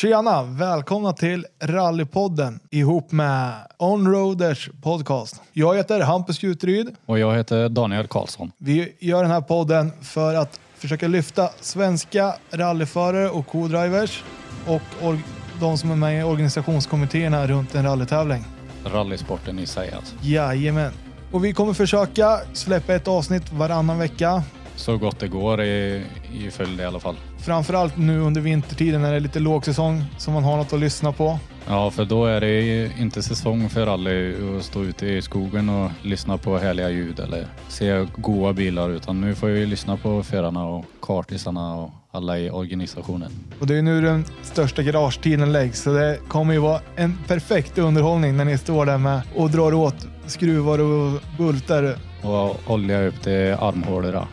[0.00, 0.42] Tjena!
[0.42, 5.42] Välkomna till Rallypodden ihop med Onroaders podcast.
[5.52, 6.96] Jag heter Hampus Gutryd.
[7.06, 8.52] Och jag heter Daniel Karlsson.
[8.58, 14.22] Vi gör den här podden för att försöka lyfta svenska rallyförare och co-drivers
[14.66, 15.14] och
[15.60, 18.44] de som är med i organisationskommittéerna runt en rallytävling.
[18.84, 20.14] Rallysporten i sig alltså.
[20.22, 20.92] Jajamän.
[21.32, 24.42] Och vi kommer försöka släppa ett avsnitt varannan vecka.
[24.78, 26.02] Så gott det går i,
[26.32, 27.16] i följd i alla fall.
[27.38, 31.12] Framförallt nu under vintertiden när det är lite lågsäsong så man har något att lyssna
[31.12, 31.38] på.
[31.68, 35.90] Ja, för då är det inte säsong för rally att stå ute i skogen och
[36.02, 40.66] lyssna på härliga ljud eller se goa bilar utan nu får vi lyssna på förarna
[40.66, 43.30] och kartisarna och alla i organisationen.
[43.60, 47.78] Och det är nu den största garagetiden läggs så det kommer ju vara en perfekt
[47.78, 51.96] underhållning när ni står där med och drar åt skruvar och bultar.
[52.22, 54.28] Och olja upp till armhålorna.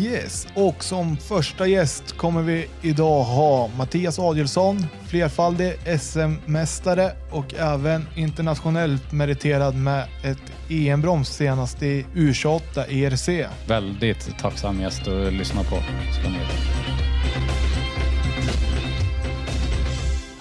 [0.00, 8.06] Yes, och som första gäst kommer vi idag ha Mattias Adielsson, flerfaldig SM-mästare och även
[8.16, 13.48] internationellt meriterad med ett EM-brons senast i U28 ERC.
[13.68, 15.76] Väldigt tacksam gäst att lyssna på.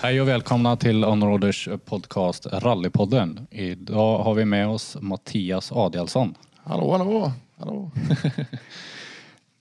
[0.02, 3.48] Hej och välkomna till Onroaders podcast Rallypodden.
[3.52, 6.36] Idag har vi med oss Mattias Adielsson.
[6.64, 7.92] Hallå, hallå, hallå.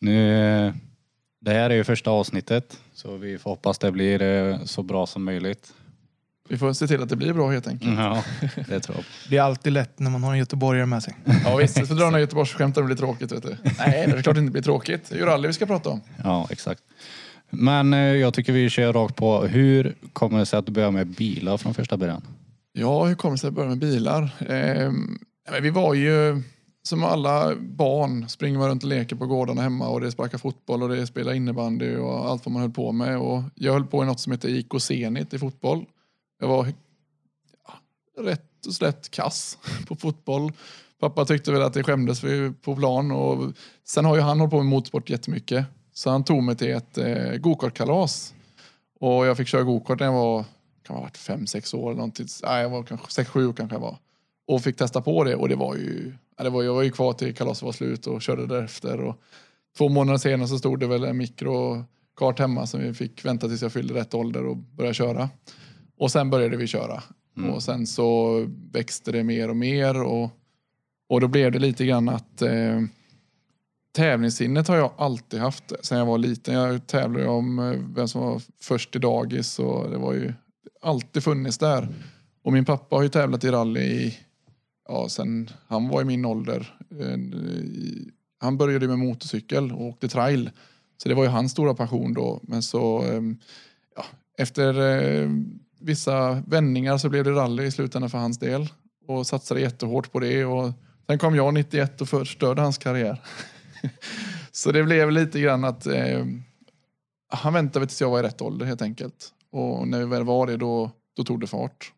[0.01, 0.75] Nu,
[1.41, 5.06] det här är ju första avsnittet så vi får hoppas det blir eh, så bra
[5.06, 5.73] som möjligt.
[6.48, 7.98] Vi får se till att det blir bra helt enkelt.
[7.98, 8.25] Ja,
[8.69, 9.05] det tror jag.
[9.31, 11.15] Det är alltid lätt när man har en göteborgare med sig.
[11.45, 13.56] Ja visst, så drar några Göteborgsskämt och det blir tråkigt vet du.
[13.78, 15.09] Nej, det är klart det inte blir tråkigt.
[15.09, 16.01] Det är ju rally vi ska prata om.
[16.25, 16.83] Ja, exakt.
[17.51, 19.43] Men eh, jag tycker vi kör rakt på.
[19.47, 22.23] Hur kommer det sig att du börjar med bilar från första början?
[22.73, 24.23] Ja, hur kommer det sig att börja med bilar?
[24.48, 24.91] Eh,
[25.62, 26.43] vi var ju
[26.83, 30.83] som alla barn springer man runt och leker på gårdarna hemma och det sparkar fotboll
[30.83, 33.19] och det spelar innebandy och allt vad man höll på med.
[33.19, 35.84] Och jag höll på i något som heter IK Zenit i fotboll.
[36.41, 36.72] Jag var
[37.67, 37.75] ja,
[38.22, 40.53] rätt och slätt kass på fotboll.
[41.00, 43.53] Pappa tyckte väl att det skämdes för på plan och
[43.84, 45.66] sen har ju han hållit på med motorsport jättemycket.
[45.93, 48.34] Så han tog mig till ett eh, gokartkalas.
[49.00, 50.44] Och jag fick köra gokart när jag var,
[50.82, 52.26] kan ha varit fem, sex år eller någonting.
[52.43, 53.97] Nej, jag var kanske sex, sju kanske jag var.
[54.47, 56.12] Och fick testa på det och det var ju,
[56.43, 59.01] det var, jag var ju kvar till kalaset var slut och körde därefter.
[59.01, 59.21] Och
[59.78, 63.62] två månader senare så stod det väl en mikrokart hemma som vi fick vänta tills
[63.62, 65.29] jag fyllde rätt ålder och börja köra.
[65.97, 67.03] Och sen började vi köra.
[67.37, 67.50] Mm.
[67.50, 68.39] Och sen så
[68.73, 70.31] växte det mer och mer och,
[71.09, 72.81] och då blev det lite grann att eh,
[73.93, 76.55] tävlingssinnet har jag alltid haft sen jag var liten.
[76.55, 80.33] Jag tävlade om eh, vem som var först i dagis och det var ju
[80.83, 81.89] alltid funnits där.
[82.43, 84.19] Och min pappa har ju tävlat i rally i,
[84.91, 86.78] ja, sen han var i min ålder.
[87.01, 87.19] Eh,
[88.39, 90.51] han började med motorcykel och åkte trail.
[90.97, 92.41] Så det var ju hans stora passion då.
[92.43, 93.39] Men så ehm,
[93.97, 94.05] ja,
[94.39, 98.69] efter ehm, vissa vändningar så blev det rally i slutändan för hans del.
[99.06, 100.45] Och satsade jättehårt på det.
[100.45, 100.73] Och
[101.06, 103.23] sen kom jag 91 och förstörde hans karriär.
[104.53, 106.25] så det blev lite grann att eh,
[107.29, 109.29] han väntade tills jag var i rätt ålder helt enkelt.
[109.53, 111.93] Och när vi väl var det då, då tog det fart.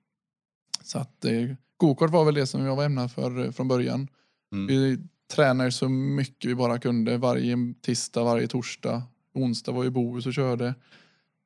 [0.84, 1.50] Så att eh,
[1.82, 4.08] gokart var väl det som jag var ämnad för eh, från början.
[4.52, 4.66] Mm.
[4.66, 4.98] Vi
[5.34, 7.18] tränade så mycket vi bara kunde.
[7.18, 9.02] Varje tisdag, varje torsdag.
[9.34, 10.74] Onsdag var i Bohus och körde.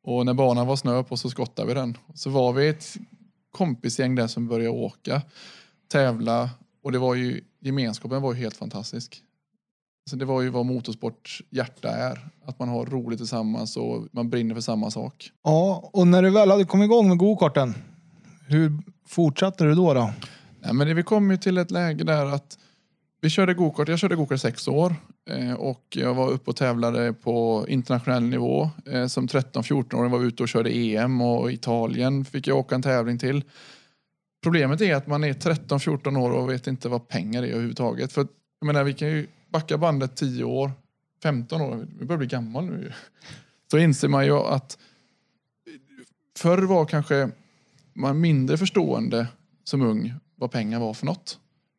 [0.04, 1.96] Och när banan var snö på så skottade vi den.
[2.14, 2.96] Så var vi ett
[3.50, 5.22] kompisgäng där som började åka,
[5.92, 6.50] tävla.
[6.82, 9.22] Och det var ju, gemenskapen var ju helt fantastisk.
[10.10, 12.28] Så det var ju vad motorsport hjärta är.
[12.44, 15.30] Att man har roligt tillsammans och man brinner för samma sak.
[15.44, 17.74] Ja, och när du väl hade kommit igång med gokarten,
[18.46, 18.72] hur
[19.06, 19.94] fortsatte du då?
[19.94, 20.12] då?
[20.60, 22.58] Nej, men det, vi kom ju till ett läge där att
[23.20, 23.88] vi körde gokart.
[23.88, 24.94] Jag körde gokart i sex år
[25.30, 28.70] eh, och jag var uppe och tävlade på internationell nivå.
[28.86, 32.82] Eh, som 13-14-åring var vi ute och körde EM och Italien fick jag åka en
[32.82, 33.44] tävling till.
[34.42, 38.12] Problemet är att man är 13-14 år och vet inte vad pengar är överhuvudtaget.
[38.12, 38.26] För
[38.60, 40.70] jag menar, vi kan ju backa bandet 10 år,
[41.22, 42.92] 15 år, vi börjar bli gammal nu.
[43.70, 44.78] Så inser man ju att
[46.38, 47.30] förr var kanske
[47.96, 49.26] man mindre förstående
[49.64, 51.38] som ung vad pengar var för något.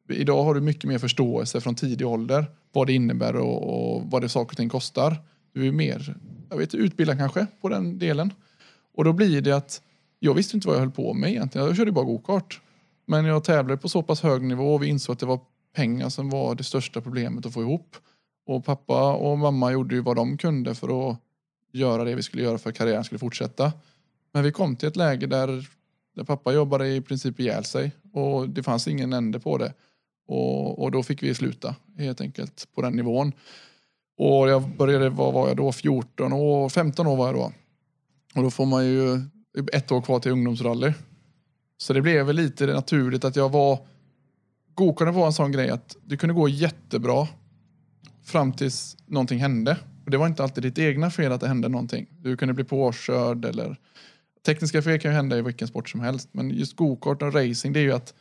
[0.09, 4.21] Idag har du mycket mer förståelse från tidig ålder vad det innebär och, och vad
[4.21, 5.17] det saker och ting kostar.
[5.53, 6.15] Du är mer
[6.49, 8.33] jag vet, utbildad kanske på den delen.
[8.93, 9.81] Och då blir det att
[10.19, 11.67] jag visste inte vad jag höll på med egentligen.
[11.67, 12.61] Jag körde bara gokart.
[13.05, 15.39] Men jag tävlade på så pass hög nivå och vi insåg att det var
[15.75, 17.95] pengar som var det största problemet att få ihop.
[18.45, 21.17] Och pappa och mamma gjorde ju vad de kunde för att
[21.73, 23.73] göra det vi skulle göra för att karriären skulle fortsätta.
[24.33, 25.69] Men vi kom till ett läge där,
[26.17, 29.73] där pappa jobbade i princip ihjäl sig och det fanns ingen ände på det.
[30.27, 33.31] Och, och då fick vi sluta helt enkelt på den nivån.
[34.17, 37.51] Och jag började, vad var jag då, 14 år, 15 år var jag då.
[38.35, 39.21] Och då får man ju
[39.73, 40.93] ett år kvar till ungdomsrally.
[41.77, 43.79] Så det blev väl lite naturligt att jag var...
[44.73, 47.27] Gokarten var en sån grej att det kunde gå jättebra
[48.23, 49.77] fram tills någonting hände.
[50.05, 52.07] Och det var inte alltid ditt egna fel att det hände någonting.
[52.21, 53.77] Du kunde bli påkörd eller...
[54.47, 56.29] Tekniska fel kan ju hända i vilken sport som helst.
[56.31, 58.13] Men just gokart och racing det är ju att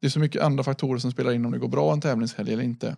[0.00, 2.52] det är så mycket andra faktorer som spelar in om det går bra en tävlingshelg
[2.52, 2.96] eller inte.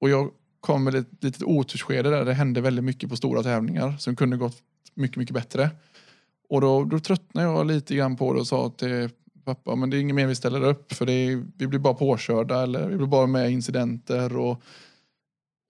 [0.00, 0.30] Och jag
[0.60, 4.36] kom med ett litet otursskede där det hände väldigt mycket på stora tävlingar som kunde
[4.36, 4.56] gått
[4.94, 5.70] mycket, mycket bättre.
[6.48, 9.10] Och då, då tröttnade jag lite grann på det och sa till
[9.44, 11.94] pappa, men det är inget mer vi ställer upp för det är, vi blir bara
[11.94, 14.62] påkörda eller vi blir bara med i incidenter och,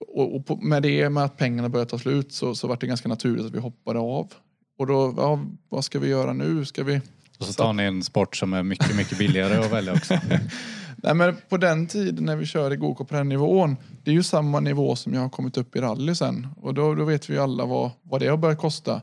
[0.07, 2.87] och, och på, med det, med att pengarna började ta slut så, så var det
[2.87, 4.33] ganska naturligt att vi hoppade av.
[4.81, 5.39] Och då, ja,
[5.69, 6.65] vad ska vi göra nu?
[6.65, 7.01] Ska vi...
[7.39, 10.13] Och så tar ni en sport som är mycket, mycket billigare att välja också.
[10.95, 14.23] Nej, men på den tiden när vi körde gokart på den nivån, det är ju
[14.23, 16.47] samma nivå som jag har kommit upp i rally sen.
[16.57, 19.01] Och då, då vet vi ju alla vad, vad det har börjat kosta.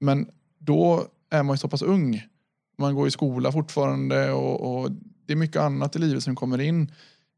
[0.00, 0.26] Men
[0.58, 2.22] då är man ju så pass ung.
[2.78, 4.90] Man går i skola fortfarande och, och
[5.26, 6.92] det är mycket annat i livet som kommer in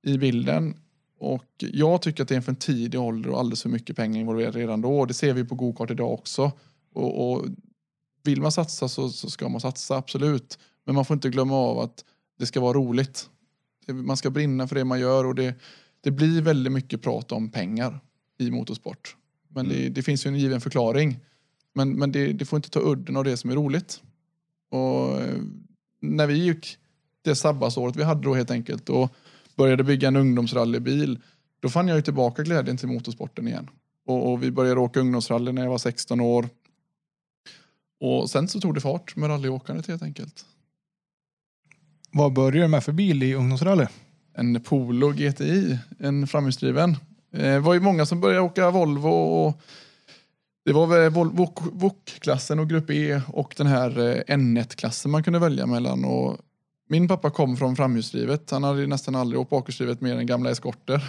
[0.07, 0.75] i bilden.
[1.19, 4.21] Och jag tycker att det är en för tidig ålder och alldeles för mycket pengar
[4.21, 5.05] involverade redan då.
[5.05, 6.53] Det ser vi på gokart idag också.
[6.97, 7.47] Och, och
[8.25, 10.59] vill man satsa så, så, ska man satsa, absolut.
[10.85, 12.05] Men man får inte glömma av att
[12.39, 13.31] det ska vara roligt.
[13.89, 15.55] Man ska brinna för det man gör och det,
[16.01, 18.01] det blir väldigt mycket prat om pengar
[18.39, 19.17] i motorsport.
[19.49, 21.19] Men det, det finns ju en given förklaring.
[21.75, 24.03] Men, men det, det, får inte ta udden av det som är roligt.
[24.71, 25.43] Och eh,
[26.01, 26.79] när vi gick
[27.23, 29.13] det sabbatsåret vi hade då helt enkelt och
[29.57, 31.19] började bygga en ungdomsrallybil,
[31.61, 33.71] då fann jag ju tillbaka glädjen till motorsporten igen.
[34.07, 36.49] Och, och vi började åka ungdomsrally när jag var 16 år.
[38.01, 40.45] Och sen så tog det fart med rallyåkandet helt enkelt.
[42.13, 43.87] Vad började du med för bil i ungdomsrally?
[44.35, 46.97] En Polo GTI, en framhjulsdriven.
[47.31, 49.61] Det eh, var ju många som började åka Volvo och
[50.65, 51.11] det var väl
[51.73, 56.05] VOK-klassen och Grupp E och den här eh, N1-klassen man kunde välja mellan.
[56.05, 56.39] Och
[56.89, 58.51] min pappa kom från framhjulsdrivet.
[58.51, 61.05] Han hade nästan aldrig åkt bakhjulsdrivet mer än gamla eskorter.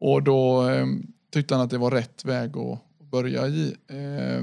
[0.00, 0.86] Och då eh,
[1.32, 2.78] tyckte han att det var rätt väg att
[3.10, 3.74] börja i.
[3.88, 4.42] Eh,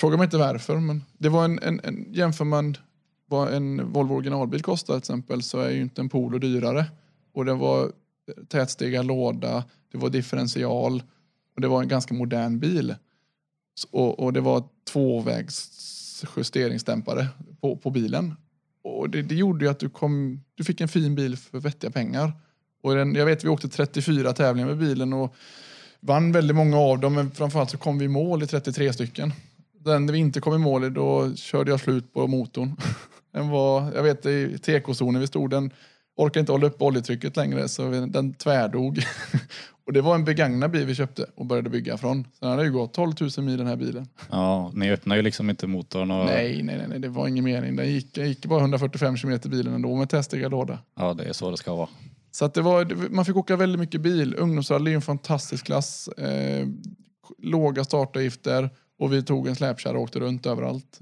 [0.00, 2.76] fråga mig inte varför, men det var en, en, en jämför man
[3.26, 6.86] vad en Volvo originalbil kostar till exempel så är ju inte en Polo dyrare.
[7.34, 7.92] Och det var
[8.48, 11.02] tätstegad låda, det var differential
[11.54, 12.94] och det var en ganska modern bil.
[13.90, 17.28] Och, och det var tvåvägs justeringsdämpare
[17.60, 18.34] på, på bilen.
[18.84, 21.90] Och det, det, gjorde ju att du, kom, du fick en fin bil för vettiga
[21.90, 22.32] pengar.
[22.82, 25.34] Och den, jag vet vi åkte 34 tävlingar med bilen och
[26.00, 29.32] vann väldigt många av dem men framförallt så kom vi i mål i 33 stycken.
[29.84, 32.76] Den vi inte kom i mål i då körde jag slut på motorn.
[33.32, 35.70] Den var, jag vet i tekozonen vi stod, den
[36.16, 38.98] orkade inte hålla upp oljetrycket längre så den tvärdog.
[39.86, 42.26] och det var en begagnad bil vi köpte och började bygga från.
[42.38, 44.08] Sen hade det ju gått 12 000 mil den här bilen.
[44.30, 46.24] Ja, ni öppnade ju liksom inte motorn och...
[46.26, 47.76] Nej, nej, nej, det var ingen mening.
[47.76, 50.78] Den gick, gick bara 145 km bilen ändå med testigad låda.
[50.98, 51.88] Ja, det är så det ska vara.
[52.30, 54.34] Så att det var, man fick åka väldigt mycket bil.
[54.38, 56.08] Ungdomsrally är en fantastisk klass.
[56.08, 56.66] Eh,
[57.38, 58.70] låga startavgifter
[59.02, 61.00] och vi tog en släpkärra och åkte runt överallt.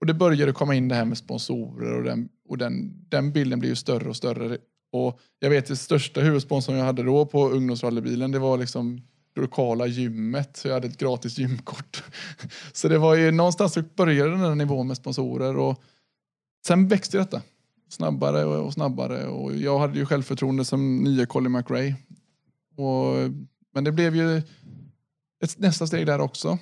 [0.00, 3.58] Och det började komma in det här med sponsorer och den, och den, den bilden
[3.58, 4.58] blev ju större och större.
[4.92, 9.02] Och jag vet det största huvudsponsorn jag hade då på ungdomsrallybilen det var liksom
[9.34, 10.56] det lokala gymmet.
[10.56, 12.04] Så jag hade ett gratis gymkort.
[12.72, 15.82] Så det var ju någonstans så började den här nivån med sponsorer och
[16.66, 17.42] sen växte detta
[17.88, 21.94] snabbare och snabbare och jag hade ju självförtroende som nya Colin McRae.
[22.76, 23.14] Och,
[23.74, 24.42] men det blev ju
[25.44, 26.58] ett nästa steg där också.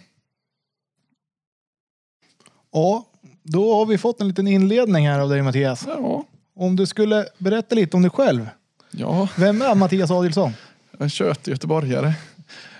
[2.78, 3.04] Ja,
[3.42, 5.84] då har vi fått en liten inledning här av dig Mattias.
[5.86, 6.24] Ja.
[6.56, 8.48] Om du skulle berätta lite om dig själv.
[8.90, 9.28] Ja.
[9.36, 10.52] Vem är Mattias Adilsson?
[10.98, 11.10] En
[11.44, 12.14] göteborgare.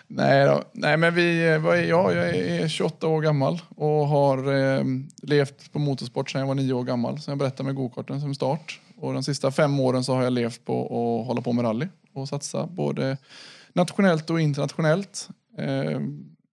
[0.06, 0.62] Nej, då.
[0.72, 2.16] Nej men vi, vad är jag?
[2.16, 4.84] Jag är 28 år gammal och har eh,
[5.22, 7.20] levt på motorsport sedan jag var 9 år gammal.
[7.20, 8.80] Så jag berättade med gokarten som start.
[8.96, 11.88] Och de sista fem åren så har jag levt på att hålla på med rally
[12.14, 13.16] och satsa både
[13.72, 15.28] nationellt och internationellt.
[15.58, 16.00] Eh,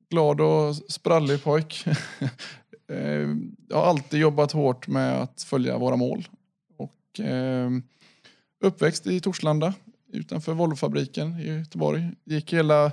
[0.10, 1.86] glad och sprallig pojk.
[2.90, 3.30] Eh,
[3.70, 6.28] jag har alltid jobbat hårt med att följa våra mål.
[6.78, 7.70] Och, eh,
[8.60, 9.74] uppväxt i Torslanda
[10.14, 12.12] utanför Volvofabriken i Göteborg.
[12.24, 12.92] Gick hela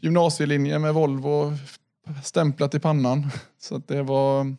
[0.00, 1.52] gymnasielinjen med Volvo
[2.22, 3.30] stämplat i pannan.
[3.58, 4.56] Så att det var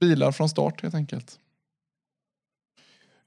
[0.00, 1.38] bilar från start helt enkelt.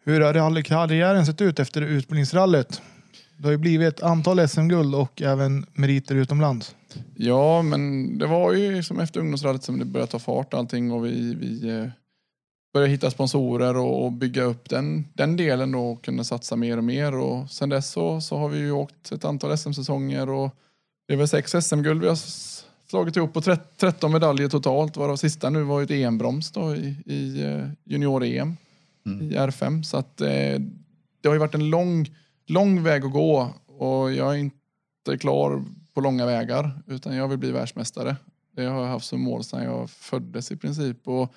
[0.04, 2.82] Hur har rallykarriären sett ut efter utbildningsrallyt?
[3.38, 6.76] Det har ju blivit ett antal SM-guld och även meriter utomlands.
[7.16, 11.06] Ja, men det var ju som efter ungdomsrallyt som det började ta fart allting och
[11.06, 11.88] vi, vi eh,
[12.74, 16.84] började hitta sponsorer och, bygga upp den, den delen då och kunna satsa mer och
[16.84, 17.16] mer.
[17.16, 20.56] Och sen dess så, så har vi ju åkt ett antal SM-säsonger och
[21.08, 22.20] det är väl sex SM-guld vi har
[22.90, 23.42] slagit ihop på
[23.78, 28.58] 13 medaljer totalt, varav sista nu var ett EM-broms då i, i eh, junior-EM
[29.06, 29.32] mm.
[29.32, 29.84] i R5.
[29.84, 30.28] Så att eh,
[31.22, 32.10] det har ju varit en lång,
[32.48, 35.64] lång väg att gå och jag är inte klar
[35.96, 38.16] på långa vägar utan jag vill bli världsmästare.
[38.56, 41.08] Det har jag haft som mål sedan jag föddes i princip.
[41.08, 41.34] Och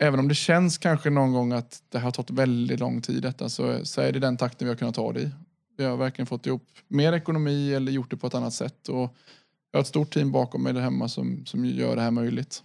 [0.00, 3.48] även om det känns kanske någon gång att det har tagit väldigt lång tid detta
[3.48, 5.30] så, så är det den takten vi har kunnat ta det i.
[5.76, 8.88] Vi har verkligen fått ihop mer ekonomi eller gjort det på ett annat sätt.
[8.88, 9.16] Och
[9.70, 12.62] jag har ett stort team bakom mig där hemma som, som gör det här möjligt.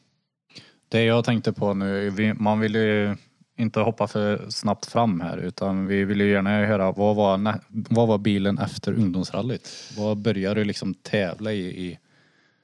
[0.89, 3.15] Det jag tänkte på nu, man vill ju
[3.57, 8.07] inte hoppa för snabbt fram här utan vi vill ju gärna höra vad var, vad
[8.07, 9.69] var bilen efter ungdomsrallyt?
[9.97, 11.87] Vad började du liksom tävla i?
[11.87, 11.99] i?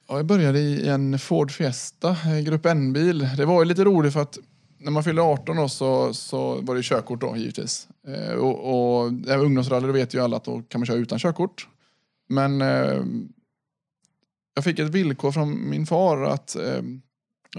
[0.08, 3.28] Ja, jag började i en Ford Fiesta, Grupp N-bil.
[3.36, 4.38] Det var ju lite roligt för att
[4.78, 7.88] när man fyllde 18 då så, så var det körkort då givetvis.
[8.06, 11.68] Eh, och, och ungdomsrally då vet ju alla att då kan man köra utan körkort.
[12.28, 13.02] Men eh,
[14.54, 16.82] jag fick ett villkor från min far att eh,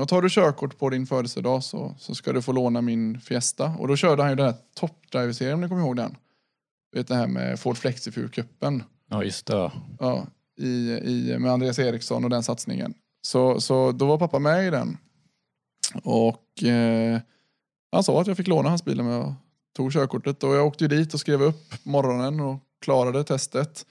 [0.07, 3.65] tar du körkort på din födelsedag så, så ska du få låna min Fiesta.
[3.79, 6.17] Och då körde han ju den här toppdriver-serien om ni kommer ihåg den.
[6.95, 8.83] Vet det här med Ford Flexifuel-cupen.
[9.09, 9.71] Ja just det.
[9.99, 12.93] Ja, i, i, med Andreas Eriksson och den satsningen.
[13.21, 14.97] Så, så då var pappa med i den.
[16.03, 17.19] Och eh,
[17.91, 19.35] han sa att jag fick låna hans bil med jag
[19.75, 20.43] tog körkortet.
[20.43, 23.85] Och jag åkte dit och skrev upp morgonen och klarade testet.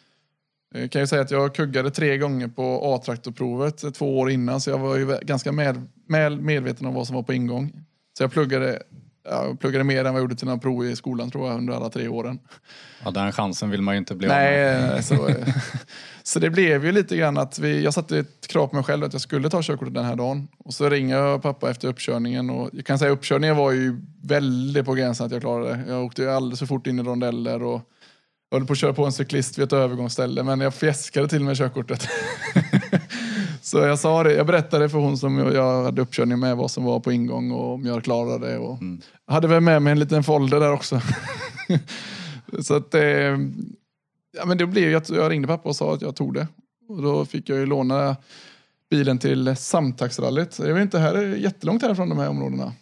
[0.72, 4.60] Jag eh, kan ju säga att jag kuggade tre gånger på A-traktorprovet två år innan
[4.60, 7.72] så jag var ju ganska med, med, medveten om vad som var på ingång.
[8.18, 8.82] Så jag pluggade,
[9.24, 11.74] jag pluggade mer än vad jag gjorde till några prov i skolan tror jag under
[11.74, 12.38] alla tre åren.
[13.04, 15.04] Ja, den chansen vill man ju inte bli Nej, av med.
[15.04, 15.30] Så,
[16.22, 19.04] så det blev ju lite grann att vi, jag satte ett krav på mig själv
[19.04, 20.48] att jag skulle ta körkortet den här dagen.
[20.58, 24.84] Och så ringer jag pappa efter uppkörningen och jag kan säga uppkörningen var ju väldigt
[24.86, 25.92] på gränsen att jag klarade det.
[25.92, 27.82] Jag åkte alldeles för fort in i rondeller och
[28.50, 31.44] jag höll på att köra på en cyklist vid ett övergångsställe men jag fjäskade till
[31.44, 32.08] med körkortet.
[33.62, 36.84] så jag sa det, jag berättade för hon som jag hade uppkörning med vad som
[36.84, 38.58] var på ingång och om jag klarade det.
[38.58, 39.00] Och mm.
[39.26, 41.00] Jag hade väl med mig en liten folder där också.
[42.62, 43.02] så att eh,
[44.32, 46.46] ja, men det blev att jag ringde pappa och sa att jag tog det.
[46.88, 48.16] Och då fick jag ju låna
[48.90, 50.56] bilen till Samtaxrallyt.
[50.56, 52.72] Det är inte här jättelångt härifrån de här områdena.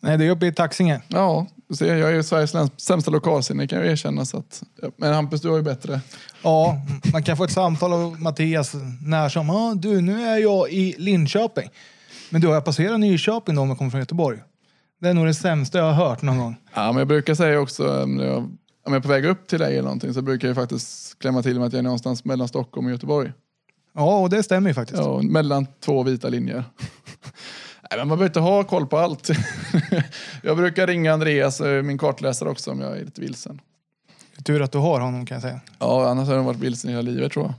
[0.00, 1.02] Nej, det är uppe i Taxinge.
[1.08, 4.24] Ja, så jag är ju Sveriges sämsta lokalsinne kan jag erkänna.
[4.24, 4.62] Så att,
[4.96, 6.00] men Hampus, du har ju bättre.
[6.42, 6.76] Ja,
[7.12, 8.74] man kan få ett samtal av Mattias
[9.06, 11.70] när som, ah, du nu är jag i Linköping.
[12.30, 14.38] Men du har jag passerat Nyköping då om jag kommer från Göteborg?
[15.00, 16.56] Det är nog det sämsta jag har hört någon gång.
[16.74, 19.58] Ja, men jag brukar säga också, om jag, om jag är på väg upp till
[19.58, 22.48] dig eller någonting så brukar jag faktiskt klämma till med att jag är någonstans mellan
[22.48, 23.32] Stockholm och Göteborg.
[23.94, 24.98] Ja, och det stämmer ju faktiskt.
[25.02, 26.64] Ja, mellan två vita linjer.
[27.92, 29.30] Nej, men man behöver inte ha koll på allt.
[30.42, 33.60] jag brukar ringa Andreas, eh, min kartläsare också, om jag är lite vilsen.
[34.44, 35.60] Tur att du har honom kan jag säga.
[35.78, 37.54] Ja, annars hade jag varit vilsen hela livet tror jag.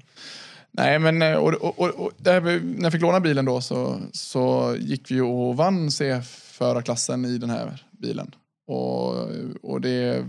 [0.72, 4.76] Nej, men eh, och, och, och, här, när jag fick låna bilen då så, så
[4.80, 8.36] gick vi och vann C-förarklassen i den här bilen.
[8.68, 9.16] Och,
[9.62, 10.26] och det,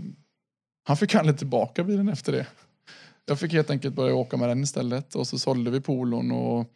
[0.83, 2.45] han fick aldrig tillbaka bilen efter det.
[3.25, 6.67] Jag fick helt enkelt börja åka med den istället och så sålde vi polon och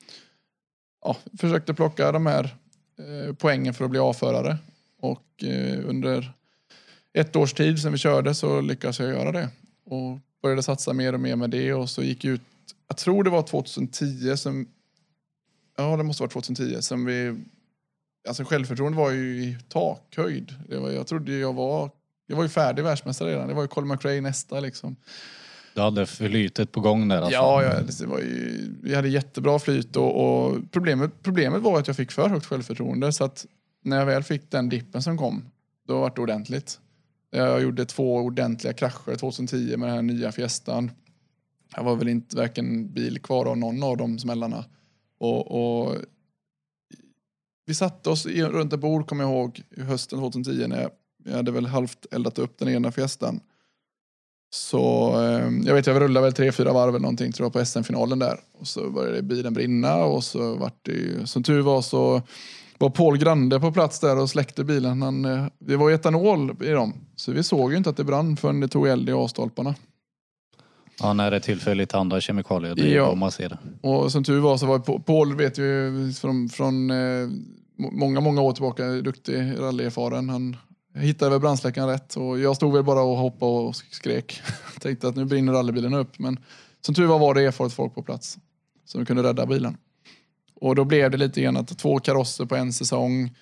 [1.05, 2.55] ja, försökte plocka de här
[2.99, 4.57] Eh, poängen för att bli A-förare.
[4.99, 6.33] Och eh, under
[7.13, 9.49] ett års tid sedan vi körde så lyckades jag göra det.
[9.85, 12.41] Och började satsa mer och mer med det och så gick ut,
[12.87, 14.67] jag tror det var 2010 som,
[15.77, 17.35] ja det måste vara 2010 som vi,
[18.27, 20.55] alltså självförtroendet var ju i takhöjd.
[20.69, 21.91] Det var, jag trodde jag var,
[22.27, 23.47] jag var ju färdig världsmästare redan.
[23.47, 24.95] Det var ju Colin McRae nästa liksom.
[25.73, 27.33] Du hade flytet på gång där alltså?
[27.33, 31.87] Ja, ja det var ju, vi hade jättebra flyt och, och, problemet, problemet var att
[31.87, 33.45] jag fick för högt självförtroende så att
[33.83, 35.45] när jag väl fick den dippen som kom,
[35.87, 36.79] då var det ordentligt.
[37.31, 40.91] Jag gjorde två ordentliga krascher 2010 med den här nya Fiestan.
[41.75, 44.65] Jag var väl inte varken bil kvar av någon av de smällarna.
[45.19, 45.95] Och, och
[47.65, 50.89] vi satte oss runt ett bord, kommer jag ihåg, hösten 2010 när
[51.25, 53.39] jag hade väl halvt eldat upp den ena Fiestan.
[54.51, 57.65] Så eh, jag vet, jag rullade väl tre, fyra varv eller någonting tror jag på
[57.65, 58.39] SM-finalen där.
[58.59, 62.21] Och så började bilen brinna och så vart det ju, som tur var så
[62.77, 65.01] var Paul Grande på plats där och släckte bilen.
[65.01, 66.93] Han, eh, det var etanol i dem.
[67.15, 69.75] Så vi såg ju inte att det brann förrän det tog eld i A-stolparna.
[71.01, 73.15] Ja, när det tillför lite andra kemikalier, det ja.
[73.15, 73.57] man ser det.
[73.81, 77.29] Och som tur var så var Paul, vet ju från, från eh,
[77.77, 80.29] många, många år tillbaka, duktig rallyerfaren.
[80.29, 80.57] Han
[80.99, 84.41] jag hittade väl brandsläckaren rätt och jag stod väl bara och hoppade och skrek.
[84.79, 86.19] Tänkte att nu brinner rallybilen upp.
[86.19, 86.39] Men
[86.81, 88.37] som tur var var det erfaret folk på plats
[88.85, 89.77] som kunde rädda bilen.
[90.55, 93.35] Och då blev det lite grann att två karosser på en säsong.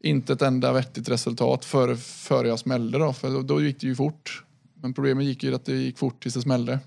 [0.00, 3.94] Inte ett enda vettigt resultat före, före jag smällde då, för då, gick det ju
[3.94, 4.44] fort.
[4.74, 6.78] Men problemet gick ju att det gick fort tills det smällde.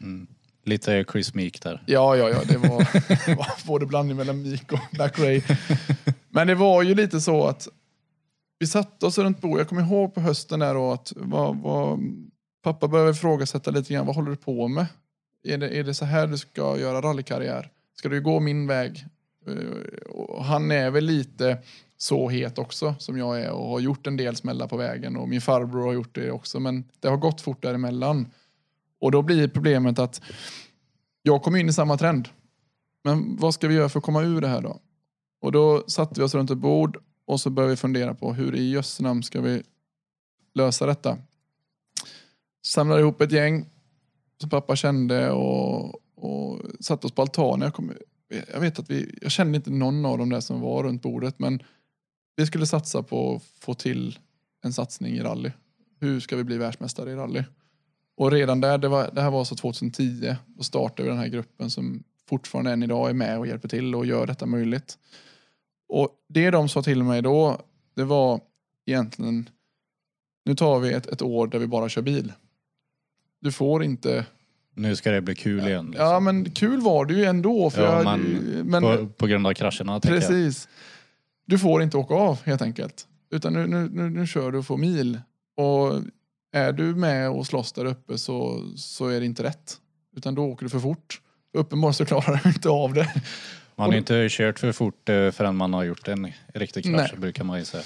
[0.00, 0.26] Mm.
[0.64, 1.82] Lite Chris Meek där.
[1.86, 2.40] Ja, ja, ja.
[2.48, 2.78] Det var,
[3.26, 5.42] det var både blandning mellan Meek och McRae.
[6.28, 7.68] Men det var ju lite så att
[8.60, 9.58] vi satte oss runt bordet.
[9.58, 12.00] Jag kommer ihåg på hösten där då att vad, vad,
[12.62, 14.06] pappa började ifrågasätta lite grann.
[14.06, 14.86] Vad håller du på med?
[15.42, 17.70] Är det, är det så här du ska göra rallykarriär?
[17.98, 19.06] Ska du gå min väg?
[19.46, 21.58] Eh, och han är väl lite
[21.96, 25.28] så het också som jag är och har gjort en del smällar på vägen och
[25.28, 28.26] min farbror har gjort det också men det har gått fort däremellan.
[29.00, 30.22] Och då blir problemet att
[31.22, 32.28] jag kommer in i samma trend.
[33.04, 34.80] Men vad ska vi göra för att komma ur det här då?
[35.40, 36.98] Och då satte vi oss runt ett bord
[37.30, 39.62] och så börjar vi fundera på hur i jösse namn ska vi
[40.54, 41.18] lösa detta?
[42.66, 43.66] Samlar ihop ett gäng
[44.40, 47.64] som pappa kände och, och satte oss på altanen.
[47.64, 47.92] Jag, kom,
[48.52, 51.38] jag vet att vi, jag kände inte någon av dem där som var runt bordet
[51.38, 51.62] men
[52.36, 54.18] vi skulle satsa på att få till
[54.62, 55.50] en satsning i rally.
[56.00, 57.44] Hur ska vi bli världsmästare i rally?
[58.16, 61.28] Och redan där, det, var, det här var så 2010, då startade vi den här
[61.28, 64.98] gruppen som fortfarande än idag är med och hjälper till och gör detta möjligt.
[65.90, 67.60] Och det de sa till mig då,
[67.96, 68.40] det var
[68.86, 69.48] egentligen,
[70.44, 72.32] nu tar vi ett, ett år där vi bara kör bil.
[73.40, 74.26] Du får inte
[74.74, 75.86] Nu ska det bli kul igen.
[75.86, 76.06] Liksom.
[76.06, 77.70] Ja men kul var det ju ändå.
[77.70, 78.20] För Ja, jag, men
[78.64, 80.68] men på, på grund av krascherna precis.
[81.46, 83.06] Du får inte åka av helt enkelt.
[83.30, 85.20] Utan nu, nu, nu, nu kör du och får mil.
[85.56, 86.02] Och
[86.52, 89.76] är du med och slåss där uppe så, så är det inte rätt.
[90.16, 91.20] Utan då åker du för fort.
[91.52, 93.22] Uppenbarligen så klarar du inte av det.
[93.80, 97.20] Man har inte kört för fort eh, förrän man har gjort en riktig krasch Nej.
[97.20, 97.82] brukar man ju säga.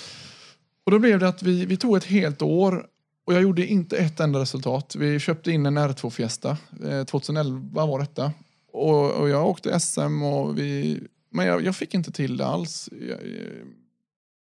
[0.85, 2.87] Och då blev det att vi, vi tog ett helt år
[3.27, 4.97] och jag gjorde inte ett enda resultat.
[4.97, 6.57] Vi köpte in en R2 Fiesta.
[6.85, 8.33] Eh, 2011 var detta.
[8.73, 11.01] Och, och jag åkte SM och vi...
[11.31, 12.89] Men jag, jag fick inte till det alls.
[13.09, 13.19] Jag,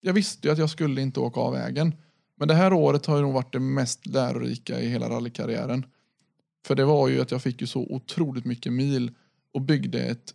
[0.01, 1.95] jag visste ju att jag skulle inte åka av vägen.
[2.39, 5.85] Men det här året har ju nog varit det mest lärorika i hela rallykarriären.
[6.65, 9.11] För det var ju att jag fick ju så otroligt mycket mil
[9.53, 10.33] och byggde ett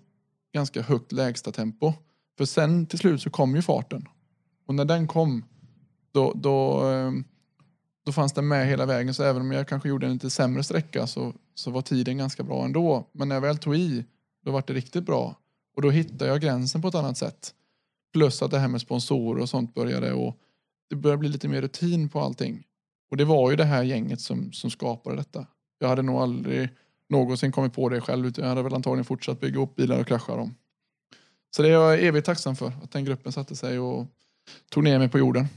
[0.53, 1.93] ganska högt lägsta tempo.
[2.39, 4.09] För sen till slut så kom ju farten.
[4.67, 5.45] Och när den kom
[6.13, 7.25] då, då, ehm,
[8.05, 9.15] då fanns den med hela vägen.
[9.15, 12.43] Så även om jag kanske gjorde en lite sämre sträcka så, så var tiden ganska
[12.43, 13.09] bra ändå.
[13.13, 14.05] Men när jag väl tog i,
[14.45, 15.37] då var det riktigt bra.
[15.77, 17.55] Och då hittade jag gränsen på ett annat sätt.
[18.13, 20.39] Plus att det här med sponsorer och sånt började och
[20.91, 22.67] det började bli lite mer rutin på allting.
[23.11, 25.47] Och det var ju det här gänget som, som skapade detta.
[25.79, 26.69] Jag hade nog aldrig
[27.13, 30.07] någonsin kommit på det själv utan jag hade väl antagligen fortsatt bygga upp bilar och
[30.07, 30.55] krascha dem.
[31.57, 34.07] Så det är jag evigt tacksam för, att den gruppen satte sig och
[34.71, 35.49] tog ner mig på jorden.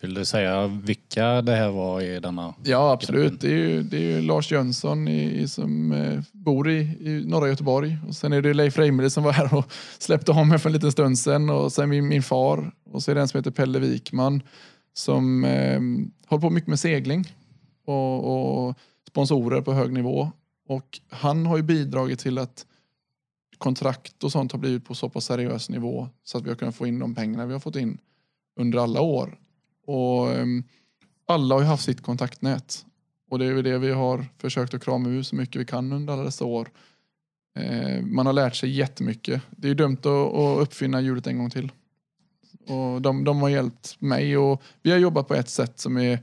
[0.00, 2.54] Vill du säga vilka det här var i denna?
[2.64, 3.40] Ja, absolut.
[3.40, 7.48] Det är ju, det är ju Lars Jönsson i, som eh, bor i, i norra
[7.48, 7.98] Göteborg.
[8.08, 10.72] Och sen är det Leif Reimerud som var här och släppte av mig för en
[10.72, 11.50] liten stund sedan.
[11.50, 12.72] Och sen min, min far.
[12.90, 14.42] Och så är det en som heter Pelle Wikman
[14.94, 15.80] som eh,
[16.26, 17.32] håller på mycket med segling
[17.84, 20.32] och, och sponsorer på hög nivå.
[20.66, 22.66] Och han har ju bidragit till att
[23.58, 26.76] kontrakt och sånt har blivit på så pass seriös nivå så att vi har kunnat
[26.76, 27.98] få in de pengarna vi har fått in
[28.56, 29.38] under alla år.
[29.86, 30.64] Och ehm,
[31.26, 32.86] alla har ju haft sitt kontaktnät.
[33.30, 36.12] Och det är det vi har försökt att krama ur så mycket vi kan under
[36.12, 36.70] alla dessa år.
[37.56, 39.42] Eh, man har lärt sig jättemycket.
[39.50, 41.72] Det är ju dumt att, att uppfinna hjulet en gång till.
[42.66, 46.18] Och de, de har hjälpt mig och vi har jobbat på ett sätt som är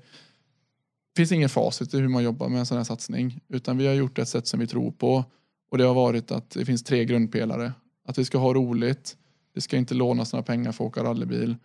[1.16, 3.40] finns ingen facit i hur man jobbar med en sån här satsning.
[3.48, 5.24] Utan vi har gjort ett sätt som vi tror på.
[5.72, 7.74] Och det har varit att det finns tre grundpelare.
[8.08, 9.18] Att vi ska ha roligt.
[9.54, 11.56] Det ska inte lånas några pengar för att åka rallybil.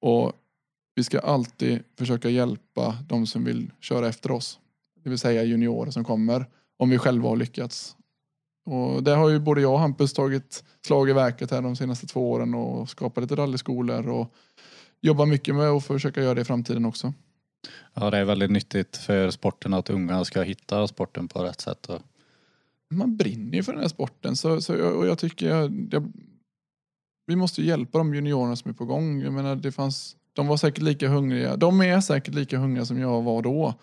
[0.00, 0.32] Och
[0.94, 4.58] vi ska alltid försöka hjälpa de som vill köra efter oss.
[5.04, 6.46] Det vill säga juniorer som kommer.
[6.76, 7.96] Om vi själva har lyckats.
[8.66, 12.06] Och där har ju både jag och Hampus tagit slag i verket här de senaste
[12.06, 14.34] två åren och skapat lite rallyskolor och
[15.00, 17.12] jobbar mycket med att försöka göra det i framtiden också.
[17.94, 21.86] Ja, det är väldigt nyttigt för sporten att unga ska hitta sporten på rätt sätt.
[21.86, 22.00] Och
[22.90, 24.36] man brinner ju för den här sporten.
[24.36, 26.12] Så, så, jag- och jag tycker jag, jag,
[27.26, 29.20] vi måste hjälpa de juniorerna som är på gång.
[29.20, 31.56] Jag menar, det fanns, de var säkert lika hungriga.
[31.56, 33.74] De är säkert lika hungriga som jag var då.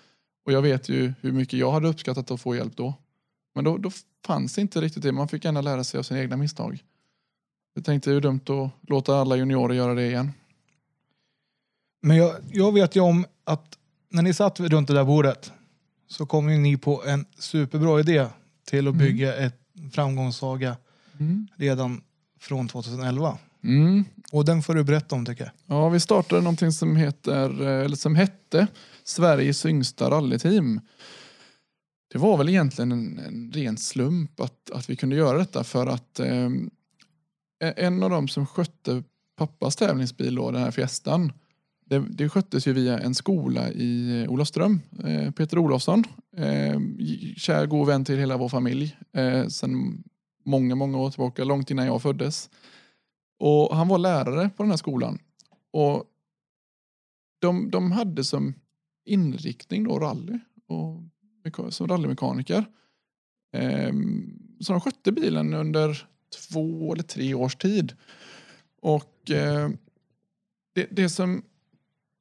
[0.46, 2.94] Och jag vet ju hur mycket jag hade uppskattat att få hjälp då.
[3.56, 3.92] Men då, då
[4.26, 5.12] fanns inte riktigt det.
[5.12, 6.84] Man fick gärna lära sig av sina egna misstag.
[7.74, 10.32] Jag tänkte det är dumt att låta alla juniorer göra det igen.
[12.02, 13.78] Men jag, jag vet ju om att
[14.10, 15.52] när ni satt runt det där bordet
[16.08, 18.28] så kom ju ni på en superbra idé
[18.68, 18.98] till att Mm.
[19.08, 19.60] bygga ett
[19.94, 20.78] framgångssaga
[21.56, 22.02] redan
[22.40, 23.38] från 2011.
[23.64, 24.04] Mm.
[24.32, 25.78] Och den får du berätta om tycker jag.
[25.78, 28.68] Ja, vi startade någonting som heter, eh, eller som hette
[29.04, 30.82] Sveriges yngsta rallyteam.
[32.12, 35.88] Det var väl egentligen en, en ren slump att, att vi kunde göra detta för
[35.88, 36.50] att eh,
[37.60, 39.04] en av de som skötte
[39.38, 41.34] pappas tävlingsbil då, den här Fiestan,
[41.86, 44.82] det, det sköttes ju via en skola i eh, Olofström.
[45.04, 46.04] Eh, Peter Olofsson,
[46.38, 46.80] eh,
[47.38, 50.04] kär god vän till hela vår familj eh, sen
[50.46, 52.50] många, många år tillbaka, långt innan jag föddes.
[53.40, 55.20] Och han var lärare på den här skolan.
[55.72, 56.04] Och
[57.40, 58.54] de, de hade som
[59.06, 61.02] inriktning då rally och
[61.70, 62.66] som rallymekaniker.
[63.54, 63.94] Eh,
[64.60, 66.08] så de skötte bilen under
[66.50, 67.94] två eller tre års tid.
[68.82, 69.70] Och eh,
[70.74, 71.44] det, det som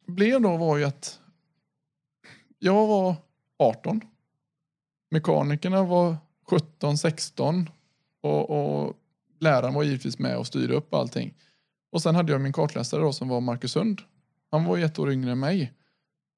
[0.07, 1.21] blev då var ju att
[2.59, 3.17] jag var
[3.59, 4.01] 18.
[5.11, 6.17] Mekanikerna var
[6.51, 7.71] 17, 16
[8.23, 8.97] och, och
[9.41, 11.35] läraren var givetvis med och styrde upp allting.
[11.93, 14.03] Och sen hade jag min kartläsare då som var Marcus Sund.
[14.51, 15.73] Han var ett år yngre än mig.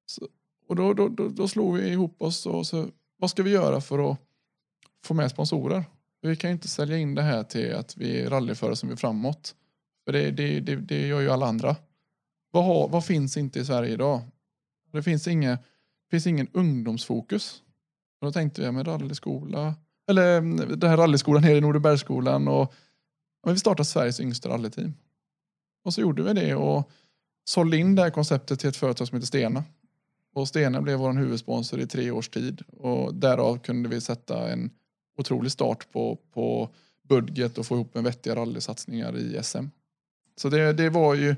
[0.05, 0.27] Så,
[0.67, 3.81] och då, då, då, då, slog vi ihop oss och så, vad ska vi göra
[3.81, 4.17] för att
[5.05, 5.83] få med sponsorer?
[6.21, 8.95] Vi kan ju inte sälja in det här till att vi är rallyförare som är
[8.95, 9.55] framåt.
[10.05, 11.75] För det, det, det, det gör ju alla andra.
[12.51, 14.21] Vad, har, vad finns inte i Sverige idag?
[14.91, 15.57] Det finns, inga,
[16.11, 17.61] finns ingen ungdomsfokus.
[18.21, 19.75] Och då tänkte jag med rallyskola,
[20.09, 22.73] eller mm, den här rallyskolan här i Nordenbergsskolan och
[23.47, 24.93] men vi startade Sveriges yngsta rallyteam.
[25.83, 26.91] Och så gjorde vi det och
[27.43, 29.63] sålde in det här konceptet till ett företag som heter Stena.
[30.33, 34.71] Och Stena blev vår huvudsponsor i tre års tid och därav kunde vi sätta en
[35.17, 36.69] otrolig start på, på
[37.03, 39.65] budget och få ihop en vettiga rallysatsningar i SM.
[40.35, 41.35] Så det, det var ju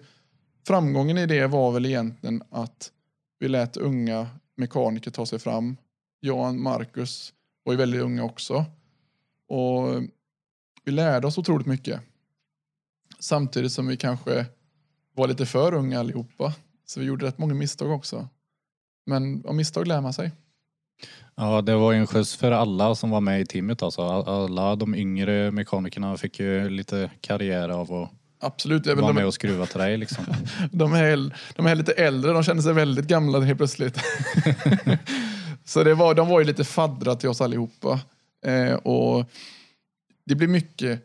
[0.68, 2.92] framgången i det var väl egentligen att
[3.40, 5.78] vi lät unga mekaniker ta sig fram.
[6.20, 8.66] Jan, Marcus var ju väldigt unga också.
[9.48, 10.04] Och
[10.84, 12.02] vi lärde oss otroligt mycket.
[13.20, 14.46] Samtidigt som vi kanske
[15.16, 16.54] var lite för unga allihopa.
[16.86, 18.28] Så vi gjorde rätt många misstag också.
[19.06, 20.32] Men av misstag lär man sig.
[21.36, 24.02] Ja, det var en skjuts för alla som var med i teamet alltså.
[24.02, 28.88] Alla de yngre mekanikerna fick ju lite karriär av att Absolut.
[28.88, 30.26] Även vara med och skruva till dig liksom.
[30.72, 34.00] de, är, de är lite äldre, de känner sig väldigt gamla helt plötsligt.
[35.66, 38.00] så det var, de var ju lite faddra till oss allihopa.
[38.46, 39.26] Eh, och
[40.26, 41.00] det blir mycket,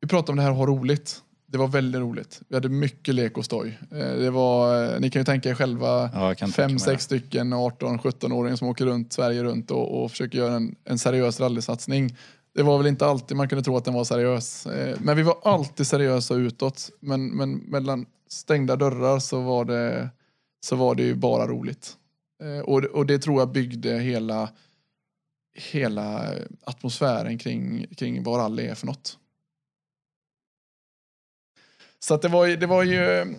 [0.00, 1.22] vi pratade om det här att ha roligt.
[1.48, 2.40] Det var väldigt roligt.
[2.48, 3.78] Vi hade mycket lek och stoj.
[3.92, 8.68] Eh, det var, ni kan ju tänka er själva ja, fem, sex stycken 18-17-åringar som
[8.68, 12.16] åker runt Sverige runt och, och försöker göra en, en seriös rallysatsning.
[12.56, 14.66] Det var väl inte alltid man kunde tro att den var seriös.
[14.66, 16.90] Eh, men vi var alltid seriösa utåt.
[17.00, 20.08] Men, men mellan stängda dörrar så var det,
[20.60, 21.96] så var det ju bara roligt.
[22.64, 24.48] Och, och det tror jag byggde hela,
[25.54, 29.18] hela atmosfären kring, kring vad rally är för något.
[31.98, 33.34] Så att det var det var ju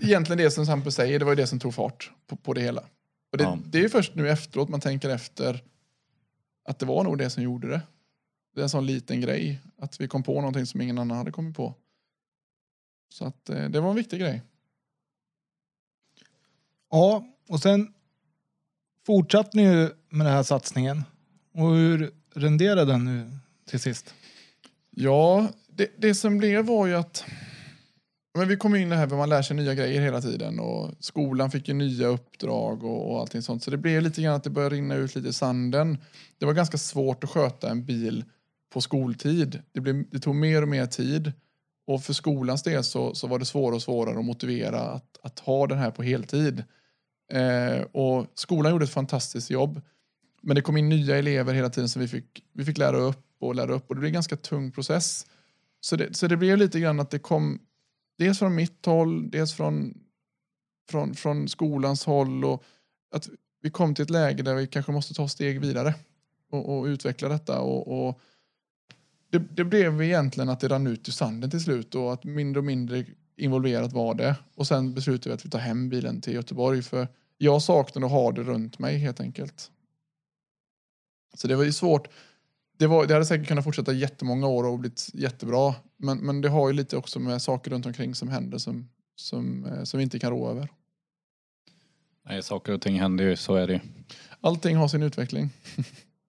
[0.00, 2.60] egentligen det som Sampe säger, det var ju det som tog fart på, på det
[2.60, 2.84] hela.
[3.32, 3.58] Och det, ja.
[3.64, 5.62] det är ju först nu efteråt man tänker efter
[6.68, 7.80] att det var nog det som gjorde det.
[8.54, 11.30] Det är en sån liten grej, att vi kom på någonting som ingen annan hade
[11.30, 11.74] kommit på.
[13.08, 14.42] Så att eh, det var en viktig grej.
[16.90, 17.94] Ja, och sen
[19.06, 21.04] fortsatte ni ju med den här satsningen.
[21.52, 23.30] Och hur renderade den nu
[23.64, 24.14] till sist?
[24.90, 27.24] Ja, det, det som blev var ju att
[28.34, 30.60] men vi kom in i det här där man lär sig nya grejer hela tiden
[30.60, 33.62] och skolan fick ju nya uppdrag och, och allting sånt.
[33.62, 35.98] Så det blev lite grann att det började rinna ut lite i sanden.
[36.38, 38.24] Det var ganska svårt att sköta en bil
[38.72, 39.62] på skoltid.
[39.72, 41.32] Det, blev, det tog mer och mer tid.
[41.86, 45.38] Och för skolans del så, så var det svårare och svårare att motivera att, att
[45.38, 46.64] ha den här på heltid.
[47.32, 49.80] Eh, och skolan gjorde ett fantastiskt jobb.
[50.42, 53.24] Men det kom in nya elever hela tiden som vi fick, vi fick lära upp
[53.40, 53.88] och lära upp.
[53.88, 55.26] Och det blev en ganska tung process.
[55.80, 57.60] Så det, så det blev lite grann att det kom
[58.18, 59.94] dels från mitt håll, dels från,
[60.90, 62.44] från, från skolans håll.
[62.44, 62.64] Och
[63.10, 63.28] att
[63.62, 65.94] vi kom till ett läge där vi kanske måste ta steg vidare
[66.50, 67.60] och, och utveckla detta.
[67.60, 68.20] Och, och
[69.30, 72.58] det, det, blev egentligen att det rann ut i sanden till slut och att mindre
[72.58, 73.04] och mindre
[73.36, 74.36] involverat var det.
[74.54, 78.12] Och sen beslutade vi att vi tar hem bilen till Göteborg för jag saknade att
[78.12, 79.70] ha det runt mig helt enkelt.
[81.34, 82.08] Så det var ju svårt
[82.78, 85.74] det, var, det hade säkert kunnat fortsätta jättemånga år och blivit jättebra.
[85.96, 89.64] Men, men det har ju lite också med saker runt omkring som händer som, som,
[89.64, 90.68] eh, som vi inte kan rå över.
[92.28, 93.80] Nej, saker och ting händer ju, så är det
[94.40, 95.50] Allting har sin utveckling.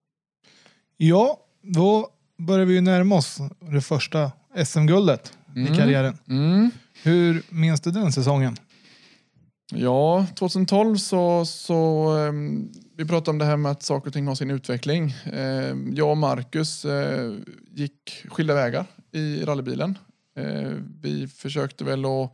[0.96, 3.38] ja, då börjar vi ju närma oss
[3.72, 4.32] det första
[4.64, 5.72] SM-guldet mm.
[5.72, 6.18] i karriären.
[6.28, 6.70] Mm.
[7.02, 8.56] Hur minns du den säsongen?
[9.72, 14.26] Ja, 2012 så, så um, vi pratade om det här med att saker och ting
[14.26, 15.14] har sin utveckling.
[15.32, 17.34] Eh, jag och Marcus eh,
[17.70, 19.98] gick skilda vägar i rallybilen.
[20.36, 22.32] Eh, vi försökte väl att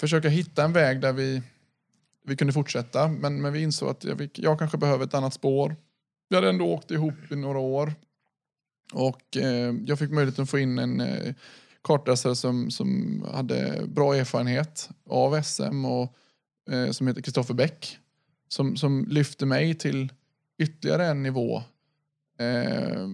[0.00, 1.42] försöka hitta en väg där vi,
[2.24, 3.08] vi kunde fortsätta.
[3.08, 5.76] Men, men vi insåg att jag, jag kanske behöver ett annat spår.
[6.28, 7.94] Vi hade ändå åkt ihop i några år.
[8.92, 9.36] Och
[9.86, 11.02] jag fick möjligheten att få in en
[11.82, 16.16] kartläsare som, som hade bra erfarenhet av SM och
[16.90, 17.99] som heter Kristoffer Bäck
[18.52, 20.12] som, som lyfte mig till
[20.58, 21.62] ytterligare en nivå.
[22.38, 23.08] Eh,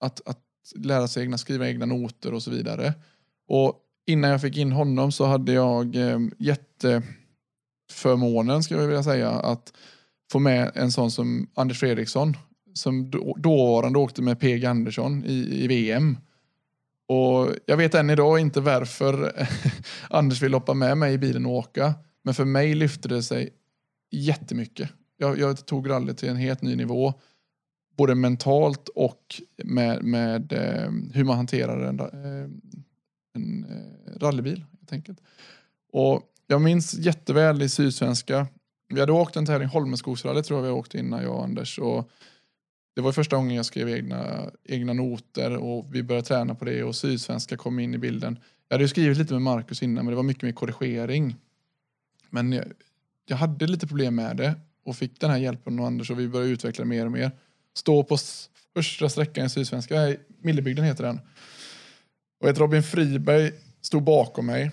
[0.00, 0.40] att, att
[0.74, 2.94] lära sig egna, skriva egna noter och så vidare.
[3.48, 9.30] Och innan jag fick in honom så hade jag eh, jätteförmånen, skulle jag vilja säga,
[9.30, 9.72] att
[10.32, 12.36] få med en sån som Anders Fredriksson
[12.74, 16.16] som då, dåvarande åkte med PG Andersson i, i VM.
[17.06, 19.32] Och jag vet än idag inte varför
[20.10, 21.94] Anders vill hoppa med mig i bilen och åka.
[22.22, 23.50] Men för mig lyfte det sig
[24.14, 24.90] jättemycket.
[25.16, 27.14] Jag, jag tog rallyt till en helt ny nivå.
[27.96, 32.50] Både mentalt och med, med eh, hur man hanterar en, eh,
[33.34, 34.64] en eh, rallybil.
[34.80, 35.20] Helt enkelt.
[35.92, 38.46] Och jag minns jätteväl i Sydsvenska.
[38.88, 41.78] Vi hade åkt en tävling, Holmenskogsrallyt tror jag vi åkte innan jag och Anders.
[41.78, 42.10] Och
[42.94, 46.84] det var första gången jag skrev egna, egna noter och vi började träna på det
[46.84, 48.38] och Sydsvenska kom in i bilden.
[48.68, 51.36] Jag hade ju skrivit lite med Marcus innan men det var mycket mer korrigering.
[52.30, 52.64] Men eh,
[53.26, 56.28] jag, hade lite problem med det och fick den här hjälpen av Anders och vi
[56.28, 57.30] började utveckla mer och mer.
[57.74, 58.16] Stå på
[58.74, 61.20] första sträckan i Sydsvenska, Millebygden heter den.
[62.40, 64.70] Och ett Robin Friberg stod bakom mig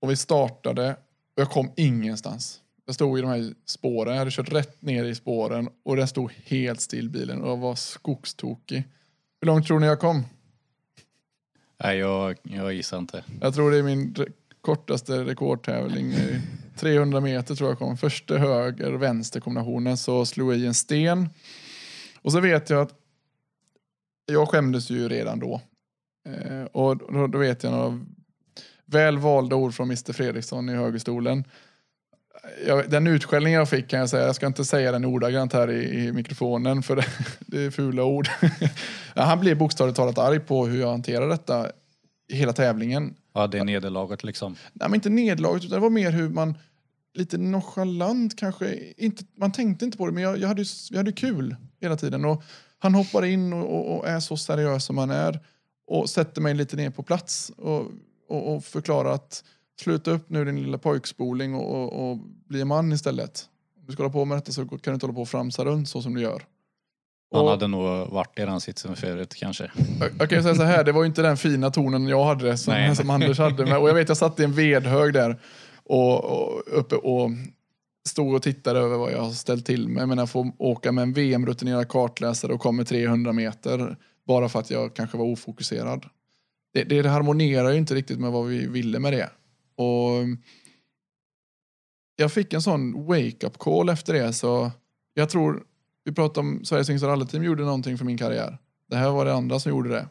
[0.00, 0.96] och vi startade
[1.36, 2.60] och jag kom ingenstans.
[2.86, 6.08] Jag stod i de här spåren, jag hade kört rätt ner i spåren och den
[6.08, 8.84] stod helt still bilen och jag var skogstokig.
[9.40, 10.22] Hur långt tror ni jag kom?
[11.82, 13.24] Nej, jag, jag gissar inte.
[13.40, 14.14] Jag tror det är min
[14.60, 16.14] kortaste rekordtävling.
[16.76, 17.96] 300 meter tror jag kom.
[17.96, 21.28] Första höger vänster kombinationen så slog jag i en sten.
[22.22, 22.94] Och så vet jag att
[24.26, 25.60] jag skämdes ju redan då.
[26.28, 28.00] Eh, och då, då, vet jag några
[28.86, 31.44] väl valda ord från Mr Fredriksson i högerstolen.
[32.66, 35.70] Jag, den utskällning jag fick kan jag säga, jag ska inte säga den ordagrant här
[35.70, 37.06] i, i mikrofonen för det,
[37.40, 38.28] det är fula ord.
[39.14, 41.70] Han blev bokstavligt talat arg på hur jag hanterar detta
[42.28, 43.14] hela tävlingen.
[43.34, 44.56] Ja, det är nederlaget liksom.
[44.72, 46.58] Nej, men inte nederlaget, utan det var mer hur man
[47.14, 51.12] lite nonchalant kanske, inte, man tänkte inte på det, men jag, jag, hade, jag hade
[51.12, 52.24] kul hela tiden.
[52.24, 52.42] Och
[52.78, 55.40] han hoppar in och, och, och, är så seriös som han är
[55.86, 57.86] och sätter mig lite ner på plats och,
[58.28, 59.44] och, och förklarar att
[59.80, 62.18] sluta upp nu din lilla pojkspoling och, och, och
[62.48, 63.48] bli man istället.
[63.80, 65.64] Om du ska hålla på med detta så kan du inte hålla på och framsa
[65.64, 66.42] runt så som du gör.
[67.34, 69.70] Han hade nog varit i den sitsen förut kanske.
[70.18, 72.94] Jag kan säga så här, det var ju inte den fina tonen jag hade som,
[72.96, 73.76] som Anders hade.
[73.76, 75.40] Och jag vet, jag satt i en vedhög där
[75.84, 77.30] och, och, uppe och
[78.08, 80.00] stod och tittade över vad jag har ställt till med.
[80.00, 84.70] Jag menar, få åka med en VM-rutinerad kartläsare och kommer 300 meter bara för att
[84.70, 86.06] jag kanske var ofokuserad.
[86.72, 89.30] Det, det harmonerar ju inte riktigt med vad vi ville med det.
[89.76, 90.24] Och
[92.16, 94.70] jag fick en sån wake-up call efter det så
[95.14, 95.62] jag tror
[96.04, 98.58] vi pratade om Sveriges yngsta rallyteam gjorde någonting för min karriär.
[98.90, 100.08] Det här var det andra som gjorde det.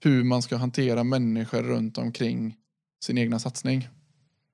[0.00, 2.56] Hur man ska hantera människor runt omkring
[3.02, 3.88] sin egna satsning.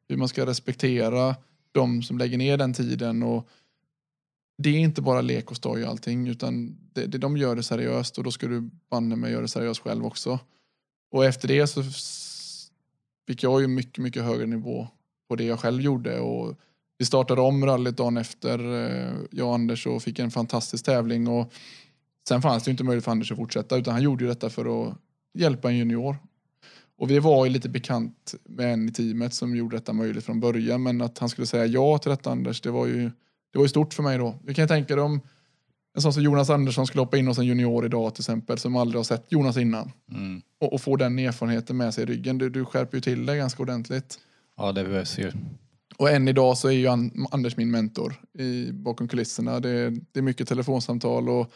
[0.09, 1.37] Hur man ska respektera
[1.73, 3.49] de som lägger ner den tiden och
[4.59, 7.63] det är inte bara lek och stoj och allting utan det, det, de gör det
[7.63, 10.39] seriöst och då ska du banne mig göra det seriöst själv också.
[11.11, 11.83] Och efter det så
[13.27, 14.89] fick jag ju mycket, mycket högre nivå
[15.29, 16.59] på det jag själv gjorde och
[16.99, 21.29] vi startade om rallyt dagen efter, eh, jag och Anders, och fick en fantastisk tävling.
[21.29, 21.53] Och
[22.29, 24.95] sen fanns det inte möjlighet för Anders att fortsätta, utan han gjorde detta för att
[25.39, 26.17] hjälpa en junior.
[26.99, 30.41] Och vi var ju lite bekant med en i teamet som gjorde detta möjligt från
[30.41, 33.03] början, men att han skulle säga ja till detta Anders, det var ju,
[33.53, 34.39] det var ju stort för mig då.
[34.45, 35.21] Vi kan tänka dig om
[35.95, 38.77] en sån som Jonas Andersson skulle hoppa in hos en junior idag till exempel, som
[38.77, 39.93] aldrig har sett Jonas innan.
[40.11, 40.43] Mm.
[40.61, 42.39] Och, och, få den erfarenheten med sig i ryggen.
[42.39, 44.19] Du, du skärper ju till dig ganska ordentligt.
[44.57, 45.33] Ja, det behövs ju.
[45.97, 46.89] Och än idag så är ju
[47.31, 49.61] Anders min mentor i, bakom kulisserna.
[49.61, 51.53] Det, det är mycket telefonsamtal och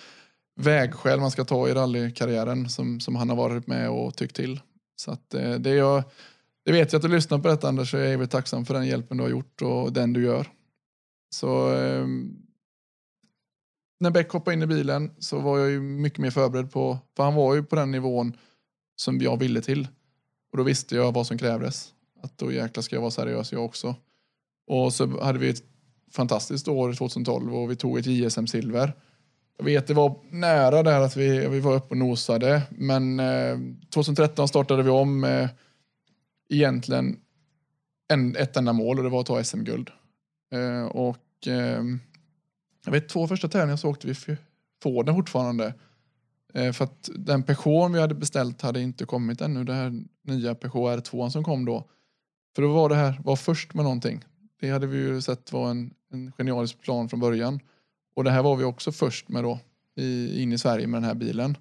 [0.56, 4.60] vägskäl man ska ta i rallykarriären som, som han har varit med och tyckt till.
[4.96, 6.02] Så att eh, det, är jag,
[6.64, 8.74] det vet jag att du lyssnar på detta Anders, och jag är väl tacksam för
[8.74, 10.48] den hjälpen du har gjort och den du gör.
[11.30, 12.06] Så eh,
[14.00, 17.22] när Beck hoppade in i bilen så var jag ju mycket mer förberedd på, för
[17.22, 18.36] han var ju på den nivån
[18.96, 19.88] som jag ville till.
[20.52, 21.92] Och då visste jag vad som krävdes.
[22.22, 23.94] Att då jäklar ska jag vara seriös jag också.
[24.68, 25.62] Och så hade vi ett
[26.12, 28.92] fantastiskt år 2012 och vi tog ett JSM-silver.
[29.58, 33.58] Jag vet det var nära där att vi, vi var uppe och nosade men eh,
[33.90, 35.48] 2013 startade vi om med
[36.48, 37.16] egentligen
[38.08, 39.90] en, ett enda mål och det var att ta SM-guld.
[40.52, 41.82] Eh, och eh,
[42.84, 44.14] jag vet två första tävlingar så åkte vi
[44.82, 45.74] Forden fortfarande.
[46.54, 49.64] Eh, för att den Peugeot vi hade beställt hade inte kommit ännu.
[49.64, 51.88] Det här nya Peugeot R2 som kom då.
[52.54, 54.24] För då var det här, var först med någonting.
[54.60, 57.60] Det hade vi ju sett var en, en genialisk plan från början.
[58.14, 59.58] Och det här var vi också först med då
[59.96, 61.56] i, in i Sverige med den här bilen.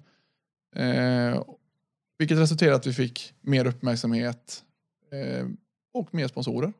[0.76, 1.42] Eh,
[2.18, 4.64] vilket resulterade i att vi fick mer uppmärksamhet
[5.12, 5.46] eh,
[5.92, 6.72] och mer sponsorer.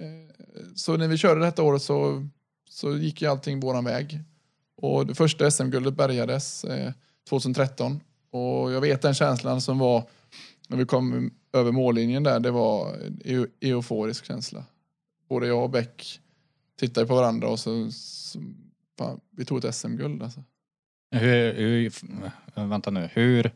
[0.00, 0.36] Eh,
[0.74, 2.28] så när vi körde detta året så,
[2.68, 4.20] så gick ju allting våran väg.
[4.76, 6.92] Och det första SM-guldet bärgades eh,
[7.28, 10.04] 2013 och jag vet den känslan som var
[10.68, 14.64] när vi kom över mållinjen där, det var en euforisk känsla.
[15.28, 16.20] Både jag och Beck
[16.78, 18.38] tittade på varandra och så, så
[18.98, 20.44] fan, vi tog ett SM-guld alltså.
[21.10, 21.92] Hur, hur,
[22.68, 23.50] vänta nu, hur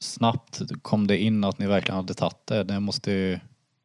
[0.00, 2.64] snabbt kom det in att ni verkligen hade tagit det?
[2.64, 3.38] Det måste ju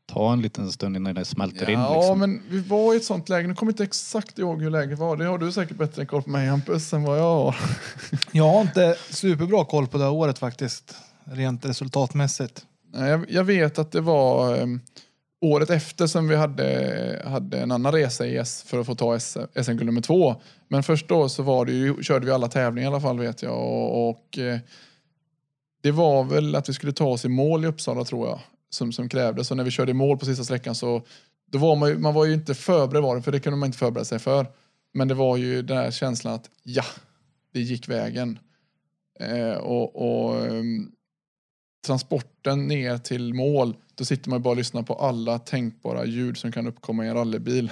[0.06, 1.80] ta en liten stund innan det smälter ja, in.
[1.80, 2.20] Ja, Liksom.
[2.20, 3.48] men vi var i ett sånt läge.
[3.48, 5.18] Nu kommer jag inte exakt ihåg hur läget var.
[5.18, 7.56] Det har du säkert bättre koll på mig Hampus än vad jag har.
[8.32, 12.66] Jag har inte superbra koll på det här året faktiskt, rent resultatmässigt.
[12.94, 14.66] Nej, Jag, jag vet att det var eh,
[15.42, 19.20] året efter som vi hade, hade en annan resa i S för att få ta
[19.20, 20.36] SM-guld nummer två.
[20.68, 23.44] Men först då så var det ju, körde vi alla tävlingar i alla fall vet
[23.44, 23.58] jag.
[23.58, 24.60] Och, och eh,
[25.82, 28.40] det var väl att vi skulle ta oss i mål i Uppsala tror jag.
[28.70, 29.52] Som, som krävdes.
[29.52, 31.02] Och när vi körde i mål på sista sträckan så
[31.52, 33.68] då var man, ju, man var ju inte förberedd var det, för det kunde man
[33.68, 34.46] inte förbereda sig för.
[34.94, 36.84] Men det var ju den här känslan att ja,
[37.54, 38.40] det gick vägen.
[39.20, 40.92] Eh, och, och ehm,
[41.86, 46.52] transporten ner till mål, då sitter man bara och lyssnar på alla tänkbara ljud som
[46.52, 47.72] kan uppkomma i en rallybil.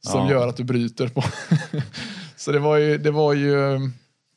[0.00, 0.30] Som Ja.
[0.30, 1.24] gör att du bryter på.
[2.36, 3.52] så det var ju, det var ju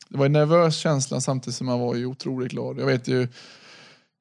[0.08, 2.78] det var en nervös känsla samtidigt som man var ju otroligt glad.
[2.78, 3.28] Jag vet ju,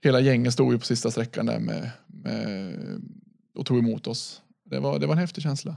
[0.03, 2.73] hela gänget stod ju på sista sträckan där med, med,
[3.55, 4.41] och tog emot oss.
[4.69, 5.75] Det var, det var en häftig känsla.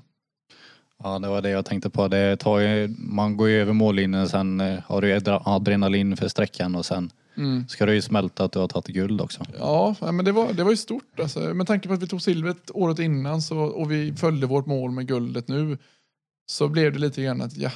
[1.02, 2.08] Ja, det var det jag tänkte på.
[2.08, 6.28] Det tar ju, man går ju över mållinjen, sen eh, har du adre- adrenalin för
[6.28, 7.10] sträckan och sen
[7.68, 9.44] ska du ju smälta att du har tagit guld också.
[9.58, 11.20] Ja, men det var, det var ju stort.
[11.20, 11.40] Alltså.
[11.40, 14.90] Med tanke på att vi tog silvret året innan så, och vi följde vårt mål
[14.90, 15.78] med guldet nu
[16.46, 17.70] så blev det lite grann att ja,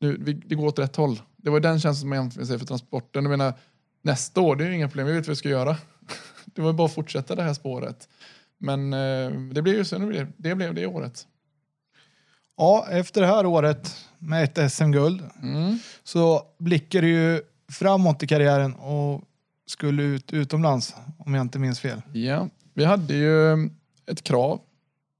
[0.00, 1.20] nu, vi, det går åt rätt håll.
[1.36, 3.24] Det var den känslan man jämför sig för transporten.
[3.24, 3.54] Jag menar,
[4.02, 5.76] nästa år, det är ju inga problem, vi vet vad vi ska göra.
[6.44, 8.08] Det var ju bara att fortsätta det här spåret.
[8.58, 11.26] Men eh, det blev ju så, det blev det, blev det året.
[12.56, 15.78] Ja, efter det här året med ett SM-guld Mm.
[16.04, 17.40] så blickar du ju
[17.72, 19.22] framåt i karriären och
[19.66, 22.02] skulle ut utomlands, om jag inte minns fel.
[22.12, 23.52] Ja, vi hade ju
[24.06, 24.60] ett krav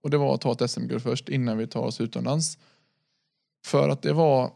[0.02, 2.58] och det var att ta ett SM-guld först innan vi tar oss utomlands.
[3.66, 4.50] För att det var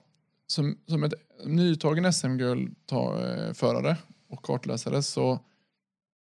[0.46, 3.96] som, som ett nytagen SM-guldförare
[4.28, 5.38] och kartläsare så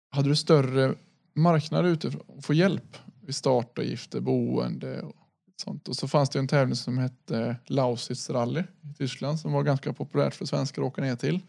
[0.09, 0.95] hade du större
[1.33, 5.15] marknad ute att få hjälp vid startavgifter, boende och
[5.55, 5.87] sånt.
[5.87, 9.93] Och så fanns det en tävling som hette Lausitz rally i Tyskland som var ganska
[9.93, 11.41] populärt för svenskar att åka ner till.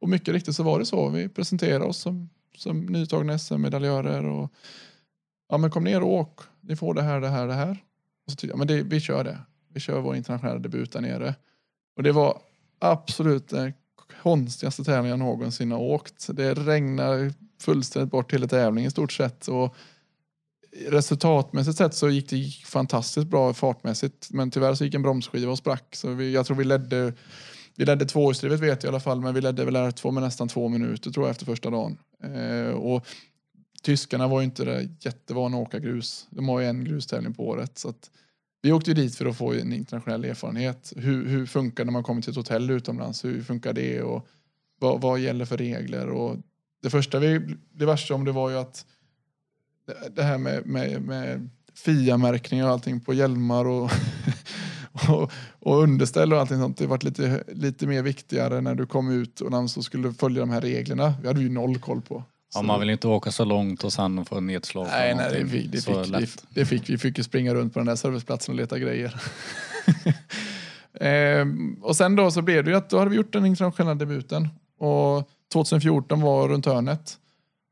[0.00, 1.08] Och mycket riktigt så var det så.
[1.08, 4.52] Vi presenterade oss som, som nytagna SM-medaljörer och
[5.48, 6.40] ja men kom ner och åk.
[6.60, 7.82] Ni får det här, det här, det här.
[8.24, 9.38] Och så tyckte jag, men det, vi kör det.
[9.74, 11.34] Vi kör vår internationella debut där nere.
[11.96, 12.38] Och det var
[12.78, 13.72] absolut den
[14.22, 16.28] konstigaste tävlingen jag någonsin har åkt.
[16.32, 19.48] Det regnade fullständigt bort hela tävlingen i stort sett.
[19.48, 19.76] Och
[20.88, 24.28] resultatmässigt sett så gick det fantastiskt bra fartmässigt.
[24.30, 25.96] Men tyvärr så gick en bromsskiva och sprack.
[25.96, 27.12] Så vi, jag tror vi ledde
[27.76, 30.48] vi ledde tvåårsdrivet vet jag i alla fall, men vi ledde väl R2 med nästan
[30.48, 31.98] två minuter tror jag efter första dagen.
[32.22, 33.06] Eh, och
[33.82, 36.26] tyskarna var ju inte där jättevana att åka grus.
[36.30, 37.78] De har ju en grustävling på året.
[37.78, 38.10] Så att
[38.62, 40.92] vi åkte ju dit för att få en internationell erfarenhet.
[40.96, 43.24] Hur, hur funkar det när man kommer till ett hotell utomlands?
[43.24, 44.02] Hur funkar det?
[44.02, 44.26] Och
[44.78, 46.08] vad, vad gäller för regler?
[46.08, 46.36] Och
[46.82, 47.40] det första vi
[47.72, 48.86] blev varse om det var ju att
[49.86, 53.90] det- det här med, med, med FIA-märkningar och allting på hjälmar och,
[55.08, 56.78] och, och underställ och allting sånt.
[56.78, 60.40] Det varit lite, lite mer viktigare när du kom ut och när så skulle följa
[60.40, 61.14] de här reglerna.
[61.20, 62.24] Vi hade ju noll koll på.
[62.54, 64.86] Ja, man vill inte åka så långt och sen få nedslag.
[64.90, 66.98] Nej, nej det, fick, det, fick, det, det fick vi.
[66.98, 69.20] fick ju springa runt på den där serviceplatsen och leta grejer.
[71.00, 73.94] ehm, och sen då så blev det ju att då hade vi gjort den internationella
[73.94, 74.48] debuten.
[74.78, 77.18] Och 2014 var runt hörnet.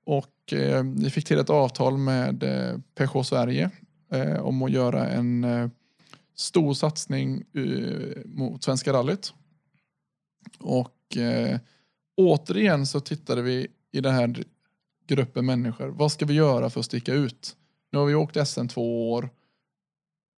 [0.07, 3.71] Och eh, vi fick till ett avtal med eh, Peugeot Sverige
[4.13, 5.69] eh, om att göra en eh,
[6.35, 9.33] stor satsning eh, mot Svenska rallyt.
[10.59, 11.59] Och eh,
[12.17, 14.45] återigen så tittade vi i den här
[15.07, 15.89] gruppen människor.
[15.89, 17.57] Vad ska vi göra för att sticka ut?
[17.93, 19.31] Nu har vi åkt SM två år.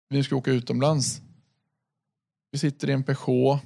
[0.09, 1.21] Vi ska åka utomlands.
[2.51, 3.59] Vi sitter i en Peugeot.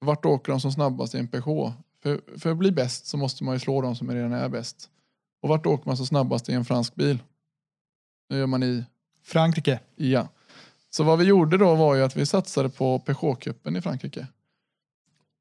[0.00, 1.72] Vart åker de som snabbast i en Peugeot?
[2.02, 4.90] För, för att bli bäst så måste man ju slå de som redan är bäst.
[5.42, 7.18] Och vart åker man så snabbast i en fransk bil?
[8.28, 8.84] Det gör man i
[9.22, 9.80] Frankrike.
[9.96, 10.28] Ja.
[10.96, 14.26] Så vad vi gjorde då var ju att vi satsade på Peugeot-cupen i Frankrike.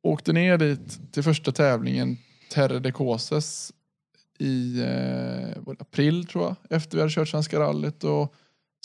[0.03, 2.17] Åkte ner dit till första tävlingen,
[2.51, 3.73] Terre de Causes,
[4.39, 8.03] i eh, april tror jag, efter vi hade kört Svenska rallyt.
[8.03, 8.33] Och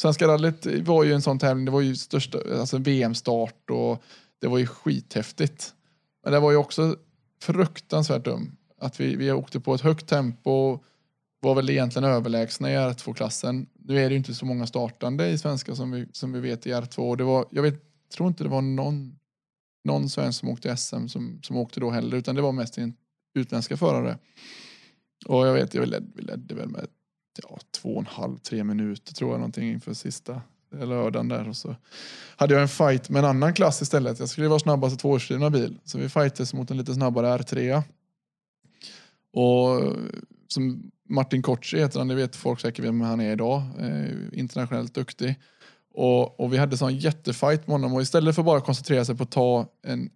[0.01, 4.03] Svenska rallyt var ju en sån tävling, det var ju största, alltså VM-start och
[4.41, 5.75] det var ju skithäftigt.
[6.23, 6.97] Men det var ju också
[7.43, 8.57] fruktansvärt dum.
[8.81, 10.79] Att vi, vi åkte på ett högt tempo,
[11.41, 13.67] var väl egentligen överlägsna i R2-klassen.
[13.89, 16.67] Nu är det ju inte så många startande i svenska som vi, som vi vet
[16.67, 16.99] i R2.
[16.99, 17.83] Och det var, jag vet,
[18.15, 19.19] tror inte det var någon,
[19.85, 22.79] någon svensk som åkte SM som, som åkte då heller, utan det var mest
[23.35, 24.19] utländska förare.
[25.27, 26.87] Och jag vet, jag led, vi ledde väl med
[27.43, 31.49] ja, två och en halv, tre minuter tror jag någonting inför sista lördagen där.
[31.49, 31.77] Och så
[32.37, 34.19] hade jag en fight med en annan klass istället.
[34.19, 35.79] Jag skulle vara snabbast i tvåårsdrivna bil.
[35.85, 37.83] Så vi fightades mot en lite snabbare R3.
[39.33, 39.97] Och
[40.49, 43.63] som Martin Kortsi heter han, det vet folk säkert vem han är idag.
[43.79, 45.35] Eh, internationellt duktig.
[45.95, 49.23] Och, och vi hade sån jättefight med honom och istället för bara koncentrera sig på
[49.23, 50.11] att ta en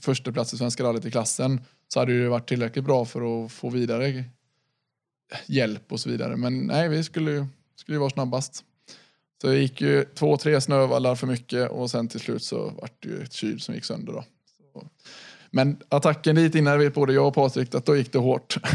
[0.00, 3.52] första plats i Svenska rallyt i klassen så hade det varit tillräckligt bra för att
[3.52, 4.24] få vidare
[5.46, 6.36] hjälp och så vidare.
[6.36, 7.46] Men nej, vi skulle,
[7.76, 8.64] skulle vara snabbast.
[9.40, 13.02] Så det gick ju två, tre snövallar för mycket och sen till slut så vart
[13.02, 14.12] det ju ett kyl som gick sönder.
[14.12, 14.24] Då.
[14.72, 14.86] Så.
[15.50, 18.56] Men attacken dit innan vet både jag och Patrik att då gick det hårt.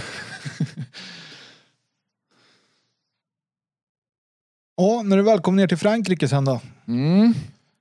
[4.78, 6.61] Ja, när du väl kom ner till Frankrike sen då?
[6.88, 7.34] Mm.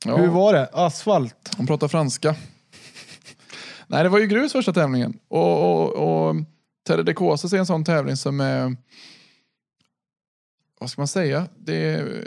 [0.04, 0.16] Ja.
[0.16, 0.68] Hur var det?
[0.72, 1.50] Asfalt?
[1.56, 2.36] Han pratar franska.
[3.86, 5.18] Nej, det var ju grus första tävlingen.
[5.28, 6.36] Och, och, och
[6.86, 8.76] Terre de Causes är en sån tävling som är...
[10.80, 11.48] Vad ska man säga?
[11.58, 12.24] Det är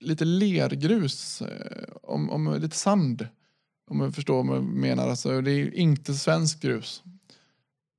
[0.00, 1.42] lite lergrus.
[1.42, 3.28] Eh, om, om, lite sand.
[3.90, 5.08] Om jag förstår vad jag menar.
[5.08, 7.02] Alltså, det är inte svensk grus.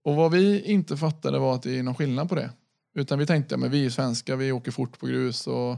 [0.03, 2.49] Och vad vi inte fattade var att det är någon skillnad på det.
[2.95, 5.77] Utan vi tänkte, men vi är svenskar, vi åker fort på grus och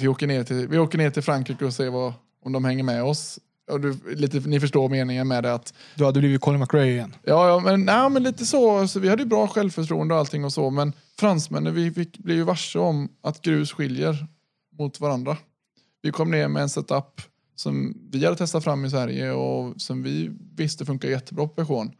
[0.00, 2.12] vi åker ner till, vi åker ner till Frankrike och ser vad,
[2.44, 3.38] om de hänger med oss.
[3.70, 5.74] Och du, lite, ni förstår meningen med det att...
[5.94, 7.14] Du hade blivit Colin McRae igen.
[7.22, 8.88] Ja, ja men, nej, men lite så.
[8.88, 9.00] så.
[9.00, 10.70] Vi hade ju bra självförtroende och allting och så.
[10.70, 14.26] Men fransmännen, vi fick, blev ju varse om att grus skiljer
[14.78, 15.36] mot varandra.
[16.02, 17.20] Vi kom ner med en setup
[17.56, 21.92] som vi hade testat fram i Sverige och som vi visste funkar jättebra på Peugeot.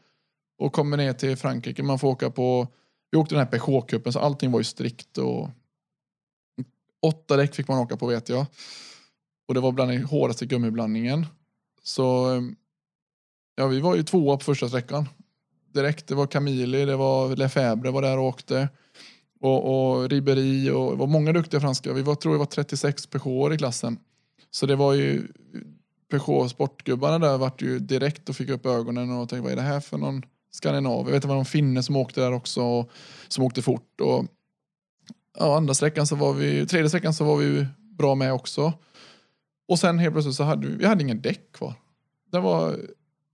[0.58, 2.68] Och kommer ner till Frankrike, man får åka på
[3.10, 5.50] vi åkte den här Peugeot-cupen så allting var ju strikt och
[7.02, 8.46] åtta däck fick man åka på vet jag.
[9.48, 11.26] Och det var bland den hårdaste gummiblandningen.
[11.82, 12.56] Så ehm,
[13.56, 15.08] ja, vi var ju tvåa på första sträckan.
[15.72, 18.68] Direkt, det var Camille, det var Lefebvre var där och åkte.
[19.40, 21.92] Och, och Ribéry och det var många duktiga franska.
[21.92, 23.98] Vi var, tror det var 36 Peugeot i klassen.
[24.50, 25.28] Så det var ju
[26.10, 29.62] Peugeot sportgubbarna där vart ju direkt och fick upp ögonen och tänkte vad är det
[29.62, 30.22] här för någon
[30.56, 31.06] Skandinavien.
[31.06, 32.88] Jag vet att det var någon finne som åkte där också,
[33.28, 34.00] som åkte fort.
[34.00, 34.24] Och,
[35.38, 37.66] ja, andra sträckan så var vi, tredje sträckan så var vi
[37.98, 38.72] bra med också.
[39.68, 41.74] Och sen helt plötsligt så hade vi, vi hade ingen däck kvar.
[42.32, 42.76] Det var,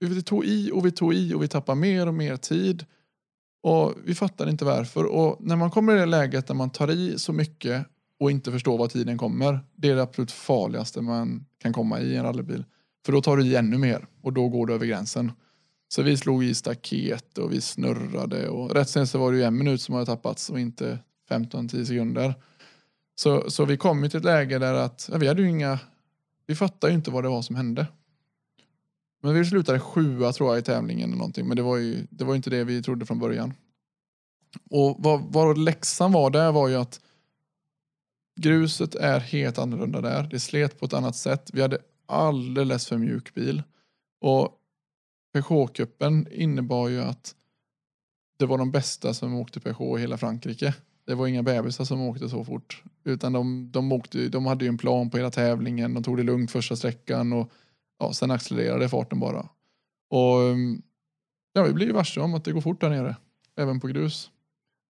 [0.01, 2.85] vi tog i och vi tog i och vi tappade mer och mer tid.
[3.62, 5.05] Och vi fattade inte varför.
[5.05, 7.87] Och när man kommer i det läget där man tar i så mycket
[8.20, 9.61] och inte förstår var tiden kommer.
[9.75, 12.64] Det är det absolut farligaste man kan komma i en rallybil.
[13.07, 15.33] För då tar du i ännu mer och då går du över gränsen.
[15.93, 19.45] Så vi slog i staket och vi snurrade och rätt sen så var det ju
[19.45, 20.99] en minut som hade tappats och inte
[21.30, 22.34] 15-10 sekunder.
[23.14, 25.78] Så, så vi kom till ett läge där att ja, vi hade ju inga,
[26.47, 27.86] vi fattade ju inte vad det var som hände.
[29.22, 32.24] Men vi slutade sjua tror jag i tävlingen eller någonting, men det var ju det
[32.24, 33.55] var inte det vi trodde från början.
[34.70, 37.01] Och vad, vad läxan var där var ju att
[38.40, 40.28] gruset är helt annorlunda där.
[40.30, 41.51] Det slet på ett annat sätt.
[41.53, 43.62] Vi hade alldeles för mjuk bil.
[44.20, 44.59] Och
[45.33, 47.35] Peugeot-cupen innebar ju att
[48.39, 50.74] det var de bästa som åkte Peugeot i hela Frankrike.
[51.07, 52.83] Det var inga bebisar som åkte så fort.
[53.05, 55.95] Utan de, de, åkte, de hade ju en plan på hela tävlingen.
[55.95, 57.51] De tog det lugnt första sträckan och
[57.99, 59.49] ja, sen accelererade farten bara.
[60.11, 60.83] Och mm,
[61.53, 63.16] ja, vi blir ju varse om att det går fort där nere.
[63.57, 64.30] Även på grus.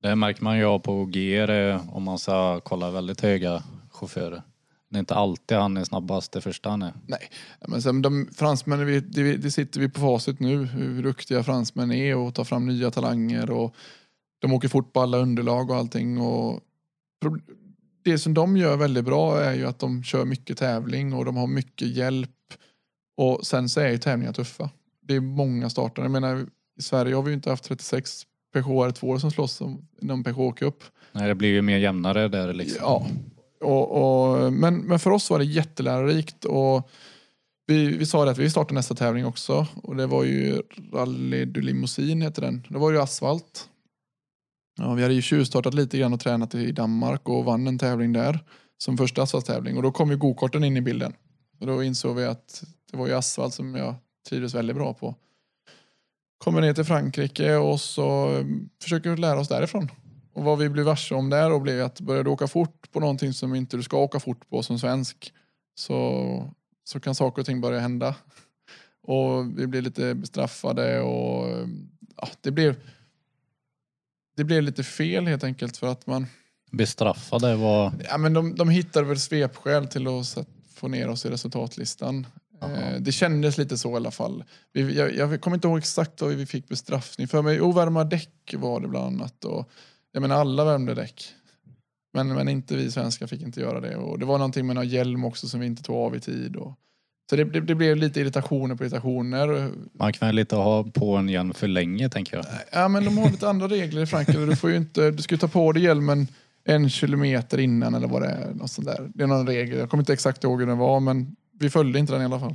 [0.03, 4.43] Det märker man ju på GR eh, om man ska kolla väldigt höga chaufförer.
[4.93, 6.93] Det är inte alltid han är snabbast det första han är.
[7.07, 7.31] Nej,
[7.69, 11.93] men sen de fransmännen, vi, det, det sitter vi på facit nu, hur duktiga fransmän
[11.93, 13.75] är och tar fram nya talanger och
[14.39, 16.21] de åker fort på alla underlag och allting.
[16.21, 16.61] Och
[18.05, 21.37] det som de gör väldigt bra är ju att de kör mycket tävling och de
[21.37, 22.55] har mycket hjälp.
[23.17, 24.71] Och sen så är ju tävlingar tuffa.
[25.03, 26.05] Det är många startare.
[26.05, 26.47] Jag menar,
[26.79, 28.23] i Sverige har vi ju inte haft 36
[28.53, 30.85] Peugeot R2 som slåss om någon Peugeot Cup.
[31.13, 32.79] Nej, det blir ju mer jämnare där liksom.
[32.81, 33.07] Ja,
[33.63, 36.45] och, och, men, men för oss var det jättelärorikt.
[36.45, 36.91] Och
[37.67, 39.67] vi, vi sa det att vi startar nästa tävling också.
[39.83, 42.67] Och det var ju Rally du Limousin heter den.
[42.69, 43.69] Det var ju asfalt.
[44.79, 48.13] Ja, vi hade ju tjuvstartat lite grann och tränat i Danmark och vann en tävling
[48.13, 48.45] där.
[48.79, 49.77] Som första asfalttävling.
[49.77, 51.13] Och då kom ju gokarten in i bilden.
[51.61, 53.95] Och då insåg vi att det var ju asfalt som jag
[54.29, 55.15] trivdes väldigt bra på.
[56.39, 58.31] Kommer ner till Frankrike och så
[58.83, 59.89] försöker vi lära oss därifrån.
[60.33, 63.01] Och vad vi blev varse om där och blev att börjar du åka fort på
[63.01, 65.33] någonting som inte du ska åka fort på som svensk
[65.75, 66.55] så,
[66.85, 68.15] så kan saker och ting börja hända.
[69.03, 71.69] Och vi blev lite bestraffade och
[72.17, 72.77] ja, det blev
[74.37, 76.27] det blev lite fel helt enkelt för att man
[76.73, 77.93] Bestraffade var...
[78.09, 80.39] Ja, men de, de hittade väl svepskäl till att
[80.75, 82.27] få ner oss i resultatlistan.
[82.63, 84.45] Eh, det kändes lite så i alla fall.
[84.73, 87.43] Vi, jag, jag kommer inte ihåg exakt vad vi fick bestraffning för.
[87.43, 89.45] Men ovärma däck var det bland annat.
[89.45, 89.71] Och,
[90.13, 91.35] jag menar alla värmde däck.
[92.15, 93.97] Men, men inte vi svenskar fick inte göra det.
[93.97, 96.57] Och det var någonting med någon hjälm också som vi inte tog av i tid.
[96.57, 96.75] Och,
[97.31, 99.71] så det, det, det blev lite irritationer på irritationer.
[99.93, 102.47] Man kan väl inte ha på en hjälm för länge tänker jag.
[102.73, 104.41] Ja, men de har lite andra regler i Frankrike.
[104.41, 106.29] Du, får ju inte, du ska ju ta på dig hjälmen
[106.65, 108.55] en kilometer innan eller vad det är.
[108.55, 109.11] Något sånt där.
[109.15, 109.79] Det är någon regel.
[109.79, 112.41] Jag kommer inte exakt ihåg hur den var, men vi följde inte den i alla
[112.41, 112.55] fall.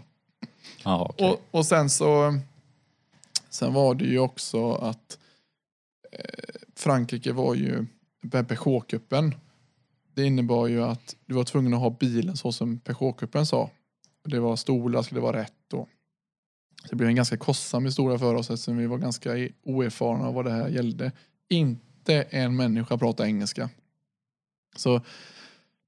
[0.84, 1.30] Jaha, okej.
[1.30, 2.40] Och, och sen så
[3.58, 5.18] Sen var det ju också att
[6.12, 7.86] eh, Frankrike var ju
[8.32, 9.36] Peugeot-cupen.
[10.14, 13.70] Det innebar ju att du var tvungen att ha bilen så som Peugeot-cupen sa.
[14.24, 15.90] Det var stolar, skulle vara rätt och
[16.90, 19.32] det blev en ganska kostsam historia för oss eftersom vi var ganska
[19.64, 21.12] oerfarna av vad det här gällde.
[21.50, 23.70] Inte en människa pratade engelska.
[24.76, 25.02] Så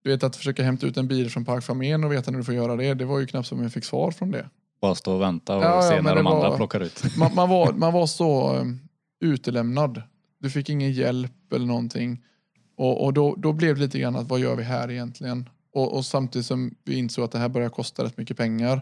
[0.04, 2.44] du vet att försöka hämta ut en bil från Park Famen och veta när du
[2.44, 4.50] får göra det, det var ju knappt som jag fick svar från det.
[4.82, 7.18] Bara stå och vänta och Ja, ja, se men när de andra var- plockar ut.
[7.18, 8.80] Man, man, var, man var så um,
[9.20, 10.02] utelämnad.
[10.40, 12.24] Du fick ingen hjälp eller någonting.
[12.76, 15.50] Och, och då, då blev det lite grann att vad gör vi här egentligen?
[15.74, 18.82] Och, och samtidigt som vi insåg att det här börjar kosta rätt mycket pengar.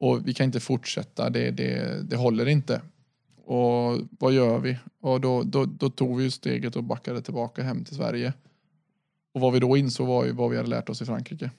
[0.00, 2.82] Och vi kan inte fortsätta, det, det, det håller inte.
[3.44, 4.78] Och vad gör vi?
[5.00, 8.32] Och då, då, då tog vi ju steget och backade tillbaka hem till Sverige.
[9.34, 11.50] Och vad vi då insåg var ju vad vi hade lärt oss i Frankrike.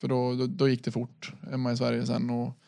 [0.00, 2.30] För då, då, då gick det fort hemma i Sverige sen.
[2.30, 2.58] Och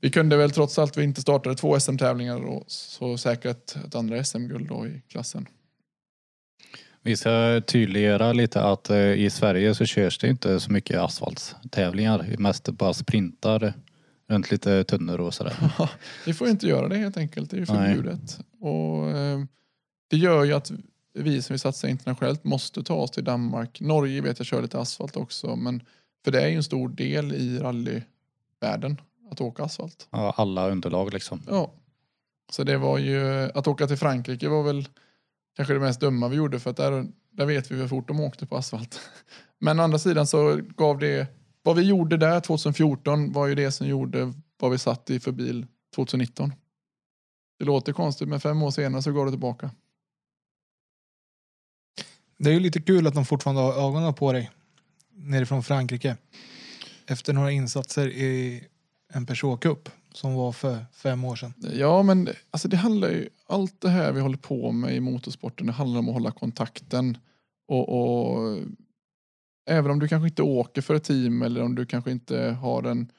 [0.00, 4.24] vi kunde väl trots allt vi inte startade två SM-tävlingar och så säkra ett, andra
[4.24, 5.46] SM-guld då i klassen.
[7.02, 12.34] Vi ska tydliggöra lite att eh, i Sverige så körs det inte så mycket asfaltstävlingar.
[12.38, 13.74] Mest bara sprintar
[14.28, 15.56] runt lite tunnor och sådär.
[16.26, 17.94] Vi får inte göra det helt enkelt, det är ju Nej.
[17.94, 18.40] förbjudet.
[18.60, 19.40] Och, eh,
[20.10, 20.72] det gör ju att
[21.14, 23.80] vi som vill satsa internationellt måste ta oss till Danmark.
[23.80, 25.82] Norge vet jag kör lite asfalt också, men
[26.24, 30.08] för det är ju en stor del i rallyvärlden att åka asfalt.
[30.10, 31.42] Ja, alla underlag liksom.
[31.46, 31.72] Ja.
[32.52, 34.88] Så det var ju, att åka till Frankrike var väl
[35.56, 38.20] kanske det mest dumma vi gjorde för att där, där vet vi hur fort de
[38.20, 39.00] åkte på asfalt.
[39.58, 41.28] Men å andra sidan så gav det,
[41.62, 45.32] vad vi gjorde där 2014 var ju det som gjorde vad vi satt i för
[45.32, 46.52] bil 2019.
[47.58, 49.70] Det låter konstigt men fem år senare så går det tillbaka.
[52.38, 54.50] Det är ju lite kul att de fortfarande har ögonen på dig
[55.10, 56.16] nerifrån Frankrike.
[57.06, 58.64] Efter några insatser i
[59.12, 61.54] en Peugeot Cup som var för fem år sedan.
[61.72, 65.66] Ja, men alltså det handlar ju, allt det här vi håller på med i motorsporten,
[65.66, 67.18] det handlar om att hålla kontakten.
[67.68, 68.58] Och, och
[69.68, 72.82] även om du kanske inte åker för ett team eller om du kanske inte har
[72.82, 73.12] den,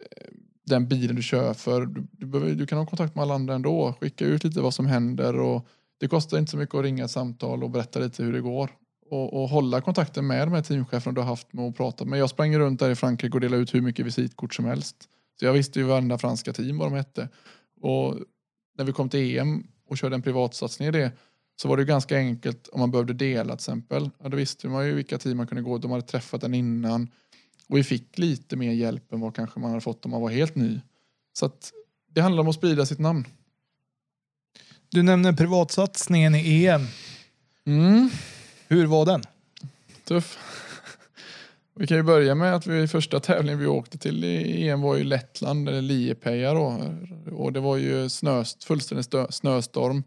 [0.00, 0.32] eh,
[0.66, 3.54] den bilen du kör för, du, du, behöver, du kan ha kontakt med alla andra
[3.54, 3.94] ändå.
[4.00, 5.66] Skicka ut lite vad som händer och
[6.00, 8.70] det kostar inte så mycket att ringa ett samtal och berätta lite hur det går.
[9.10, 12.18] Och, och hålla kontakten med de här teamcheferna du har haft med och pratat med.
[12.18, 14.96] Jag sprang runt där i Frankrike och delade ut hur mycket visitkort som helst.
[15.38, 17.28] Så jag visste ju varenda franska team vad de hette.
[17.80, 18.16] Och
[18.78, 21.12] när vi kom till EM och körde en privatsatsning i det
[21.62, 24.10] så var det ju ganska enkelt om man behövde dela till exempel.
[24.22, 25.78] Ja, då visste man ju vilka team man kunde gå.
[25.78, 27.08] De hade träffat den innan.
[27.68, 30.30] Och vi fick lite mer hjälp än vad kanske man hade fått om man var
[30.30, 30.80] helt ny.
[31.32, 31.72] Så att
[32.12, 33.24] det handlar om att sprida sitt namn.
[34.88, 36.86] Du nämnde privatsatsningen i EM.
[37.66, 38.10] Mm.
[38.72, 39.22] Hur var den?
[40.04, 40.38] Tuff.
[41.74, 44.96] Vi kan ju börja med att vi första tävlingen vi åkte till i EM var
[44.96, 46.94] ju Lettland, eller Liepeja då.
[47.32, 50.04] Och det var ju snö, fullständig stö, snöstorm.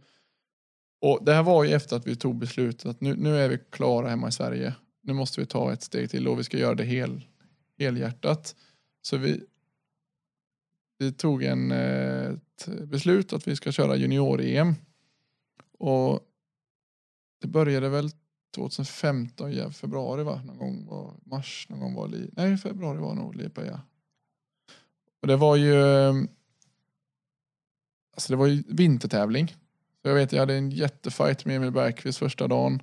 [1.02, 3.60] Och det här var ju efter att vi tog beslutet att nu, nu är vi
[3.70, 4.74] klara hemma i Sverige.
[5.02, 7.22] Nu måste vi ta ett steg till och vi ska göra det hel,
[7.80, 8.56] helhjärtat.
[9.02, 9.44] Så vi,
[10.98, 14.76] vi tog en, ett beslut att vi ska köra junior-EM.
[15.80, 16.20] Och
[17.42, 18.10] det började väl
[18.56, 20.42] 2015 i februari va?
[20.46, 23.82] Någon gång var mars, någon gång var li, nej februari var nog Lipeja.
[25.22, 26.28] Och det var ju ehm,
[28.14, 29.48] alltså det var ju vintertävling.
[30.02, 32.82] Så jag vet jag hade en jättefight med Emil Bergqvist första dagen.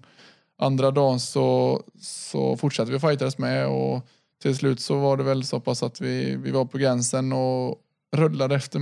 [0.57, 4.07] Andra dagen så, så fortsatte vi att fightades med och
[4.43, 7.79] till slut så var det väl så pass att vi, vi var på gränsen och
[8.17, 8.79] rullade efter,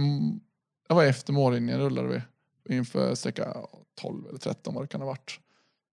[0.89, 3.57] det var efter mållinjen rullade vi inför sträcka
[4.01, 5.41] 12 eller 13 vad det kan ha varit.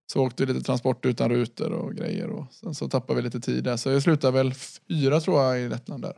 [0.08, 3.40] Så åkte vi lite transport utan rutor och grejer och sen så tappade vi lite
[3.40, 3.78] tid där.
[3.78, 6.18] Så jag slutade väl fyra tror jag i Lettland där.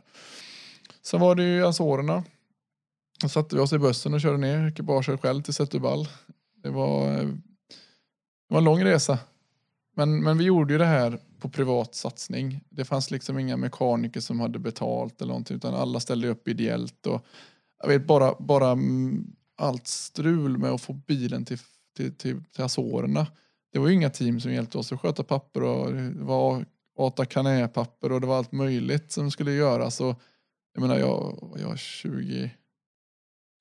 [1.02, 2.24] Sen var det ju Azorerna.
[3.20, 6.08] Då satte vi oss i bussen och körde ner ekipaget själv till Setubal.
[6.62, 7.34] Det var, det
[8.48, 9.18] var en lång resa.
[9.96, 12.60] Men, men vi gjorde ju det här på privat satsning.
[12.70, 17.06] Det fanns liksom inga mekaniker som hade betalt eller någonting utan alla ställde upp ideellt.
[17.06, 17.26] Och
[17.82, 18.76] jag vet bara, bara
[19.56, 21.58] allt strul med att få bilen till,
[21.96, 23.26] till, till, till Azorerna.
[23.72, 26.64] Det var ju inga team som hjälpte oss att sköta papper och det var
[26.98, 30.00] Ata kanäpapper och det var allt möjligt som skulle göras.
[30.00, 30.20] Och
[30.72, 32.50] jag menar, jag, jag var 20,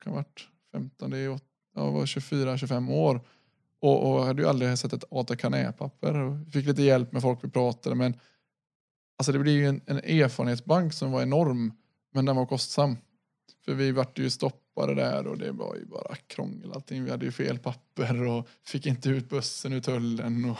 [0.03, 1.39] kan ha varit 15, det är,
[1.75, 3.21] jag var 24-25 år
[3.79, 6.45] och, och hade ju aldrig sett ett Ata kanäpapper.
[6.51, 8.13] Fick lite hjälp med folk vi pratade men
[9.17, 11.73] alltså det blir ju en, en erfarenhetsbank som var enorm
[12.13, 12.97] men den var kostsam.
[13.67, 17.03] För vi vart ju stoppade där och det var ju bara krångel allting.
[17.03, 20.49] Vi hade ju fel papper och fick inte ut bussen ur tullen.
[20.49, 20.57] Och,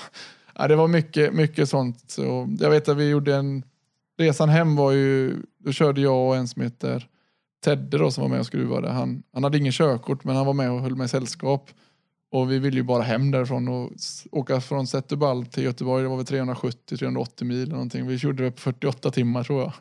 [0.55, 2.11] ja, det var mycket, mycket sånt.
[2.11, 3.63] Så jag vet att vi gjorde en...
[4.17, 5.35] Resan hem var ju...
[5.57, 7.07] Då körde jag och en som heter
[7.63, 8.89] Tedde då som var med och skruvade.
[8.89, 11.69] Han, han hade ingen körkort men han var med och höll mig sällskap.
[12.29, 13.91] Och vi ville ju bara hem därifrån och
[14.31, 16.03] åka från Zetterball till Göteborg.
[16.03, 18.07] Det var väl 370-380 mil eller någonting.
[18.07, 19.73] Vi körde det på 48 timmar tror jag.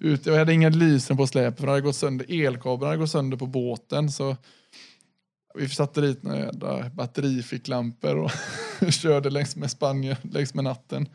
[0.00, 2.46] Ut, jag hade inga lysen på släpet för det hade gått sönder.
[2.46, 4.10] Elkabeln hade gått sönder på båten.
[4.10, 4.36] Så
[5.54, 8.30] vi satte dit några batterificklampor och
[8.92, 11.08] körde längs med Spanien längs med natten.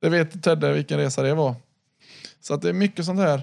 [0.00, 1.54] Det vet Tedde vilken resa det var.
[2.40, 3.42] Så att det är mycket sånt här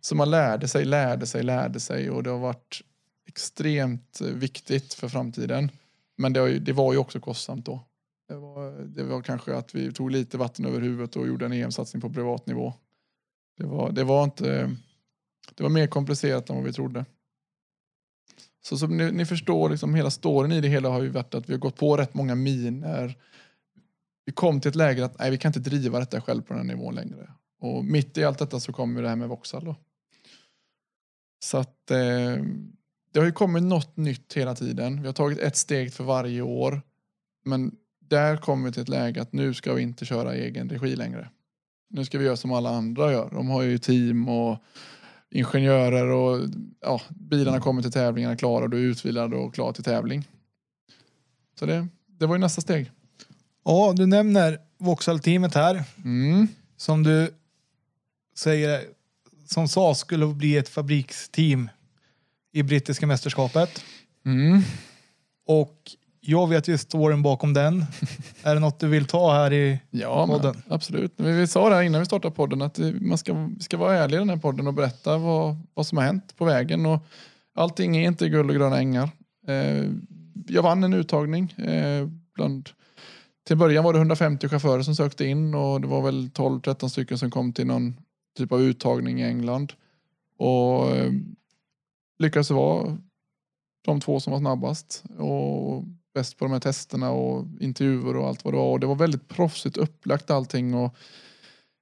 [0.00, 2.80] som man lärde sig, lärde sig, lärde sig och det har varit
[3.28, 5.70] extremt eh, viktigt för framtiden.
[6.16, 7.80] Men det, det var ju också kostsamt då.
[8.28, 11.52] Det var, det var kanske att vi tog lite vatten över huvudet och gjorde en
[11.52, 12.74] EM-satsning på privat nivå.
[13.56, 14.76] Det var, det var inte...
[15.54, 17.04] Det var mer komplicerat än vad vi trodde.
[18.60, 21.48] Så som ni, ni förstår, liksom, hela storyn i det hela har ju varit att
[21.48, 23.18] vi har gått på rätt många miner.
[24.24, 26.68] Vi kom till ett läge att nej, vi kan inte driva detta själv på den
[26.68, 27.32] här nivån längre.
[27.60, 29.76] Och mitt i allt detta så kommer det här med Voxal då.
[31.44, 32.36] Så att eh,
[33.16, 35.00] det har ju kommit något nytt hela tiden.
[35.00, 36.82] Vi har tagit ett steg för varje år.
[37.44, 40.96] Men där kommer vi till ett läge att nu ska vi inte köra egen regi
[40.96, 41.28] längre.
[41.90, 43.30] Nu ska vi göra som alla andra gör.
[43.30, 44.58] De har ju team och
[45.30, 46.48] ingenjörer och
[46.80, 50.28] ja, bilarna kommer till tävlingarna klara och du är utvilad och klar till tävling.
[51.58, 52.90] Så det, det var ju nästa steg.
[53.64, 55.84] Ja, du nämner Vauxhall-teamet här.
[56.04, 56.48] Mm.
[56.76, 57.34] Som du
[58.36, 58.84] säger,
[59.46, 61.68] som sa skulle bli ett fabriksteam
[62.56, 63.84] i brittiska mästerskapet.
[64.26, 64.62] Mm.
[65.46, 65.76] Och
[66.20, 67.84] jag vet ju storyn bakom den.
[68.42, 69.80] är det något du vill ta här i...
[69.90, 70.62] Ja, men, Podden.
[70.68, 71.12] absolut.
[71.16, 74.18] Vi, sa det här innan vi startade podden att man ska, ska vara ärlig i
[74.18, 76.86] den här podden och berätta vad, vad som har hänt på vägen.
[76.86, 76.98] Och
[77.54, 79.10] allting är inte guld och gröna ängar.
[79.48, 79.84] Eh,
[80.48, 81.52] jag vann en uttagning.
[81.52, 82.70] Eh, bland,
[83.46, 87.18] till början var det 150 chaufförer som sökte in och det var väl 12-13 stycken
[87.18, 87.96] som kom till någon
[88.38, 89.72] typ av uttagning i England.
[90.38, 91.12] Och eh,
[92.18, 92.98] lyckades vara
[93.84, 95.04] de två som var snabbast.
[95.18, 98.72] Och bäst på de här testerna och intervjuer och allt vad det var.
[98.72, 100.74] Och det var väldigt proffsigt upplagt allting.
[100.74, 100.96] Och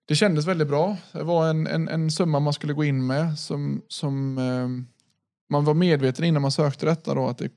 [0.08, 0.96] det kändes väldigt bra.
[1.12, 4.68] Det var en, en, en summa man skulle gå in med som, som eh,
[5.50, 7.52] man var medveten innan man sökte detta då att det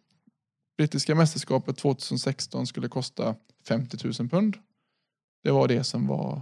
[0.77, 3.35] brittiska mästerskapet 2016 skulle kosta
[3.67, 4.57] 50 000 pund.
[5.43, 6.41] Det var det som var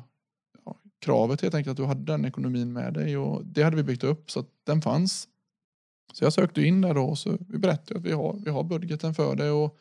[0.65, 3.83] ja, kravet helt enkelt att du hade den ekonomin med dig och det hade vi
[3.83, 5.27] byggt upp så att den fanns.
[6.13, 8.63] Så jag sökte in där då och så vi berättade att vi har, vi har
[8.63, 9.77] budgeten för det och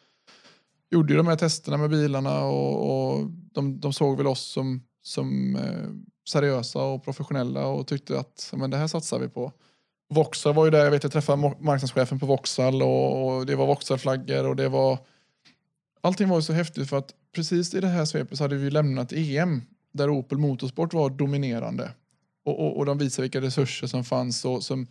[0.90, 4.82] gjorde ju de här testerna med bilarna och, och de, de såg väl oss som,
[5.02, 5.90] som eh,
[6.28, 9.52] seriösa och professionella och tyckte att men det här satsar vi på.
[10.08, 13.66] Vauxhall var ju där, jag vet jag träffade marknadschefen på Voxal och, och det var
[13.66, 14.98] Voxal-flaggor och det var
[16.00, 18.70] allting var ju så häftigt för att precis i det här svepet så hade vi
[18.70, 19.62] lämnat EM
[19.92, 21.90] där Opel Motorsport var dominerande
[22.44, 24.86] och, och, och de visade vilka resurser som fanns och som,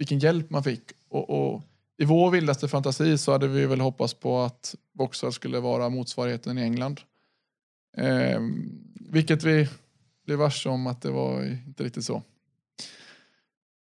[0.00, 1.62] vilken hjälp man fick och, och
[1.98, 6.58] i vår vildaste fantasi så hade vi väl hoppats på att Vauxhall skulle vara motsvarigheten
[6.58, 7.00] i England.
[7.96, 8.40] Eh,
[8.94, 9.68] vilket vi
[10.26, 12.22] blev varse om att det var inte riktigt så.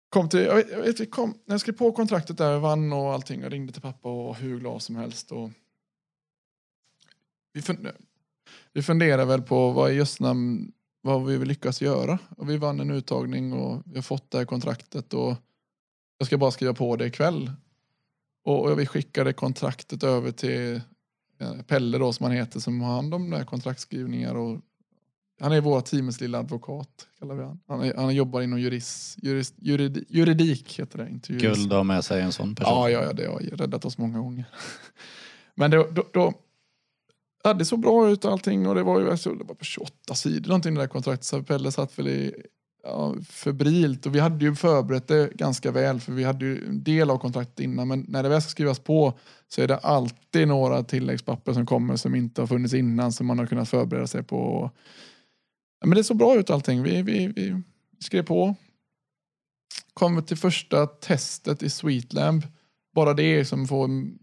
[0.09, 2.93] Kom till, jag vet, jag vet, vi kom, när jag skrev på kontraktet där, vann
[2.93, 5.31] och allting, jag ringde till pappa och var hur glad som helst.
[5.31, 5.49] Och
[7.53, 7.87] vi, fund,
[8.73, 12.19] vi funderade väl på vad i just namn vad vi vill lyckas göra.
[12.37, 15.35] Och vi vann en uttagning och vi har fått det här kontraktet och
[16.21, 17.51] jag ska bara skriva på det ikväll.
[18.43, 20.81] Och och vi skickade kontraktet över till
[21.39, 24.59] eh, Pelle då som han heter som har hand om det här kontraktskrivningar och
[25.39, 27.07] han är våra teamets lilla advokat.
[27.19, 27.59] Kallar vi han.
[27.67, 31.09] Han, är, han jobbar inom juris, juris, juridik, juridik heter det.
[31.09, 31.43] Inte juris.
[31.43, 32.73] Guld att ha med sig en sån person.
[32.73, 34.45] Ja, ja, ja, det har räddat oss många gånger.
[35.55, 36.33] Men då, då, då
[37.43, 40.15] ja, det såg bra ut allting och det var ju alltså, det var på 28
[40.15, 41.25] sidor någonting det där kontraktet.
[41.25, 42.33] Så Pelle satt väl i
[42.83, 46.83] ja, febrilt och vi hade ju förberett det ganska väl för vi hade ju en
[46.83, 50.47] del av kontraktet innan men när det väl ska skrivas på så är det alltid
[50.47, 54.23] några tilläggspapper som kommer som inte har funnits innan som man har kunnat förbereda sig
[54.23, 54.71] på.
[55.81, 56.83] Ja, men det såg bra ut allting.
[56.83, 57.61] Vi, vi, vi
[57.99, 58.55] skrev på.
[59.93, 62.43] Kommer till första testet i Sweetlamb.
[62.95, 64.19] Bara det som får en,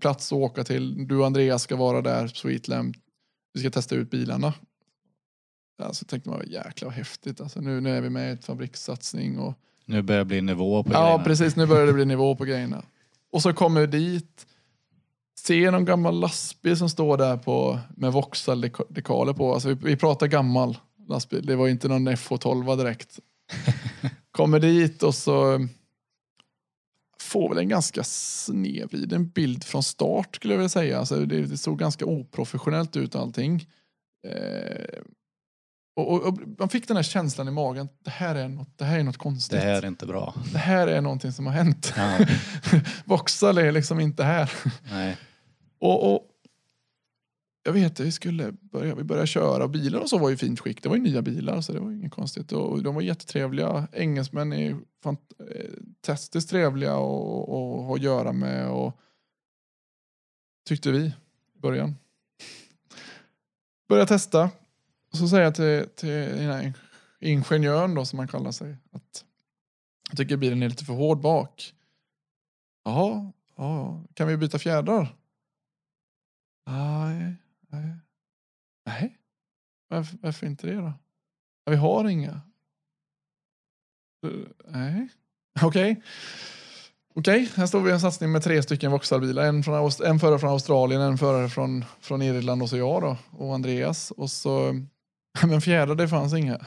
[0.00, 1.08] plats att åka till.
[1.08, 2.96] Du och Andreas ska vara där, Sweetlamp.
[3.52, 4.54] Vi ska testa ut bilarna.
[5.86, 7.40] Alltså tänkte man, jäklar vad häftigt.
[7.40, 9.38] Alltså, nu, nu är vi med i ett fabrikssatsning.
[9.38, 9.54] Och,
[9.84, 11.24] Nu börjar det bli nivå på ja, grejerna.
[11.24, 11.56] precis.
[11.56, 12.82] Nu börjar det bli nivå på grejerna.
[13.32, 14.46] Och så kommer vi dit.
[15.38, 19.54] Ser någon gammal lastbil som står där på, med Vauxhall-dekaler på.
[19.54, 20.78] Alltså vi, vi pratar gammal
[21.08, 21.46] lastbil.
[21.46, 23.18] Det var inte någon FH12 direkt.
[24.30, 25.66] Kommer dit och så
[27.20, 30.98] får väl en ganska snedvriden bild från start skulle jag vilja säga.
[30.98, 33.66] Alltså det, det såg ganska oprofessionellt ut allting.
[34.28, 35.00] Eh,
[35.96, 37.88] och, och, och man fick den här känslan i magen.
[38.04, 39.60] Det här är något, det här är något konstigt.
[39.60, 40.34] Det här är inte bra.
[40.52, 41.92] det här är någonting som har hänt.
[41.96, 42.18] Ja,
[43.04, 44.52] Vauxhall är liksom inte här.
[44.90, 45.16] nej.
[45.78, 46.26] Och, och
[47.62, 50.60] jag vet, vi skulle börja, vi började köra och bilarna och så var i fint
[50.60, 50.82] skick.
[50.82, 52.52] Det var ju nya bilar så det var inget konstigt.
[52.52, 53.88] Och de var jättetrevliga.
[53.92, 54.70] Engelsmän är
[55.04, 55.70] fant- eh,
[56.06, 56.98] fantastiskt trevliga att
[57.42, 58.68] att ha att göra med.
[58.70, 58.96] Och,
[60.68, 60.98] tyckte vi
[61.56, 61.96] i början.
[63.88, 64.50] Började testa.
[65.12, 66.72] Och så säger jag till, till den här
[67.20, 68.76] ingenjören då som man kallar sig.
[68.92, 69.24] Att
[70.08, 71.74] jag tycker bilen är lite för hård bak.
[72.84, 75.16] Jaha, ja, kan vi byta fjädrar?
[76.66, 77.36] Nej,
[77.68, 77.96] nej.
[78.86, 79.18] Nej,
[79.88, 80.92] varför, varför inte det då?
[81.66, 82.40] Vi har inga.
[84.26, 84.30] Eh,
[84.68, 85.08] nej,
[85.62, 86.02] okej.
[87.14, 89.44] Okej, här står vi i en satsning med tre stycken Vauxhall-bilar.
[89.44, 93.16] En, från en förare från Australien, en förare från, från Irland och så jag då.
[93.30, 94.10] Och Andreas.
[94.10, 94.74] Och så...
[95.46, 96.58] Men fjädrar, det fanns inga.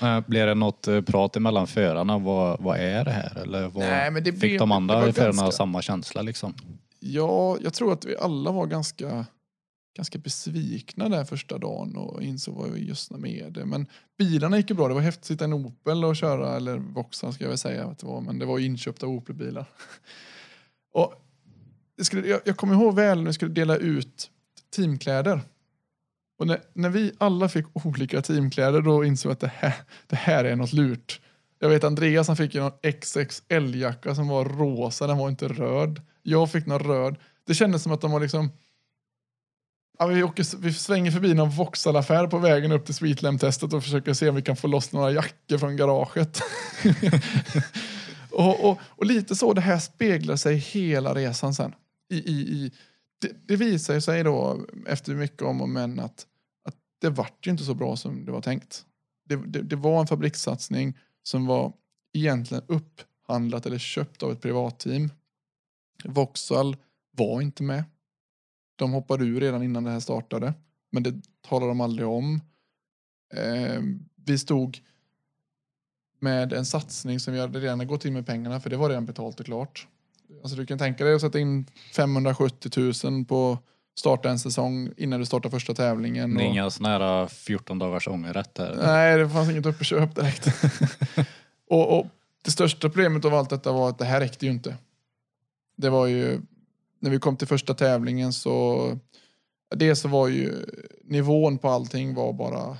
[0.26, 2.18] Blir det något eh, prat emellan förarna?
[2.18, 3.38] Vad, vad är det här?
[3.42, 6.22] Eller vad, Nej, men det fick blev- de det andra var förarna ganska- samma känsla
[6.22, 6.54] liksom?
[7.00, 9.26] Ja, jag tror att vi alla var ganska,
[9.96, 13.64] ganska besvikna där första dagen och insåg vad vi just med det.
[13.64, 13.86] Men
[14.18, 14.88] bilarna gick ju bra.
[14.88, 17.58] Det var häftigt att sitta i en Opel och köra, eller Vauxhall ska jag väl
[17.58, 19.64] säga att det var, men det var inköpta Opel-bilar.
[20.94, 21.14] Och
[21.96, 24.30] det skulle, jag, jag kommer ihåg väl när vi skulle dela ut
[24.76, 25.40] teamkläder.
[26.38, 29.74] Och när, när vi alla fick olika teamkläder då insåg jag att det här,
[30.06, 31.20] det här är något lurt.
[31.58, 36.02] Jag vet Andreas han fick ju någon XXL-jacka som var rosa, den var inte röd.
[36.22, 37.16] Jag fick någon röd.
[37.46, 38.50] Det kändes som att de var liksom...
[39.98, 44.14] Ja, vi, åker, vi svänger förbi någon Vauxhall-affär på vägen upp till Sweetlam-testet och försöker
[44.14, 46.40] se om vi kan få loss några jackor från garaget.
[48.30, 51.74] och, och, och lite så, det här speglar sig hela resan sen.
[52.10, 52.72] I, i, i,
[53.18, 56.26] det, det visar sig då, efter mycket om och men, att,
[56.64, 58.86] att det vart ju inte så bra som det var tänkt.
[59.24, 61.72] Det, det, det var en fabrikssatsning som var
[62.12, 65.10] egentligen upphandlat eller köpt av ett privatteam.
[66.04, 66.76] Vauxhall
[67.16, 67.84] var inte med.
[68.76, 70.54] De hoppade ur redan innan det här startade.
[70.90, 71.14] Men det
[71.48, 72.40] talade de aldrig om.
[73.34, 73.82] Eh,
[74.24, 74.78] vi stod
[76.20, 79.06] med en satsning som vi hade redan gått in med pengarna för det var redan
[79.06, 79.88] betalt och klart.
[80.42, 83.58] Alltså du kan tänka dig att sätta in 570 000 på
[83.98, 86.34] starta en säsong innan du startar första tävlingen.
[86.34, 88.76] Det är och- inga såna här 14 dagars ångerrätt där.
[88.82, 90.46] Nej, det fanns inget uppköp direkt.
[91.70, 92.06] och, och
[92.44, 94.76] det största problemet av allt detta var att det här räckte ju inte.
[95.76, 96.40] Det var ju,
[97.00, 98.98] när vi kom till första tävlingen så,
[99.76, 100.66] det så var ju
[101.04, 102.78] nivån på allting var bara,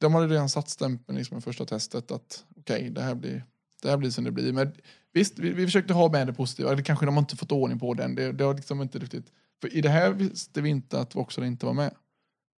[0.00, 3.44] de hade redan satt stämpeln liksom i första testet att okej, det här blir
[3.82, 4.52] det här blir som det blir.
[4.52, 4.72] Men
[5.12, 6.74] visst, vi, vi försökte ha med det positiva.
[6.74, 8.14] Det kanske de har inte fått ordning på den.
[8.14, 9.32] Det, det har liksom inte riktigt...
[9.60, 11.94] För i det här visste vi inte att Vauxhall inte var med.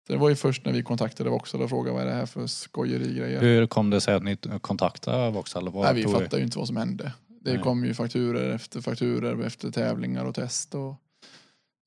[0.09, 2.47] Det var ju först när vi kontaktade Vauxhall och frågade vad är det här för
[2.47, 3.41] skojerigrejer.
[3.41, 5.31] Hur kom det sig att ni kontaktade?
[5.31, 7.13] Vad Nej, vi fattade ju inte vad som hände.
[7.41, 7.63] Det Nej.
[7.63, 10.75] kom ju fakturer efter fakturer efter tävlingar och test.
[10.75, 10.95] Och,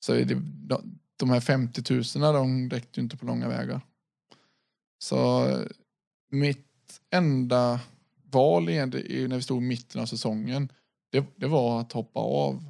[0.06, 3.82] så det, de, de här 50 000 de räckte ju inte på långa vägar.
[5.04, 5.48] Så
[6.32, 6.68] mitt
[7.10, 7.80] enda
[8.32, 10.72] val när vi stod i mitten av säsongen,
[11.12, 12.64] det, det var att hoppa av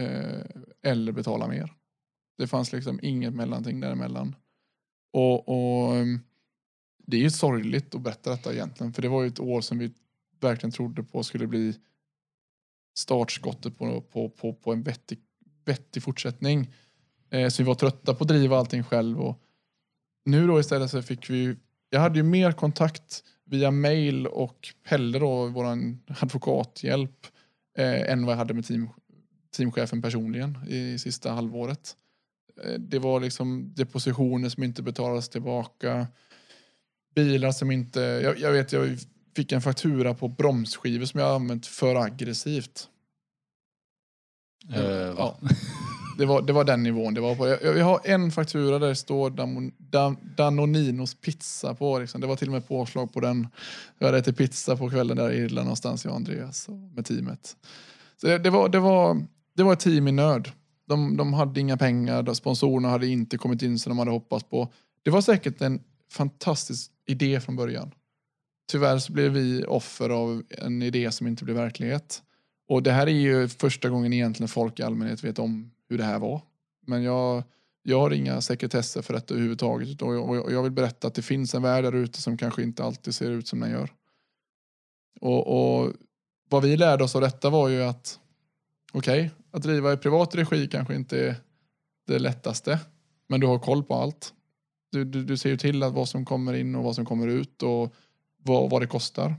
[0.00, 0.44] eh,
[0.82, 1.74] eller betala mer.
[2.38, 4.36] Det fanns liksom inget mellanting däremellan.
[5.12, 6.20] Och, och ehm,
[7.06, 9.78] det är ju sorgligt att berätta detta egentligen, för det var ju ett år som
[9.78, 9.92] vi
[10.40, 11.74] verkligen trodde på skulle bli
[12.98, 15.18] startskottet på, på, på, på en vettig,
[15.64, 16.74] vettig fortsättning.
[17.30, 19.20] Eh, så vi var trötta på att driva allting själv.
[19.20, 19.42] Och
[20.24, 21.56] nu då istället så fick vi,
[21.90, 25.66] jag hade ju mer kontakt via mail och Pelle då, vår
[26.22, 27.26] advokathjälp,
[27.78, 28.88] eh, än vad jag hade med team,
[29.56, 31.96] teamchefen personligen i sista halvåret.
[32.64, 36.06] Eh, det var liksom depositioner som inte betalades tillbaka,
[37.14, 38.98] bilar som inte, jag, jag vet jag
[39.36, 42.88] fick en faktura på bromsskivor som jag använt för aggressivt.
[44.68, 44.78] Va?
[45.16, 45.38] Ja.
[46.18, 47.48] Det var, det var den nivån det var på.
[47.48, 51.98] Jag, jag har en faktura där det står Dam, Dan, Danoninos pizza på.
[51.98, 52.20] Liksom.
[52.20, 53.48] Det var till och med påslag på den.
[53.98, 57.04] Jag hade ätit pizza på kvällen där i Irland någonstans, jag och Andreas och med
[57.06, 57.56] teamet.
[58.20, 60.50] Så det, det, var, det, var, det var ett team i nöd.
[60.88, 64.72] De, de hade inga pengar, sponsorerna hade inte kommit in som de hade hoppats på.
[65.02, 65.80] Det var säkert en
[66.12, 67.90] fantastisk idé från början.
[68.70, 72.22] Tyvärr så blev vi offer av en idé som inte blev verklighet.
[72.68, 76.04] Och det här är ju första gången egentligen folk i allmänhet vet om hur det
[76.04, 76.40] här var.
[76.86, 77.42] Men jag,
[77.82, 80.02] jag har inga sekretesser för detta överhuvudtaget.
[80.02, 82.62] Och jag, och jag vill berätta att det finns en värld där ute som kanske
[82.62, 83.92] inte alltid ser ut som den gör.
[85.20, 85.46] Och,
[85.80, 85.92] och
[86.48, 88.20] vad vi lärde oss av detta var ju att
[88.92, 91.36] okej, okay, att driva i privat regi kanske inte är
[92.06, 92.80] det lättaste.
[93.26, 94.34] Men du har koll på allt.
[94.92, 97.28] Du, du, du ser ju till att vad som kommer in och vad som kommer
[97.28, 97.94] ut och
[98.36, 99.34] vad, vad det kostar.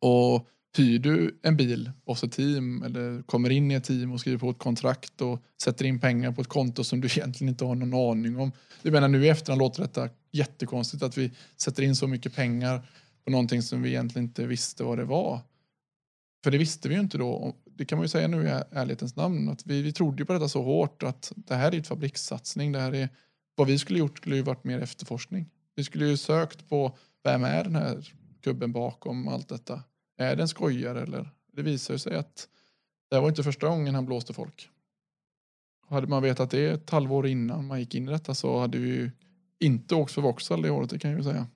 [0.00, 4.20] Och hyr du en bil hos ett team eller kommer in i ett team och
[4.20, 7.64] skriver på ett kontrakt och sätter in pengar på ett konto som du egentligen inte
[7.64, 8.52] har någon aning om.
[8.82, 12.88] Jag menar nu i efterhand låter detta jättekonstigt att vi sätter in så mycket pengar
[13.24, 15.40] på någonting som vi egentligen inte visste vad det var.
[16.44, 17.54] För det visste vi ju inte då.
[17.64, 19.48] Det kan man ju säga nu i ärlighetens namn.
[19.48, 22.72] Att vi, vi trodde ju på detta så hårt att det här är ett fabrikssatsning.
[22.72, 23.08] Det här är,
[23.54, 25.50] vad vi skulle gjort skulle ju varit mer efterforskning.
[25.74, 28.12] Vi skulle ju sökt på vem är den här
[28.42, 29.82] gubben bakom allt detta?
[30.18, 31.30] Är det en skojare eller?
[31.52, 32.48] Det visar sig att
[33.10, 34.68] det var inte första gången han blåste folk.
[35.88, 38.88] hade man vetat det ett halvår innan man gick in i detta så hade vi
[38.88, 39.10] ju
[39.60, 41.46] inte åkt för Vauxhall det året, det kan jag ju säga.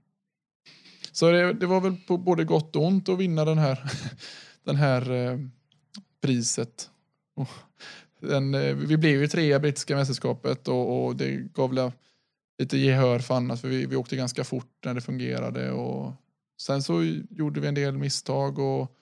[1.12, 3.92] Så det, det, var väl på både gott och ont att vinna den här,
[4.64, 5.38] den här eh,
[6.20, 6.90] priset.
[8.20, 11.92] Den, eh, vi blev ju trea i brittiska mästerskapet och, och, det gav väl
[12.58, 16.12] lite gehör för annat för vi, vi åkte ganska fort när det fungerade och
[16.62, 18.96] sen så gjorde vi en del misstag och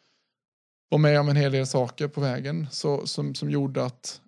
[0.89, 4.21] var med om en hel del saker på vägen så, som, som gjorde att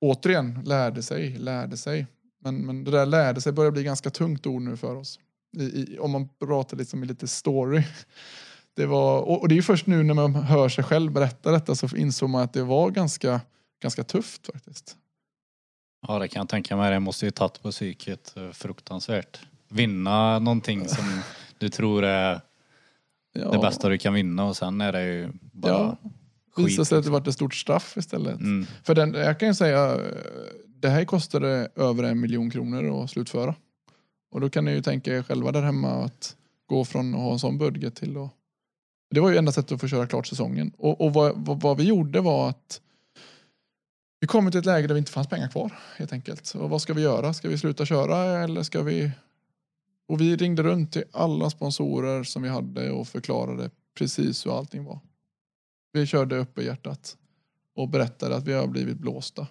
[0.00, 2.06] återigen lärde sig, lärde sig.
[2.38, 5.18] Men, men det där lärde sig börjar bli ganska tungt ord nu för oss
[5.56, 7.82] i, i, om man pratar liksom i lite story.
[8.74, 11.96] Det var, och, det är först nu när man hör sig själv berätta detta så
[11.96, 13.40] insåg man att det var ganska,
[13.82, 14.96] ganska tufft faktiskt.
[16.06, 16.90] Ja det kan jag tänka mig.
[16.90, 19.40] Det måste ju tagit på psyket eh, fruktansvärt.
[19.68, 21.04] Vinna någonting som
[21.58, 22.40] du tror är
[23.32, 23.50] ja.
[23.50, 25.96] det bästa du kan vinna och sen är det ju bara ja.
[26.52, 26.66] skit.
[26.66, 27.12] Visade sig att det liksom.
[27.12, 28.40] var ett stort straff istället.
[28.40, 28.66] Mm.
[28.82, 29.98] För den, jag kan ju säga,
[30.66, 33.54] det här kostade över en miljon kronor att slutföra.
[34.30, 37.32] Och då kan ni ju tänka er själva där hemma att gå från att ha
[37.32, 38.30] en sån budget till att...
[39.10, 40.72] Det var ju enda sättet att få köra klart säsongen.
[40.78, 42.80] Och, och vad, vad, vad, vi gjorde var att
[44.20, 46.54] vi kom till ett läge där det inte fanns pengar kvar helt enkelt.
[46.54, 47.34] Och vad ska vi göra?
[47.34, 49.10] Ska vi sluta köra eller ska vi...
[50.10, 54.84] Och vi ringde runt till alla sponsorer som vi hade och förklarade precis hur allting
[54.84, 55.00] var.
[55.92, 57.16] Vi körde upp i hjärtat
[57.74, 59.46] och berättade att vi har blivit blåsta.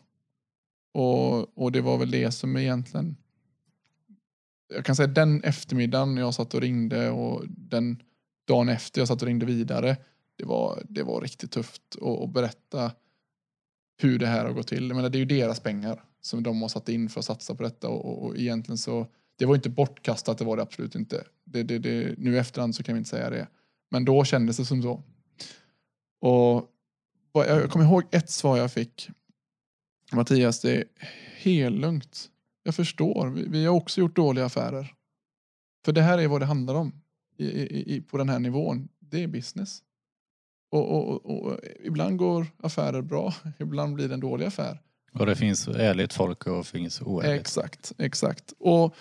[0.93, 3.17] Och, och det var väl det som egentligen
[4.73, 8.03] jag kan säga den eftermiddagen jag satt och ringde och den
[8.47, 9.97] dagen efter jag satt och ringde vidare.
[10.35, 12.91] Det var, det var riktigt tufft att, att berätta
[13.97, 14.93] hur det här har gått till.
[14.93, 17.63] Men det är ju deras pengar som de har satt in för att satsa på
[17.63, 19.07] detta och, och egentligen så
[19.39, 21.23] det var inte bortkastat, det var det absolut inte.
[21.43, 23.47] Det, det, det, nu i efterhand så kan vi inte säga det.
[23.91, 25.03] Men då kändes det som så.
[26.19, 26.69] Och
[27.33, 29.09] jag kommer ihåg ett svar jag fick.
[30.11, 30.83] Mattias, det är
[31.37, 32.29] helt lugnt.
[32.63, 33.27] Jag förstår.
[33.27, 34.93] Vi, vi, har också gjort dåliga affärer.
[35.85, 37.01] För det här är vad det handlar om
[37.37, 38.89] i, i, i, på den här nivån.
[38.99, 39.83] Det är business.
[40.71, 44.81] Och, och, och, ibland går affärer bra, ibland blir det en dålig affär.
[45.13, 47.41] Och det finns ärligt folk och finns oärligt.
[47.41, 48.53] Exakt, exakt.
[48.59, 48.95] Och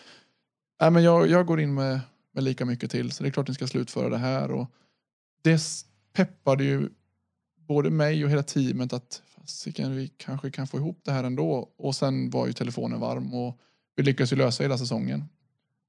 [0.80, 2.00] Nej, men jag, jag går in med,
[2.32, 4.50] med lika mycket till så det är klart att ni ska slutföra det här.
[4.50, 4.66] Och
[5.42, 5.60] det
[6.12, 6.88] peppade ju
[7.56, 11.70] både mig och hela teamet att fasiken, vi kanske kan få ihop det här ändå.
[11.76, 13.58] Och sen var ju telefonen varm och
[13.96, 15.24] vi lyckades ju lösa hela säsongen.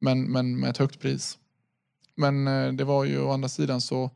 [0.02, 1.38] Men, men med ett högt pris.
[2.16, 4.12] Men eh, det var ju å andra sidan så,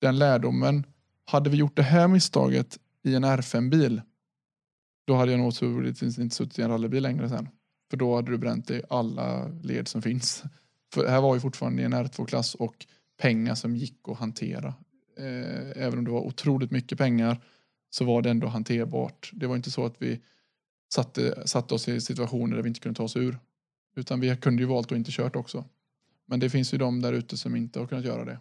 [0.00, 0.86] den lärdomen,
[1.24, 4.02] hade vi gjort det här misstaget i en R5-bil,
[5.06, 7.48] då hade jag nog troligtvis inte suttit i en rallybil längre sen.
[7.90, 10.42] För då hade du bränt dig alla led som finns.
[10.94, 12.86] För här var ju fortfarande en R2-klass och
[13.20, 14.74] pengar som gick att hantera.
[15.18, 17.40] Eh, även om det var otroligt mycket pengar
[17.90, 19.30] så var det ändå hanterbart.
[19.34, 20.20] Det var inte så att vi
[20.94, 23.38] satte, satte oss i situationer där vi inte kunde ta oss ur.
[23.96, 25.64] Utan vi kunde ju valt att inte kört också.
[26.26, 28.38] Men det finns ju de där ute som inte har kunnat göra det.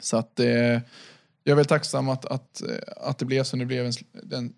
[0.00, 3.66] Så att eh, jag är väl tacksam att, att, eh, att det blev som det
[3.66, 3.86] blev.
[3.86, 3.92] En,
[4.22, 4.54] den,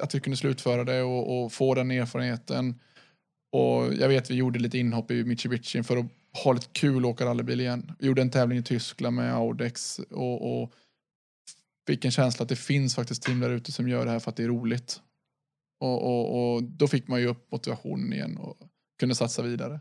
[0.00, 2.80] att vi kunde slutföra det och, och, få den erfarenheten.
[3.52, 6.06] Och jag vet vi gjorde lite inhopp i Mitsubishi för att
[6.44, 7.92] ha lite kul och åka rallybil igen.
[7.98, 10.72] Vi gjorde en tävling i Tyskland med Audex och, och
[11.86, 14.30] fick en känsla att det finns faktiskt team där ute som gör det här för
[14.30, 15.00] att det är roligt.
[15.80, 18.56] Och, och, och då fick man ju upp motivationen igen och
[18.98, 19.80] kunde satsa vidare.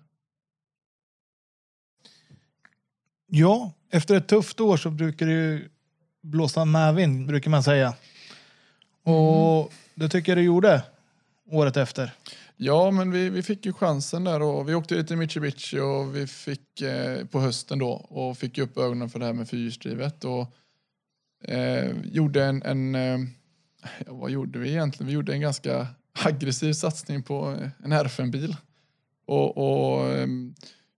[3.27, 5.69] Ja, efter ett tufft år så brukar det ju
[6.21, 7.93] blåsa medvind, brukar man säga.
[9.03, 10.83] Och mm det tycker jag du gjorde
[11.51, 12.11] året efter.
[12.57, 16.15] Ja, men vi, vi fick ju chansen där och vi åkte lite i Mitsubishi och
[16.15, 20.25] vi fick eh, på hösten då och fick upp ögonen för det här med fyrhjulsdrivet
[20.25, 20.55] och
[21.43, 23.19] eh, gjorde en, en eh,
[24.05, 25.07] ja, vad gjorde vi egentligen?
[25.07, 25.87] Vi gjorde en ganska
[26.25, 28.55] aggressiv satsning på en RFM-bil
[29.25, 30.27] och, och eh,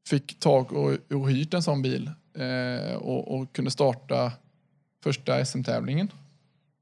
[0.07, 4.31] fick tag och, och hyrt en sån bil eh, och, och kunde starta
[5.03, 6.11] första SM-tävlingen.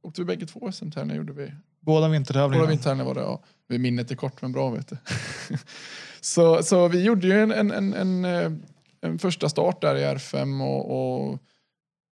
[0.01, 1.51] Åkte vi bägge två SM-tävlingar gjorde vi.
[1.79, 2.63] Båda vintertävlingarna.
[2.63, 3.77] Båda vintertävlingarna var det, ja.
[3.77, 4.97] Minnet är kort men bra vet du.
[6.21, 8.51] så, så vi gjorde ju en, en, en, en, eh,
[9.01, 11.39] en första start där i R5 och, och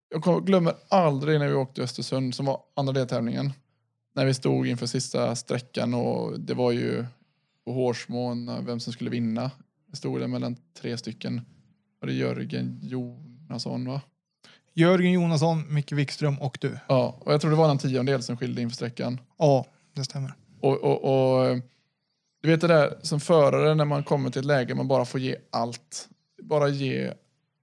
[0.09, 3.53] jag glömmer aldrig när vi åkte till Östersund som var andra deltävlingen.
[4.15, 7.05] När vi stod inför sista sträckan och det var ju
[7.65, 9.51] på hårsmån vem som skulle vinna.
[9.87, 11.41] Det stod det mellan tre stycken.
[11.99, 14.01] Var det Jörgen Jonasson va?
[14.77, 16.79] Jörgen Jonasson, Micke Wikström och du.
[16.87, 19.19] Ja, och jag tror det var en tiondel som skilde inför sträckan.
[19.37, 20.33] Ja, det stämmer.
[20.61, 21.59] Och, och, och,
[22.41, 25.19] du vet det där som förare när man kommer till ett läge man bara får
[25.19, 26.09] ge allt.
[26.43, 27.13] Bara ge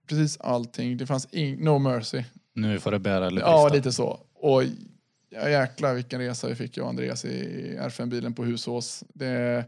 [0.08, 0.96] precis allting.
[0.96, 2.22] Det fanns in, no mercy.
[2.54, 3.50] Nu får det bära eller brista.
[3.50, 4.20] Ja, lite så.
[4.34, 4.62] Och
[5.30, 9.04] ja, jäklar vilken resa vi fick jag och Andreas i R5-bilen på Husås.
[9.08, 9.64] Det,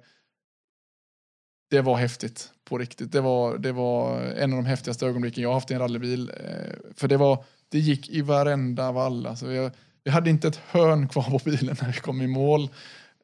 [1.70, 3.12] det var häftigt på riktigt.
[3.12, 6.30] Det var, det var en av de häftigaste ögonblicken jag haft i en rallybil.
[6.30, 9.26] Eh, för det, var, det gick i varenda vall.
[9.26, 9.70] Alltså vi,
[10.04, 12.68] vi hade inte ett hörn kvar på bilen när vi kom i mål.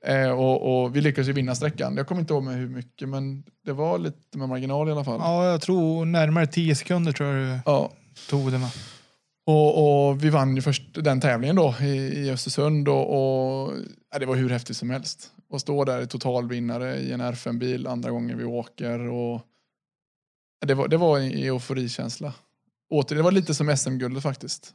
[0.07, 1.97] Eh, och, och, vi lyckades ju vinna sträckan.
[1.97, 5.05] Jag kommer inte ihåg med hur mycket, men det var lite med marginal i alla
[5.05, 5.21] fall.
[5.21, 7.91] Ja, jag tror närmare 10 sekunder tror jag du ja.
[8.31, 8.71] tog det med.
[9.47, 13.73] Och, och, vi vann ju först den tävlingen då i, i Östersund och, och
[14.13, 15.33] ja, det var hur häftigt som helst.
[15.49, 19.43] Och stå där i totalvinnare i en R5-bil andra gången vi åker och
[20.61, 22.33] ja, det var, det var en euforikänsla.
[22.91, 24.75] Åter, det var lite som SM-guldet faktiskt.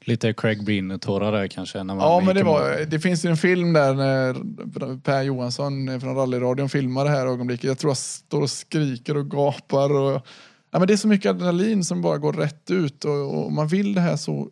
[0.00, 1.82] Lite Craig Bean-tårar där kanske?
[1.82, 6.00] När man ja, men det, var, det finns ju en film där när Per Johansson
[6.00, 7.64] från rallyradion filmar det här ögonblicket.
[7.64, 9.92] Jag tror jag står och skriker och gapar.
[9.92, 10.26] Och,
[10.70, 13.68] ja, men det är så mycket adrenalin som bara går rätt ut och, och man
[13.68, 14.50] vill det här så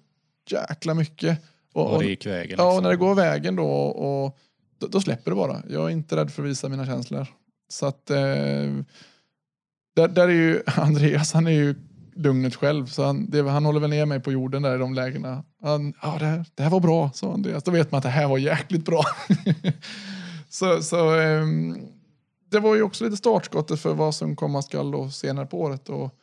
[0.50, 1.38] jäkla mycket.
[1.72, 2.48] Och, och det gick vägen.
[2.48, 2.66] Liksom.
[2.66, 4.38] Ja, och när det går vägen då, och,
[4.78, 5.62] då, då, släpper det bara.
[5.68, 7.26] Jag är inte rädd för att visa mina känslor.
[7.68, 8.16] Så att eh,
[9.96, 11.74] där, där är ju Andreas, han är ju
[12.14, 12.86] lugnet själv.
[12.86, 15.44] Så han, det, han håller väl ner mig på jorden där i de lägena.
[15.62, 17.62] Han, ja, det, här, det här var bra, sa Andreas.
[17.62, 19.04] Då vet man att det här var jäkligt bra.
[20.48, 21.97] så så um,
[22.51, 25.88] det var ju också lite startskottet för vad som komma skall senare på året.
[25.88, 26.14] Och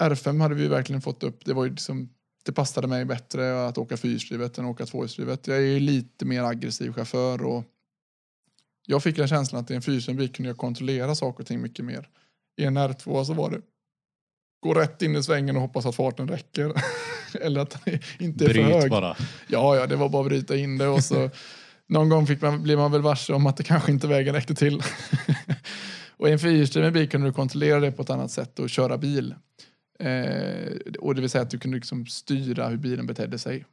[0.00, 1.44] R5 hade vi verkligen fått upp.
[1.44, 2.08] Det var ju liksom,
[2.44, 5.46] det passade mig bättre att åka fyrhjulsdrivet än att åka tvåhjulsdrivet.
[5.46, 7.64] Jag är ju lite mer aggressiv chaufför och
[8.86, 11.84] jag fick den känslan att i en fyrhjulsdriven kunde jag kontrollera saker och ting mycket
[11.84, 12.08] mer.
[12.56, 13.60] I en R2 så var det
[14.60, 16.72] gå rätt in i svängen och hoppas att farten räcker.
[17.40, 18.90] Eller att den inte är Bryt för hög.
[18.90, 19.16] bara.
[19.48, 21.30] Ja, ja, det var bara att bryta in det och så
[21.88, 24.54] någon gång fick man, blev man väl varse om att det kanske inte vägen räckte
[24.54, 24.82] till.
[26.16, 28.98] och i en fyrhjulsdriven bil kunde du kontrollera det på ett annat sätt och köra
[28.98, 29.34] bil.
[29.98, 33.64] Eh, och det vill säga att du kunde liksom styra hur bilen betedde sig.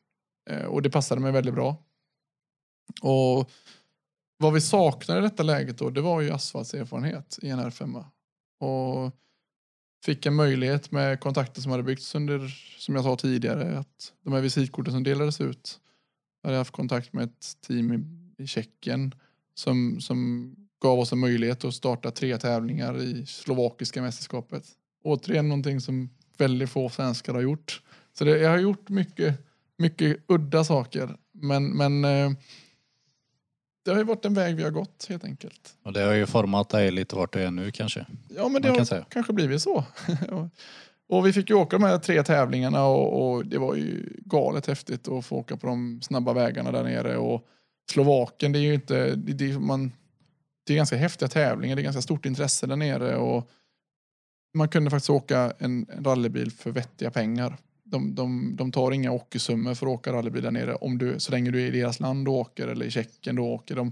[0.50, 1.78] Eh, och det passade mig väldigt bra.
[3.02, 3.52] Och
[4.38, 8.06] vad vi saknade i detta läget då, det var ju asfaltserfarenhet i en R5.
[8.60, 9.16] Och
[10.06, 12.48] fick en möjlighet med kontakter som hade byggts under,
[12.78, 15.80] som jag sa tidigare, att de här visitkorten som delades ut.
[16.44, 19.16] Jag hade haft kontakt med ett team i, i Tjeckien
[19.56, 20.50] som, som
[20.82, 24.64] gav oss en möjlighet att starta tre tävlingar i slovakiska mästerskapet.
[25.04, 27.82] Återigen någonting som väldigt få svenskar har gjort.
[28.14, 29.46] Så det, jag har gjort mycket,
[29.78, 31.18] mycket udda saker.
[31.32, 32.32] Men, men eh,
[33.86, 35.76] det har ju varit en väg vi har gått helt enkelt.
[35.84, 38.06] Och det har ju format dig lite vart du är nu kanske.
[38.36, 39.06] Ja, men det har säga.
[39.10, 39.84] kanske blivit så.
[41.10, 44.68] och vi fick ju åka de här tre tävlingarna och, och, det var ju galet
[44.68, 47.18] häftigt att få åka på de snabba vägarna där nere.
[47.18, 47.48] Och
[47.92, 49.16] Slovaken, det är ju inte...
[49.16, 49.92] Det, det, man,
[50.66, 53.18] det är ganska häftiga tävlingar, det är ganska stort intresse där nere.
[53.18, 53.50] Och
[54.54, 57.58] man kunde faktiskt åka en, en rallybil för vettiga pengar.
[57.84, 61.32] De, de, de tar inga ockersummor för att åka rallybil där nere om du, så
[61.32, 63.76] länge du är i deras land och åker eller i Tjeckien då åker.
[63.76, 63.92] De,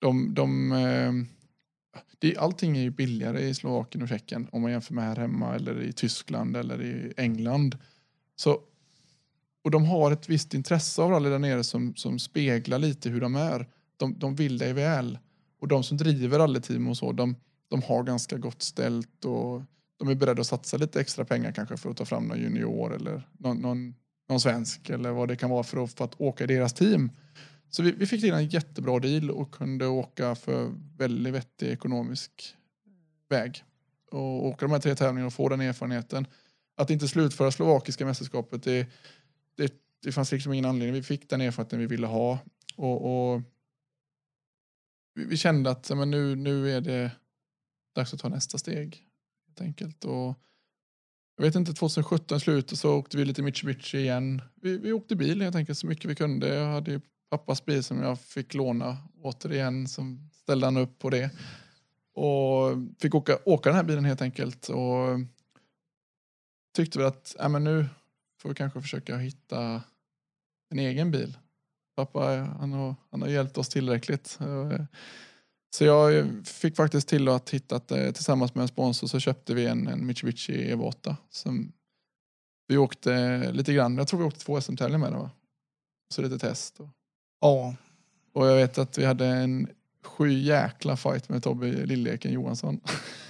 [0.00, 1.12] de, de, eh,
[2.18, 5.54] det, allting är ju billigare i Slovakien och Tjeckien om man jämför med här hemma
[5.54, 7.78] eller i Tyskland eller i England.
[8.36, 8.60] Så,
[9.64, 13.20] och de har ett visst intresse av rally där nere som, som speglar lite hur
[13.20, 13.68] de är.
[13.96, 15.18] De, de vill dig väl.
[15.60, 17.36] Och de som driver rallyteam och så, de,
[17.68, 19.62] de har ganska gott ställt och
[19.98, 22.94] de är beredda att satsa lite extra pengar kanske för att ta fram någon junior
[22.94, 23.94] eller någon, någon,
[24.28, 27.10] någon svensk eller vad det kan vara för att, för att åka i deras team.
[27.74, 32.56] Så vi, vi fick till en jättebra deal och kunde åka för väldigt vettig ekonomisk
[33.28, 33.64] väg.
[34.10, 36.26] Och åka de här tre tävlingarna och få den erfarenheten.
[36.76, 38.86] Att inte slutföra slovakiska mästerskapet, det,
[39.56, 40.94] det, det fanns liksom ingen anledning.
[40.94, 42.38] Vi fick den erfarenheten vi ville ha.
[42.76, 43.42] Och, och
[45.14, 47.10] vi, vi kände att men nu, nu är det
[47.94, 49.06] dags att ta nästa steg.
[49.46, 50.04] Helt enkelt.
[50.04, 50.34] Och
[51.36, 54.42] jag vet inte, 2017 slut och så åkte vi lite Mitsubishi igen.
[54.54, 56.54] Vi, vi åkte bil helt enkelt så mycket vi kunde.
[56.54, 57.00] Jag hade ju
[57.32, 59.88] pappas bil som jag fick låna återigen.
[59.88, 61.30] Som ställde han upp på det.
[62.14, 64.68] Och fick åka, åka den här bilen helt enkelt.
[64.68, 65.20] Och
[66.76, 67.86] tyckte väl att äh, men nu
[68.40, 69.82] får vi kanske försöka hitta
[70.70, 71.38] en egen bil.
[71.96, 72.20] Pappa
[72.60, 74.38] han har, han har hjälpt oss tillräckligt.
[74.40, 74.84] Eh,
[75.74, 79.66] så jag fick faktiskt till att hitta eh, tillsammans med en sponsor så köpte vi
[79.66, 81.16] en, en Mitsubishi Evo 8.
[81.30, 81.72] Som
[82.66, 85.30] vi åkte lite grann, jag tror vi åkte två SM-tävlingar med den va?
[86.14, 86.80] Så lite test.
[86.80, 86.88] Och,
[87.42, 87.74] Ja,
[88.34, 89.68] och jag vet att vi hade en
[90.04, 92.80] sju jäkla fight med Tobbe Lilleken Johansson.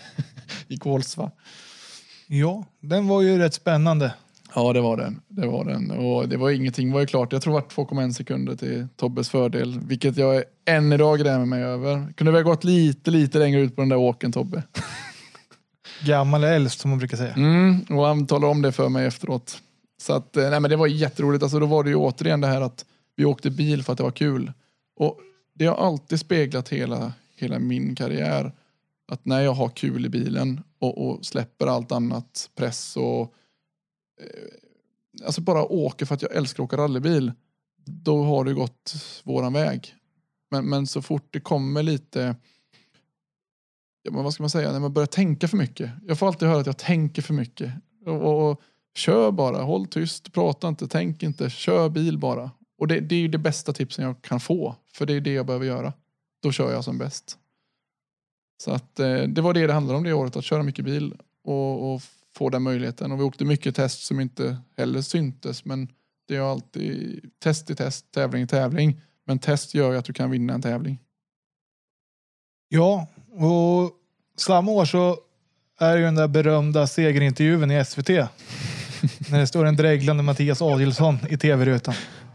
[0.68, 1.30] I Kolsva.
[2.26, 4.14] ja, den var ju rätt spännande.
[4.54, 5.20] Ja, det var den.
[5.28, 5.90] Det var den.
[5.90, 7.32] Och det var ingenting var ju klart.
[7.32, 9.80] Jag tror var 2,1 sekunder till Tobbes fördel.
[9.80, 12.12] Vilket jag än idag grämer mig över.
[12.16, 14.62] Kunde vi ha gått lite, lite längre ut på den där åken Tobbe.
[16.06, 17.34] Gammal är äldst som man brukar säga.
[17.34, 19.58] Mm, och han talade om det för mig efteråt.
[20.02, 21.42] Så att, eh, nej men det var jätteroligt.
[21.42, 22.84] Alltså då var det ju återigen det här att
[23.16, 24.52] vi åkte bil för att det var kul.
[24.96, 25.20] Och
[25.54, 28.52] det har alltid speglat hela, hela min karriär.
[29.12, 33.34] Att när jag har kul i bilen och, och släpper allt annat, press och
[34.20, 37.32] eh, alltså bara åker för att jag älskar att åka rallybil.
[37.84, 38.94] Då har det gått
[39.24, 39.94] våran väg.
[40.50, 42.36] Men, men så fort det kommer lite
[44.02, 45.90] ja, men vad ska man säga, när man börjar tänka för mycket.
[46.06, 47.72] Jag får alltid höra att jag tänker för mycket.
[48.06, 48.62] Och, och, och
[48.94, 52.50] kör bara, håll tyst, prata inte, tänk inte, kör bil bara.
[52.82, 55.32] Och det, det är ju det bästa tipsen jag kan få, för det är det
[55.32, 55.92] jag behöver göra.
[56.42, 57.38] Då kör jag som bäst.
[58.62, 61.14] Så att eh, det var det det handlade om det året, att köra mycket bil
[61.44, 62.02] och, och
[62.36, 63.12] få den möjligheten.
[63.12, 65.88] Och vi åkte mycket test som inte heller syntes, men
[66.28, 69.00] det är alltid test i test, tävling i tävling.
[69.26, 70.98] Men test gör ju att du kan vinna en tävling.
[72.68, 73.92] Ja, och
[74.36, 75.18] samma år så
[75.78, 78.08] är ju den där berömda segerintervjun i SVT.
[79.30, 81.94] när det står en dreglande Mattias Adielsson i tv-rutan.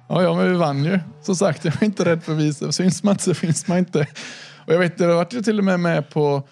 [0.10, 0.99] Ja, ja, men vi vann ju.
[1.22, 2.72] Som sagt, jag är inte rädd för att visa.
[2.72, 4.08] Syns man inte så finns man inte.
[4.68, 6.47] Och jag vet, det har varit ju till och med med på,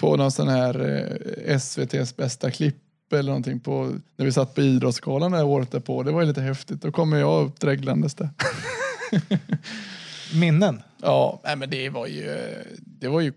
[0.00, 2.76] på någon sån här eh, SVTs bästa klipp
[3.12, 6.02] eller någonting på, när vi satt på Idrottsgalan det året därpå.
[6.02, 6.82] Det var ju lite häftigt.
[6.82, 8.28] Då kommer jag upp dreglandes där.
[10.40, 10.82] Minnen.
[11.02, 12.38] Ja, nej, men det var ju,
[12.78, 13.32] det var ju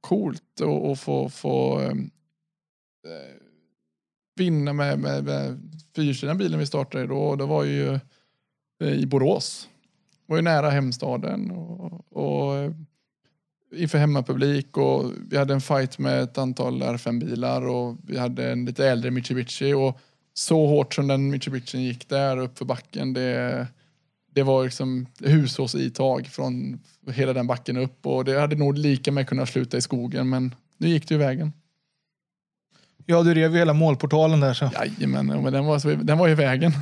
[0.00, 0.60] coolt
[0.92, 1.94] att, få, få eh,
[4.36, 7.36] vinna med, med, med fyrhjulsdrivna bilen vi startade då.
[7.36, 8.00] Det var ju eh,
[8.82, 9.68] i Borås.
[10.26, 12.72] Det var ju nära hemstaden och, och eh,
[13.74, 18.64] inför hemmapublik och vi hade en fight med ett antal R5-bilar och vi hade en
[18.64, 20.00] lite äldre Mitsubishi och
[20.34, 23.66] så hårt som den Mitsubishi gick där upp för backen det,
[24.34, 26.80] det var liksom hushållsitag från
[27.10, 30.54] hela den backen upp och det hade nog lika med kunnat sluta i skogen men
[30.78, 31.52] nu gick det ju vägen.
[33.06, 34.70] Ja, du rev ju hela målportalen där så.
[34.74, 36.72] Jajamän, ja, men den var, den var i vägen.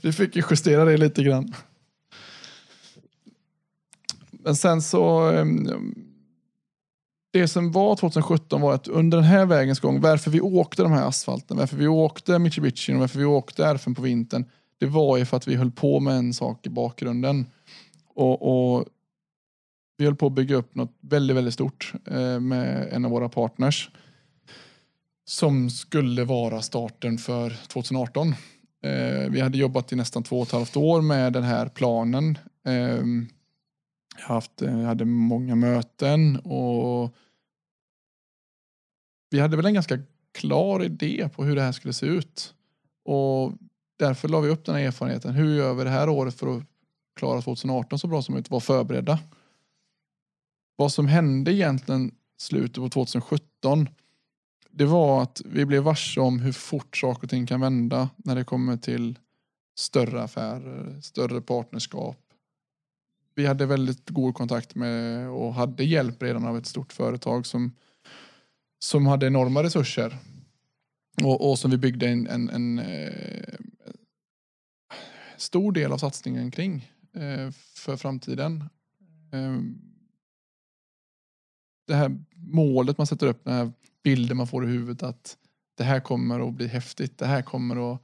[0.00, 1.54] Vi fick ju justera det lite grann.
[4.30, 5.30] Men sen så...
[5.30, 5.94] Ehm,
[7.30, 10.92] det som var 2017 var att under den här vägens gång, varför vi åkte de
[10.92, 14.44] här asfalten, varför vi åkte Mitsubishi och varför vi åkte RFN på vintern,
[14.78, 17.46] det var ju för att vi höll på med en sak i bakgrunden.
[18.14, 18.84] Och, och
[19.96, 23.28] vi höll på att bygga upp något väldigt, väldigt stort eh, med en av våra
[23.28, 23.90] partners
[25.24, 28.34] som skulle vara starten för 2018.
[28.82, 32.38] Eh, vi hade jobbat i nästan två och ett halvt år med den här planen.
[32.64, 33.34] Ehm, eh,
[34.20, 37.14] jag haft, jag hade många möten och
[39.30, 39.98] vi hade väl en ganska
[40.32, 42.54] klar idé på hur det här skulle se ut.
[43.04, 43.52] Och
[43.98, 45.34] därför la vi upp den här erfarenheten.
[45.34, 46.64] Hur gör vi det här året för att
[47.16, 48.50] klara 2018 så bra som möjligt?
[48.50, 49.18] Var förberedda.
[50.76, 53.88] Vad som hände egentligen slutet på 2017
[54.78, 58.34] det var att vi blev varse om hur fort saker och ting kan vända när
[58.34, 59.18] det kommer till
[59.78, 62.18] större affärer, större partnerskap.
[63.34, 67.74] Vi hade väldigt god kontakt med och hade hjälp redan av ett stort företag som,
[68.78, 70.16] som hade enorma resurser
[71.22, 73.54] och, och som vi byggde en, en, en eh,
[75.36, 78.64] stor del av satsningen kring eh, för framtiden.
[79.32, 79.60] Eh,
[81.86, 83.72] det här målet man sätter upp, den här
[84.08, 85.36] bilden man får i huvudet att
[85.76, 88.02] det här kommer att bli häftigt, det här kommer att...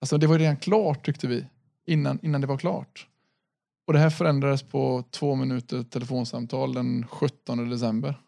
[0.00, 1.46] Alltså det var redan klart tyckte vi,
[1.86, 3.08] innan, innan det var klart.
[3.86, 8.20] Och det här förändrades på två minuter telefonsamtal den 17 december.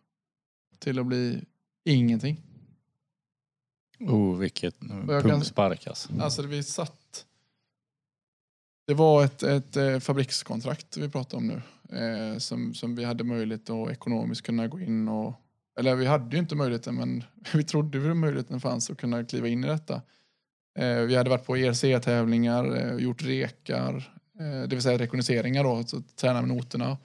[0.78, 1.44] Till att bli
[1.85, 2.40] ingenting.
[4.01, 4.81] Oh, vilket
[5.23, 6.09] pumpspark alltså.
[6.20, 7.27] Alltså vi satt
[8.86, 11.62] Det var ett, ett eh, fabrikskontrakt vi pratar om nu.
[11.98, 15.35] Eh, som, som vi hade möjlighet att ekonomiskt kunna gå in och...
[15.78, 17.24] Eller vi hade ju inte möjligheten men
[17.55, 20.03] vi trodde att möjligheten fanns att kunna kliva in i detta.
[20.78, 25.77] Eh, vi hade varit på ERC-tävlingar, eh, gjort rekar, eh, det vill säga rekognoseringar då,
[25.77, 26.98] alltså träna med noterna.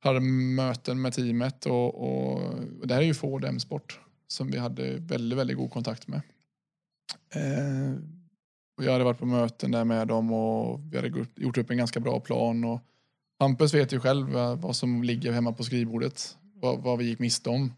[0.00, 2.32] Hade möten med teamet och, och,
[2.80, 6.20] och det här är ju Ford M-sport som vi hade väldigt, väldigt god kontakt med.
[7.34, 7.94] Eh,
[8.78, 11.76] och jag hade varit på möten där med dem och vi hade gjort upp en
[11.76, 12.64] ganska bra plan.
[12.64, 12.80] Och
[13.38, 17.50] Hampus vet ju själv vad som ligger hemma på skrivbordet, vad, vad vi gick miste
[17.50, 17.72] om.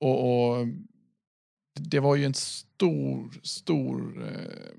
[0.00, 0.66] Och, och,
[1.74, 4.74] det var ju en stor, stor eh,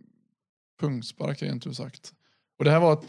[0.80, 2.13] pungspark rent ut sagt.
[2.57, 3.03] Och det här var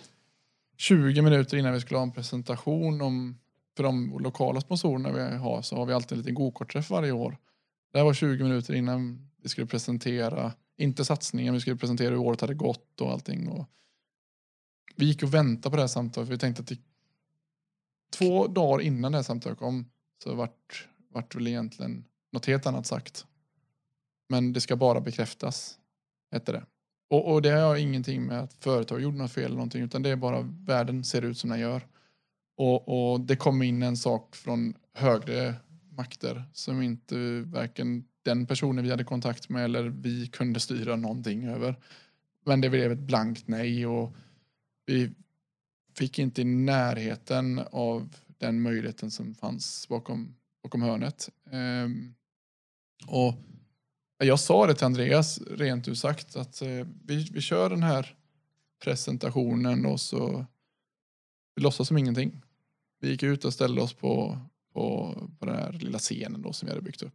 [0.76, 3.38] 20 minuter innan vi skulle ha en presentation om,
[3.76, 7.36] för de lokala sponsorerna vi har så har vi alltid en liten gokartträff varje år.
[7.92, 12.18] Det här var 20 minuter innan vi skulle presentera, inte satsningen, vi skulle presentera hur
[12.18, 13.48] året hade gått och allting.
[13.48, 13.66] Och
[14.96, 16.78] vi gick och väntade på det här samtalet för vi tänkte att det,
[18.10, 19.90] två dagar innan det här samtalet kom
[20.22, 23.26] så vart, vart väl egentligen något helt annat sagt.
[24.28, 25.78] Men det ska bara bekräftas,
[26.30, 26.64] hette det.
[27.10, 30.10] Och, och det har ingenting med att företag gjorde något fel eller någonting utan det
[30.10, 31.86] är bara världen ser ut som den gör.
[32.56, 35.54] Och, och det kom in en sak från högre
[35.96, 41.44] makter som inte varken den personen vi hade kontakt med eller vi kunde styra någonting
[41.44, 41.76] över.
[42.44, 44.14] Men det blev ett blankt nej och
[44.86, 45.10] vi
[45.98, 51.28] fick inte i närheten av den möjligheten som fanns bakom, bakom hörnet.
[51.50, 52.14] Um,
[53.06, 53.34] och
[54.18, 58.16] jag sa det till Andreas rent ut sagt att uh, vi, vi kör den här
[58.84, 60.46] presentationen och så
[61.54, 62.42] vi låtsas som ingenting.
[63.00, 64.38] Vi gick ut och ställde oss på,
[64.72, 67.14] på, på den här lilla scenen då som vi hade byggt upp.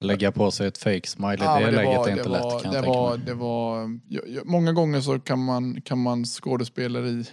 [0.00, 2.42] Lägga på sig ett fake smiley, ja, det, det läget var, är inte det lätt
[2.42, 3.26] var, kan det jag var, mig.
[3.26, 7.24] det var, Många gånger så kan man, kan man skådespeleri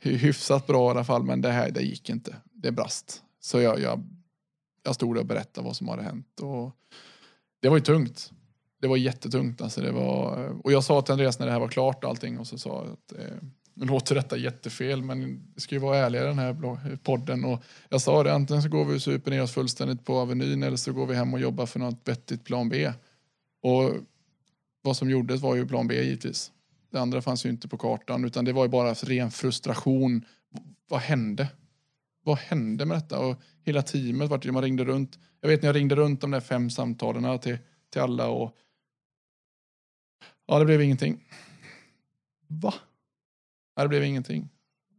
[0.00, 2.36] hyfsat bra i alla fall men det här det gick inte.
[2.52, 3.22] Det brast.
[3.40, 4.02] Så jag, jag,
[4.82, 6.40] jag stod där och berättade vad som hade hänt.
[6.40, 6.76] Och
[7.60, 8.32] det var ju tungt.
[8.80, 9.60] Det var jättetungt.
[9.60, 12.38] Alltså det var, och jag sa till Andreas när det här var klart och allting
[12.38, 13.36] och så sa jag att eh,
[13.74, 17.44] nu låter detta jättefel men det ska ju vara ärligare den här podden.
[17.44, 20.62] Och jag sa det, antingen så går vi och super ner oss fullständigt på Avenyn
[20.62, 22.92] eller så går vi hem och jobbar för något vettigt plan B.
[23.62, 23.92] Och
[24.82, 26.52] vad som gjordes var ju plan B givetvis.
[26.90, 30.24] Det andra fanns ju inte på kartan utan det var ju bara ren frustration.
[30.88, 31.48] Vad hände?
[32.22, 33.18] Vad hände med detta?
[33.18, 35.18] Och hela teamet, vart man ringde runt.
[35.40, 37.58] Jag vet när jag ringde runt de där fem samtalen till,
[37.90, 38.56] till alla och
[40.46, 41.24] ja, det blev ingenting.
[42.46, 42.74] Va?
[43.76, 44.48] Nej, det blev ingenting.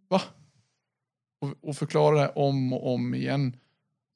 [0.07, 0.21] Va?
[1.41, 3.57] Och, och förklara det om och om igen.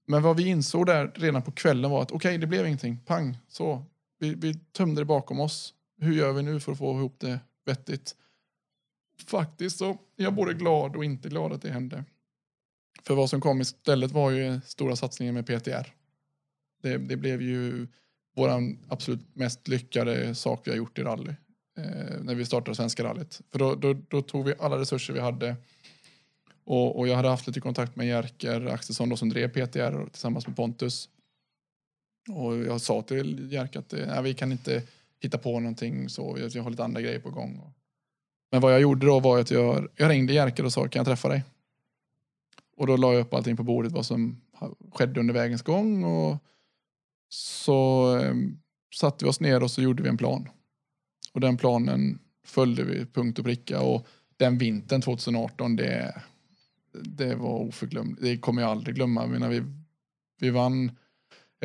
[0.07, 2.97] Men vad vi insåg där redan på kvällen var att okej, okay, det blev ingenting.
[3.05, 3.83] Pang, så.
[4.19, 5.73] Vi, vi tömde det bakom oss.
[5.97, 8.15] Hur gör vi nu för att få ihop det vettigt?
[9.25, 12.03] Faktiskt så är jag både glad och inte glad att det hände.
[13.03, 15.93] För vad som kom istället var ju stora satsningen med PTR.
[16.81, 17.87] Det, det blev ju
[18.35, 18.49] vår
[18.87, 21.33] absolut mest lyckade sak vi har gjort i rally
[21.77, 23.41] eh, när vi startade Svenska rallyt.
[23.51, 25.55] För då, då, då, tog vi alla resurser vi hade
[26.63, 30.47] och, och jag hade haft lite kontakt med Jerker Axelsson då, som drev PTR tillsammans
[30.47, 31.09] med Pontus.
[32.29, 34.83] Och jag sa till Jerker att nej, vi kan inte
[35.25, 37.73] hitta på någonting så, jag har lite andra grejer på gång.
[38.51, 41.05] Men vad jag gjorde då var att jag, jag ringde Jerker och sa kan jag
[41.05, 41.43] träffa dig?
[42.77, 44.41] Och då la jag upp allting på bordet vad som
[44.91, 46.37] skedde under vägens gång och
[47.29, 48.33] så eh,
[48.95, 50.49] satte vi oss ner och så gjorde vi en plan.
[51.33, 54.07] Och den planen följde vi punkt och pricka och
[54.37, 56.21] den vintern 2018 det,
[56.93, 58.21] det var oförglömligt.
[58.21, 59.39] Det kommer jag aldrig glömma.
[59.39, 59.63] Jag vi,
[60.39, 60.91] vi vann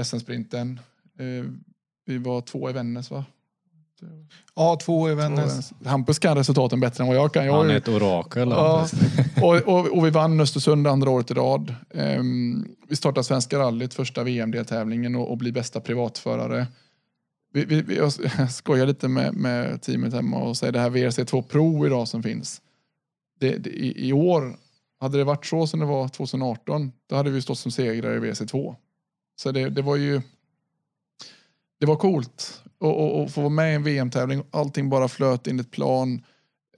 [0.02, 0.80] SM-sprinten.
[1.18, 1.52] Eh,
[2.04, 3.24] vi var två i Vännäs va?
[4.54, 5.72] Ja, två i Vännäs.
[5.84, 7.46] Hampus kan resultaten bättre än vad jag kan.
[7.46, 8.48] Jag Han är ett orakel.
[8.50, 8.86] Ja,
[9.42, 11.74] och, och, och, vi vann Östersund andra året i rad.
[11.90, 16.66] Um, vi startade Svenska rallyt, första VM-deltävlingen och, och blir bästa privatförare
[17.52, 18.12] vi, vi, vi, jag
[18.50, 22.62] skojar lite med, med teamet hemma och säger det här VRC2 Pro idag som finns.
[23.40, 24.56] Det, det, i, I år,
[25.00, 28.18] hade det varit så som det var 2018, då hade vi stått som segrare i
[28.18, 28.74] VRC2.
[29.36, 30.22] Så det, det var ju
[31.80, 34.42] det var coolt att få vara med i en VM-tävling.
[34.50, 36.24] Allting bara flöt enligt plan.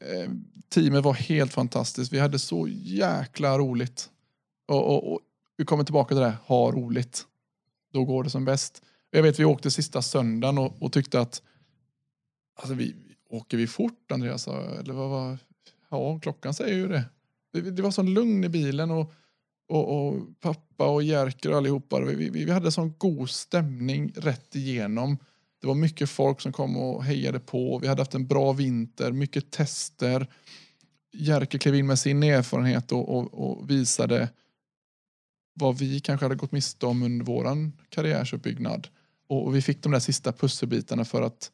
[0.00, 0.30] Eh,
[0.68, 2.12] teamet var helt fantastiskt.
[2.12, 4.10] Vi hade så jäkla roligt.
[4.68, 5.20] Och, och, och
[5.56, 7.26] vi kommer tillbaka till det, ha roligt.
[7.92, 8.82] Då går det som bäst.
[9.10, 11.42] Jag vet vi åkte sista söndagen och, och tyckte att
[12.56, 12.94] alltså vi,
[13.30, 14.48] åker vi fort Andreas?
[14.48, 15.38] Eller vad var,
[15.90, 17.04] ja, klockan säger ju det.
[17.52, 19.12] Det, det var sån lugn i bilen och,
[19.68, 22.00] och, och pappa och Jerker och allihopa.
[22.00, 25.18] Vi, vi, vi hade sån god stämning rätt igenom.
[25.62, 27.78] Det var mycket folk som kom och hejade på.
[27.78, 30.26] Vi hade haft en bra vinter, mycket tester.
[31.12, 34.28] Jerker klev in med sin erfarenhet och, och, och visade
[35.54, 38.88] vad vi kanske hade gått miste om under våran karriärsuppbyggnad.
[39.28, 41.50] Och, och vi fick de där sista pusselbitarna för att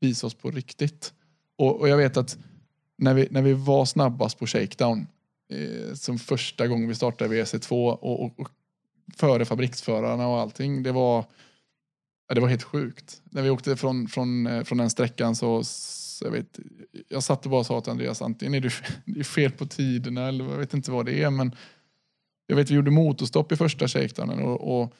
[0.00, 1.12] visa oss på riktigt.
[1.56, 2.38] Och, och jag vet att
[2.96, 5.06] när vi, när vi var snabbast på shakedown,
[5.52, 8.48] eh, som första gången vi startade WC2 och, och, och
[9.16, 11.24] före fabriksförarna och allting, det var,
[12.28, 13.22] ja, det var helt sjukt.
[13.24, 16.58] När vi åkte från, från, eh, från den sträckan så, så jag, vet,
[17.08, 18.72] jag satt och bara sa till Andreas, antingen är
[19.06, 21.54] det fel på tiderna eller jag vet inte vad det är, men
[22.46, 24.92] jag vet vi gjorde motorstopp i första shakedownen och, och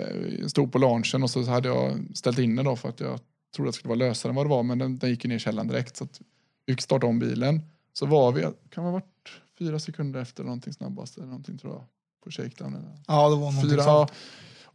[0.00, 3.20] eh, stod på launchen och så hade jag ställt in den då för att jag
[3.56, 5.36] trodde att det skulle vara lösare än vad det var men den, den gick ner
[5.36, 6.20] i källaren direkt så att
[6.66, 7.62] vi fick starta om bilen.
[7.92, 11.84] Så var vi, kan ha varit fyra sekunder efter någonting snabbast eller någonting tror jag
[12.24, 12.82] på shakedownen.
[13.06, 14.08] Ja, det var någonting Fyra.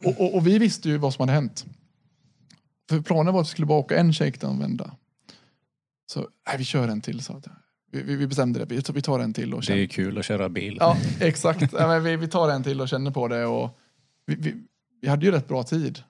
[0.06, 1.66] Och, och, och vi visste ju vad som hade hänt.
[2.90, 4.96] För planen var att vi skulle bara åka en shakedown-vända.
[6.12, 7.54] Så nej, vi kör en till, sa jag.
[7.92, 10.78] Vi, vi, bestämde det, vi tar- en till och Det är kul att köra bil.
[10.80, 11.74] Ja, exakt.
[11.74, 13.46] Ja, vi, vi tar en till och känner på det.
[13.46, 13.80] Och
[14.26, 14.56] vi, vi,
[15.02, 16.04] vi hade ju rätt bra tid.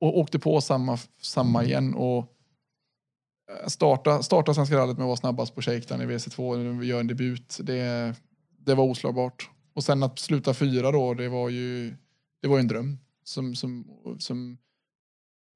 [0.00, 1.94] Och åkte på samma, samma igen.
[1.94, 6.80] Och eh, starta, starta Svenska rallyt med att vara snabbast på shakedown i WC2 när
[6.80, 7.58] vi gör en debut.
[7.62, 8.14] Det,
[8.58, 9.50] det var oslagbart.
[9.74, 11.94] Och sen att sluta fyra då, det var ju
[12.42, 12.98] det var ju en dröm
[13.30, 13.84] som, som,
[14.18, 14.58] som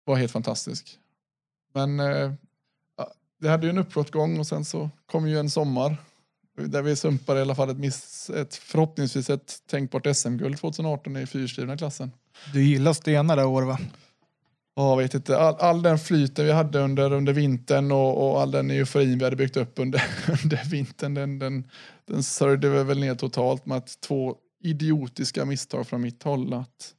[0.05, 0.99] var helt fantastisk.
[1.75, 2.33] Men eh,
[3.41, 5.97] det hade ju en uppåtgång och sen så kom ju en sommar
[6.57, 11.27] där vi sumpade i alla fall ett, miss, ett förhoppningsvis ett tänkbart SM-guld 2018 i
[11.27, 12.13] fyrstyrna klassen.
[12.53, 13.79] Du gillar stenar det året va?
[14.77, 15.39] Ja, vet inte.
[15.39, 19.25] All, all den flyten vi hade under, under vintern och, och all den euforin vi
[19.25, 20.03] hade byggt upp under,
[20.43, 21.71] under vintern, den, den,
[22.07, 26.53] den sörjde väl ner totalt med att två idiotiska misstag från mitt håll.
[26.53, 26.95] Att,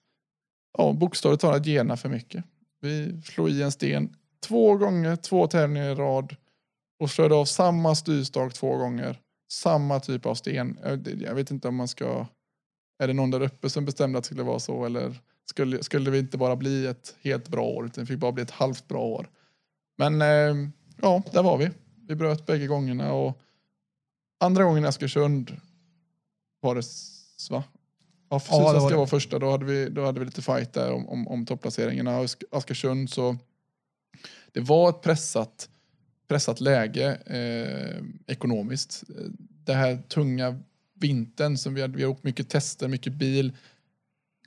[0.78, 2.44] ja, bokstavligt talat gena för mycket.
[2.82, 4.16] Vi slog i en sten
[4.48, 6.36] två gånger, två tävlingar i rad
[7.00, 9.22] och slöt av samma styrstag två gånger.
[9.52, 10.80] Samma typ av sten.
[11.22, 12.26] Jag, vet inte om man ska...
[13.00, 15.16] Är det någon där uppe som bestämde att det skulle vara så eller
[15.46, 18.44] skulle, skulle vi inte bara bli ett helt bra år utan det fick bara bli
[18.44, 19.30] ett halvt bra år.
[19.98, 20.70] Men eh,
[21.02, 21.70] ja, där var vi.
[22.08, 23.42] Vi bröt bägge gångerna och
[24.40, 25.58] andra gången i Askersund
[26.60, 26.84] var det
[27.50, 27.64] va?
[28.36, 28.96] Ja, för Ja, det var det.
[28.96, 32.26] var första, då hade vi, då hade vi lite fight där om, om, om topplaceringarna.
[32.52, 33.38] Askersund så
[34.52, 35.70] det var ett pressat,
[36.28, 38.04] pressat läge eh,
[38.34, 39.04] ekonomiskt.
[39.66, 40.60] Det här tunga
[41.00, 43.52] vintern som vi hade, vi har åkt mycket tester, mycket bil.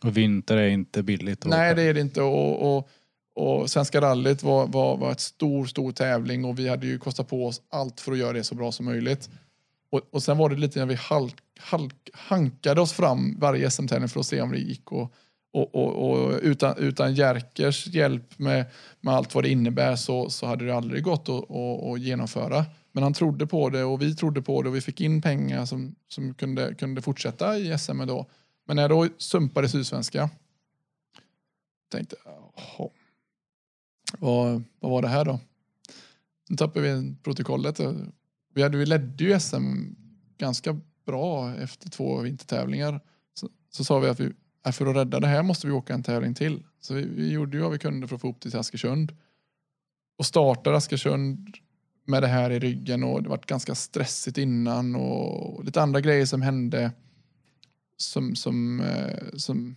[0.03, 1.43] Och vinter är inte billigt.
[1.45, 1.75] att Nej, åka.
[1.75, 2.23] det är det inte.
[2.23, 2.89] Och, och,
[3.35, 7.29] och Svenska rallyt var, var, var ett stor, stor tävling och vi hade ju kostat
[7.29, 9.31] på oss allt för att göra det så bra som möjligt.
[9.91, 14.09] Och, och sen var det lite när vi halk, halk, hankade oss fram varje SM-tävling
[14.09, 14.93] för att se om det gick.
[14.93, 15.15] Och,
[15.53, 18.65] och, och, och utan, utan Jerkers hjälp med,
[19.01, 22.65] med allt vad det innebär så, så hade det aldrig gått att, att, att genomföra.
[22.93, 25.65] Men han trodde på det och vi trodde på det och vi fick in pengar
[25.65, 28.27] som, som kunde, kunde fortsätta i SM då.
[28.67, 30.31] Men när jag då sumpade Sydsvenska
[31.91, 32.91] tänkte jag...
[34.19, 35.41] vad, vad var det här då?
[36.49, 37.81] Nu tappade vi protokollet.
[38.55, 39.85] Vi, hade, vi ledde ju SM
[40.39, 40.81] ganska
[41.13, 43.01] bra efter två vintertävlingar.
[43.35, 44.33] Så, så sa vi att vi,
[44.65, 46.63] "Nej, för att rädda det här måste vi åka en tävling till.
[46.81, 49.17] Så vi, vi gjorde ju vad vi kunde för att få upp till Askersund.
[50.19, 51.57] Och startade Askersund
[52.05, 56.27] med det här i ryggen och det var ganska stressigt innan och lite andra grejer
[56.27, 56.93] som hände
[57.97, 59.77] som, som, eh, som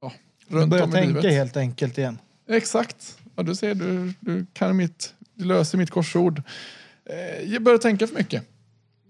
[0.00, 0.12] ja,
[0.48, 1.32] Du runt börjar om i tänka livet.
[1.32, 2.18] helt enkelt igen.
[2.48, 3.18] Exakt.
[3.36, 6.42] Ja, du ser, du, du kan mitt, du löser mitt korsord.
[7.04, 8.44] Eh, jag börjar tänka för mycket.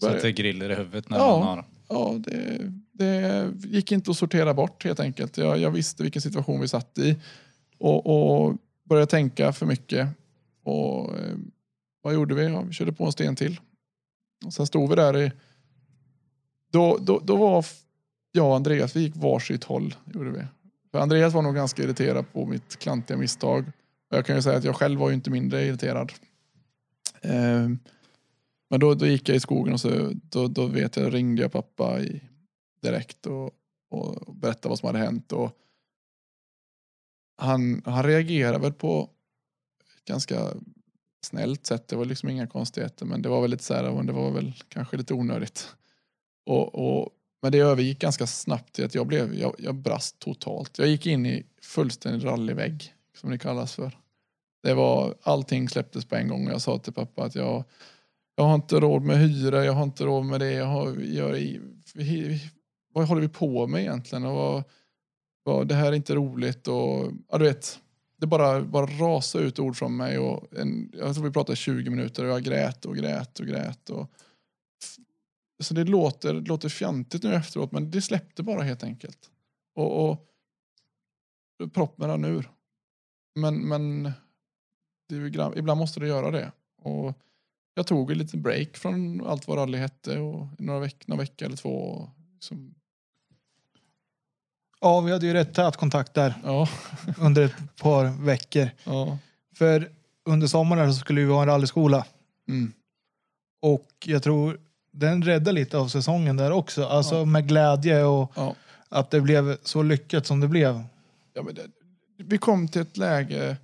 [0.01, 1.39] Sätter griller i huvudet när Ja.
[1.39, 1.65] man har.
[1.89, 5.37] Ja, det, det gick inte att sortera bort helt enkelt.
[5.39, 7.17] Jag, jag visste vilken situation vi satt i
[7.79, 10.09] och, och började tänka för mycket.
[10.65, 11.37] Och eh,
[12.03, 12.45] vad gjorde vi?
[12.45, 13.61] Ja, vi körde på en sten till.
[14.47, 15.33] Och sen stod vi där i...
[16.73, 17.65] Då, då, då var
[18.33, 19.95] jag och Andreas, vi gick varsitt håll.
[20.15, 20.43] Gjorde vi.
[20.91, 23.65] För Andreas var nog ganska irriterad på mitt klantiga misstag.
[24.11, 26.13] Och jag kan ju säga att jag själv var ju inte mindre irriterad.
[27.21, 27.69] Eh,
[28.71, 31.53] men då, då gick jag i skogen och så, då, då vet jag, ringde jag
[31.53, 32.23] pappa i,
[32.83, 33.51] direkt och,
[33.91, 35.33] och berättade vad som hade hänt.
[35.33, 35.57] Och
[37.37, 39.11] han, han reagerade väl på
[39.97, 40.55] ett ganska
[41.27, 41.89] snällt sätt.
[41.89, 44.53] Det var liksom inga konstigheter men det var väl lite så här, det var väl
[44.69, 45.75] kanske lite onödigt.
[46.47, 47.09] Och, och,
[47.43, 50.79] men det övergick ganska snabbt till att jag blev, jag, jag brast totalt.
[50.79, 53.99] Jag gick in i fullständig rallyvägg som det kallas för.
[54.63, 57.65] Det var, allting släpptes på en gång och jag sa till pappa att jag,
[58.41, 61.61] jag har inte råd med hyra, jag har inte råd med det, jag har, jag,
[62.93, 64.25] vad håller vi på med egentligen?
[64.25, 64.65] Och vad,
[65.43, 67.81] vad, det här är inte roligt och ja, du vet.
[68.17, 70.19] det bara, bara rasade ut ord från mig.
[70.19, 73.91] Och en, jag tror vi pratade 20 minuter och jag grät och grät och grät.
[73.91, 74.11] Och,
[75.63, 79.31] så det låter, det låter fjantigt nu efteråt men det släppte bara helt enkelt.
[79.75, 80.31] Och, och
[81.73, 82.51] proppen rann ur.
[83.35, 84.03] Men, men
[85.09, 85.27] det är ju,
[85.59, 86.53] ibland måste det göra det.
[86.83, 87.15] Och
[87.75, 91.45] jag tog en liten break från allt vad rally hette och några veck, några vecka
[91.45, 92.09] eller två.
[92.35, 92.75] Liksom,
[94.81, 96.69] Ja, vi hade ju rätt tät kontakt där ja,
[97.19, 98.71] under ett par veckor.
[98.85, 99.19] ja.
[99.55, 99.91] För
[100.25, 102.07] under sommaren så skulle vi vara en rallyskola.
[102.49, 102.73] Mm.
[103.63, 104.61] Och jag tror
[104.93, 106.85] den räddade lite av säsongen där också.
[106.87, 107.25] Alltså Ja.
[107.25, 108.33] med glädje och
[108.89, 110.83] att det blev så lyckat som det blev.
[111.35, 111.67] Ja, men det,
[112.17, 113.57] vi kom till ett läge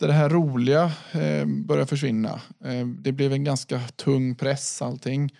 [0.00, 2.40] där det här roliga eh, började försvinna.
[2.64, 5.36] Eh, det blev en ganska tung press allting.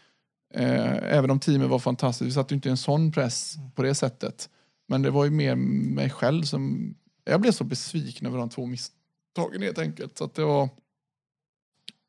[0.54, 2.28] Eh, även om teamet var fantastiskt.
[2.28, 4.50] Vi satte inte i en sån press på det sättet.
[4.88, 6.94] Men det var ju mer mig själv som...
[7.24, 10.18] Jag blev så besviken över de två misstagen helt enkelt.
[10.18, 10.68] Så att det var...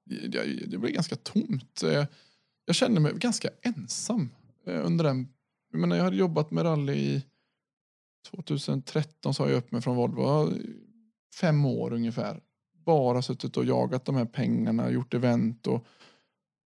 [0.05, 1.83] Det, det blev ganska tomt.
[1.83, 2.05] Eh,
[2.65, 4.29] jag kände mig ganska ensam
[4.67, 5.27] eh, under den...
[5.71, 7.25] Jag, menar, jag hade jobbat med rally i
[8.31, 10.53] 2013 sa jag upp mig från Volvo.
[11.35, 12.39] Fem år ungefär.
[12.85, 15.85] Bara suttit och jagat de här pengarna, gjort event och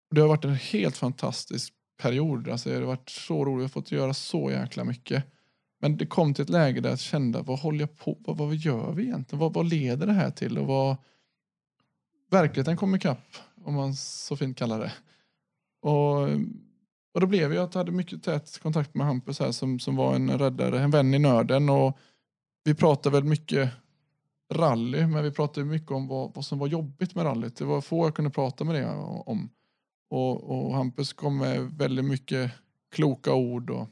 [0.09, 2.49] och det har varit en helt fantastisk period.
[2.49, 5.23] Alltså det har varit så roligt, jag har fått göra så jäkla mycket.
[5.81, 8.55] Men det kom till ett läge där jag kände, vad håller jag på vad, vad
[8.55, 9.39] gör vi egentligen?
[9.39, 10.57] Vad, vad leder det här till?
[10.57, 10.95] Och vad...
[12.31, 14.93] Verkligheten kom ikapp, om man så fint kallar det.
[15.81, 16.21] Och,
[17.13, 19.95] och då blev jag att jag hade mycket tät kontakt med Hampus här som, som
[19.95, 21.69] var en räddare, en vän i nörden.
[21.69, 21.97] Och
[22.63, 23.71] vi pratade väl mycket
[24.53, 27.55] rally, men vi pratade mycket om vad, vad som var jobbigt med rallyt.
[27.55, 28.87] Det var få jag kunde prata med det
[29.25, 29.49] om.
[30.09, 32.51] Och, och Hampus kom med väldigt mycket
[32.91, 33.69] kloka ord.
[33.69, 33.87] Och,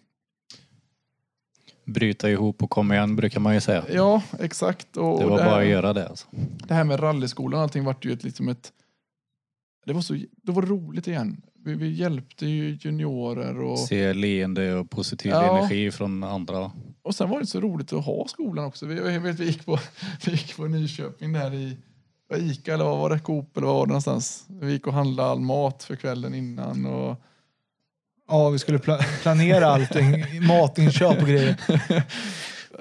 [1.85, 3.85] Bryta ihop och komma igen brukar man ju säga.
[3.93, 4.97] ja, exakt.
[4.97, 6.07] Och, Det var här, bara att göra det.
[6.09, 6.27] Alltså.
[6.67, 8.73] det här med rallyskolan allting vart ju ett, liksom ett...
[9.85, 11.41] Det var, så, det var roligt igen.
[11.65, 15.57] Vi, vi hjälpte ju juniorer och, Se leende och positiv Ja.
[15.57, 16.71] energi från andra.
[17.03, 18.85] och sen var det så roligt att ha skolan också.
[18.85, 19.79] Vi, jag vet, vi, gick på,
[20.25, 21.77] vi gick på Nyköping där i
[22.29, 23.19] var Ica eller vad var det?
[23.19, 24.45] Coop eller vad var det någonstans?
[24.47, 26.85] Vi gick och handlade all mat för kvällen innan.
[26.85, 27.15] Och,
[28.27, 30.25] Ja, vi skulle pla planera allting.
[30.47, 31.55] Matinköp och grejer.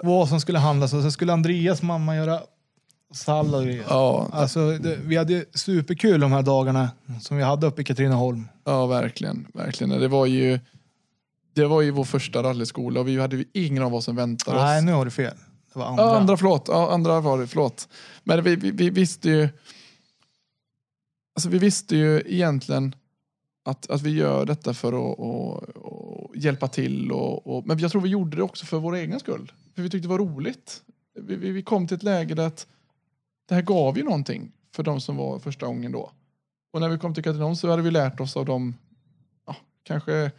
[0.02, 2.40] Vad som skulle handlas och så skulle Andreas mamma göra
[3.12, 3.84] sallad och grejer.
[3.88, 6.90] ja, Alltså, det, vi hade superkul de här dagarna
[7.20, 8.48] som vi hade uppe i Katrineholm.
[8.64, 9.46] Ja, verkligen.
[9.54, 10.00] verkligen.
[10.00, 10.58] Det var ju
[11.54, 14.56] det var ju vår första rallyskola och vi hade ju ingen av oss som väntade
[14.56, 14.62] oss.
[14.62, 15.36] Nej, nu har du fel.
[15.72, 16.02] Det var andra.
[16.02, 16.64] Ja, andra, förlåt.
[16.68, 17.88] Ja, andra var det, förlåt.
[18.24, 19.48] Men vi, vi, vi visste ju...
[21.34, 22.94] Alltså vi visste ju egentligen
[23.64, 27.12] att, att vi gör detta för att och, och hjälpa till.
[27.12, 29.52] Och, och, men jag tror vi gjorde det också för vår egen skull.
[29.74, 30.82] För vi tyckte det var roligt.
[31.20, 32.66] Vi, vi, vi kom till ett läge där att
[33.46, 36.10] det här gav ju någonting för de som var första gången då.
[36.72, 38.74] Och när vi kom till Katrineholm så hade vi lärt oss av de
[39.46, 40.32] ja, kanske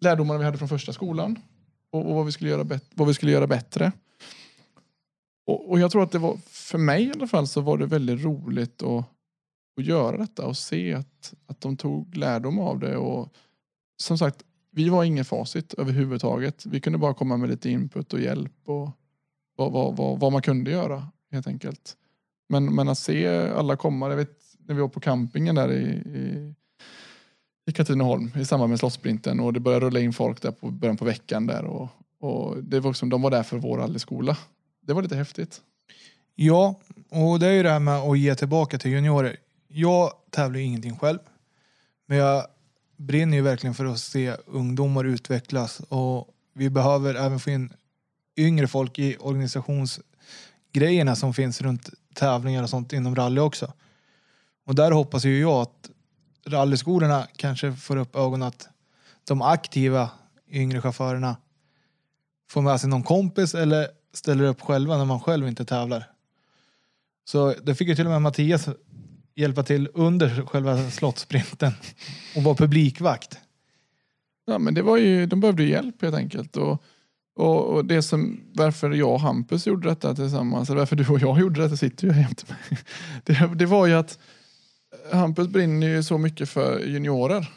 [0.00, 1.38] lärdomarna vi hade från första skolan
[1.90, 3.92] och, och vad, vi skulle göra bet- vad vi skulle göra bättre.
[5.46, 7.86] Och, och jag tror att det var, för mig i alla fall, så var det
[7.86, 9.04] väldigt roligt att,
[9.78, 12.96] att göra detta och se att, att de tog lärdom av det.
[12.96, 13.34] Och
[13.96, 16.66] som sagt, vi var ingen facit överhuvudtaget.
[16.66, 18.90] Vi kunde bara komma med lite input och hjälp och
[19.56, 21.96] vad, vad, vad, vad man kunde göra helt enkelt.
[22.54, 25.84] Men, men att se alla komma, jag vet när vi var på campingen där i,
[25.92, 26.54] i,
[27.66, 30.96] i Katrineholm i samband med Slottssprinten och det började rulla in folk där på början
[30.96, 31.88] på veckan där och,
[32.20, 34.36] och det var också, de var där för vår rallyskola.
[34.80, 35.60] Det var lite häftigt.
[36.34, 39.36] Ja, och det är ju det här med att ge tillbaka till juniorer.
[39.68, 41.18] Jag tävlar ju ingenting själv.
[42.06, 42.46] Men jag
[42.96, 47.72] brinner ju verkligen för att se ungdomar utvecklas och vi behöver även få in
[48.36, 50.00] yngre folk i organisations
[50.74, 53.72] grejerna som finns runt tävlingar och sånt inom rally också.
[54.66, 55.90] Och där hoppas ju jag att
[56.46, 58.68] rallyskolorna kanske får upp ögonen att
[59.24, 60.10] de aktiva
[60.50, 61.36] yngre chaufförerna
[62.50, 66.10] får med sig någon kompis eller ställer upp själva när man själv inte tävlar.
[67.24, 68.68] Så det fick ju till och med Mattias
[69.34, 71.72] hjälpa till under själva slottsprinten
[72.36, 73.38] och vara publikvakt.
[74.46, 76.56] Ja, men det var ju, de behövde ju hjälp helt enkelt.
[76.56, 76.82] Och,
[77.36, 81.20] och, och det som, varför jag och Hampus gjorde detta tillsammans, eller varför du och
[81.20, 82.78] jag gjorde detta, sitter ju här jämte mig.
[83.24, 84.18] Det, det var ju att
[85.12, 87.50] Hampus brinner ju så mycket för juniorer.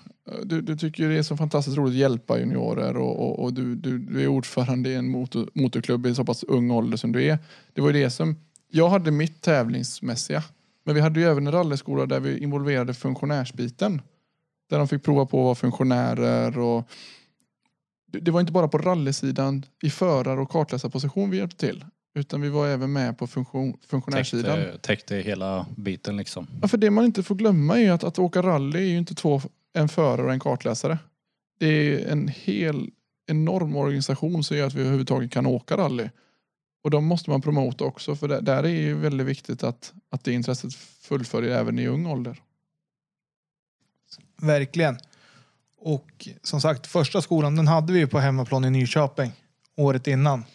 [0.43, 3.53] Du, du tycker ju det är så fantastiskt roligt att hjälpa juniorer och, och, och
[3.53, 7.11] du, du, du är ordförande i en motor, motorklubb i så pass ung ålder som
[7.11, 7.37] du är.
[7.73, 8.35] Det var ju det som,
[8.71, 10.43] jag hade mitt tävlingsmässiga.
[10.85, 14.01] Men vi hade ju även en rallyskola där vi involverade funktionärsbiten.
[14.69, 16.89] Där de fick prova på att vara funktionärer och
[18.21, 21.85] det var inte bara på rallysidan i förar och kartläsarposition vi hjälpte till.
[22.15, 24.57] Utan vi var även med på funktion, funktionärssidan.
[24.57, 26.47] Täckte, täckte hela biten liksom.
[26.61, 29.15] Ja, för det man inte får glömma är att, att åka rally är ju inte
[29.15, 29.41] två,
[29.73, 30.97] en förare och en kartläsare.
[31.59, 32.89] Det är en hel
[33.27, 36.09] enorm organisation som gör att vi överhuvudtaget kan åka rally.
[36.83, 40.23] Och de måste man promota också för det, där är ju väldigt viktigt att, att
[40.23, 42.41] det intresset fullföljer även i ung ålder.
[44.41, 44.97] Verkligen.
[45.79, 49.31] Och som sagt, första skolan den hade vi ju på hemmaplan i Nyköping
[49.75, 50.45] året innan.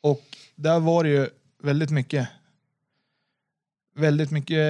[0.00, 1.28] Och där var det ju
[1.62, 2.28] väldigt mycket
[3.96, 4.60] väldigt mycket,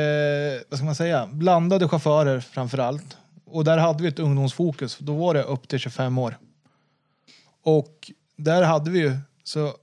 [0.68, 3.16] vad ska man säga, blandade chaufförer framför allt.
[3.44, 4.98] Och där hade vi ett ungdomsfokus.
[4.98, 6.38] Då var det upp till 25 år.
[7.62, 9.74] Och där hade vi ju, så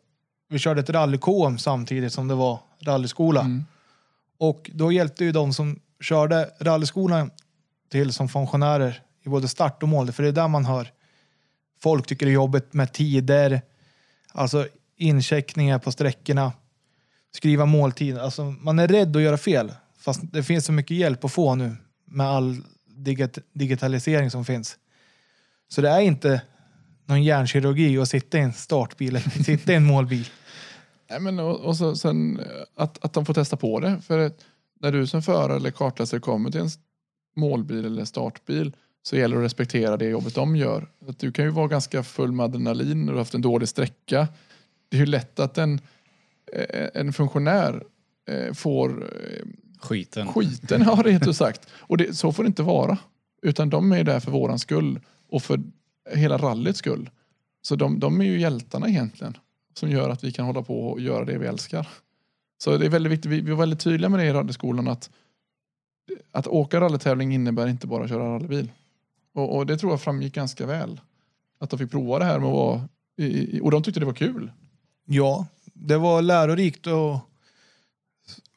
[0.50, 3.42] vi körde ett rally-KM samtidigt som det var rallyskola.
[3.42, 3.66] Mm.
[4.38, 7.32] Och då hjälpte ju de som körde rallyskolan
[7.90, 10.12] till som funktionärer i både start och mål.
[10.12, 10.92] För det är där man hör
[11.84, 13.62] folk tycker det är jobbigt med tider,
[14.32, 14.68] alltså
[14.98, 16.54] incheckningar på sträckorna,
[17.32, 18.18] skriva måltid.
[18.18, 19.72] Alltså man är rädd att göra fel.
[19.98, 21.76] Fast det finns så mycket hjälp att få nu
[22.06, 24.78] med all digit digitalisering som finns.
[25.68, 26.42] Så det är inte
[27.06, 30.28] någon hjärnkirurgi att sitta i en startbil eller sitta i en målbil.
[31.10, 32.42] Nej, men och, och så, sen
[32.76, 34.02] att, att de får testa på det.
[34.02, 34.32] För
[34.80, 36.70] när du som förare eller kartläsare kommer till en
[37.36, 40.88] målbil eller startbil så gäller det att respektera det jobbet de gör.
[41.08, 43.70] Att du kan ju vara ganska full med adrenalin och du har haft en dålig
[43.70, 44.28] sträcka.
[44.90, 45.82] Det är ju lätt att en,
[46.54, 47.84] eh, en funktionär
[48.30, 49.46] eh, får eh,
[49.80, 50.28] Skiten.
[50.28, 51.68] skiten, ja rent ut sagt.
[51.74, 52.98] Och det, så får det inte vara.
[53.42, 55.00] Utan de är där för våran skull
[55.30, 55.60] och för
[56.12, 57.10] hela rallyts skull.
[57.62, 59.38] Så de, de är ju hjältarna egentligen.
[59.74, 61.88] Som gör att vi kan hålla på och göra det vi älskar.
[62.64, 65.10] Så det är väldigt viktigt, vi, vi var väldigt tydliga med det i rallyskolan att
[66.32, 68.72] att åka rallytävling innebär inte bara att köra rallybil.
[69.34, 71.02] Och, och det tror jag framgick ganska väl.
[71.60, 74.14] Att de fick prova det här med att vara i, och de tyckte det var
[74.14, 74.52] kul.
[75.06, 77.20] Ja, det var lärorikt och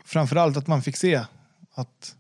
[0.05, 1.25] framförallt att man fick se
[1.73, 2.17] att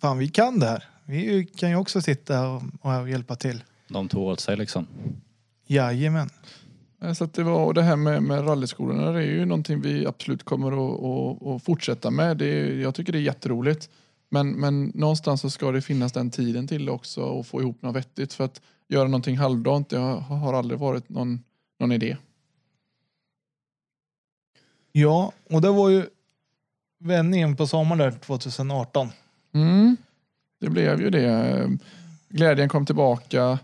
[0.00, 0.84] fan, vi kan det här.
[1.04, 3.64] Vi kan ju också sitta och, och hjälpa till.
[3.88, 4.86] De tog åt sig liksom.
[5.66, 6.30] Jajamän.
[7.16, 10.06] Så att det var och det här med, med rallyskolorna det är ju någonting vi
[10.06, 12.36] absolut kommer att, att, att fortsätta med.
[12.36, 13.90] Det är, jag tycker det är jätteroligt.
[14.30, 17.96] Men, men någonstans så ska det finnas den tiden till också och få ihop något
[17.96, 18.32] vettigt.
[18.32, 21.44] För att göra någonting halvdant det har, har aldrig varit någon,
[21.78, 22.16] någon idé.
[24.92, 26.06] Ja, och det var ju
[26.98, 29.08] vändningen på sommaren där 2018.
[29.54, 29.96] Mm.
[30.60, 31.78] Det blev ju det.
[32.28, 33.58] Glädjen kom tillbaka.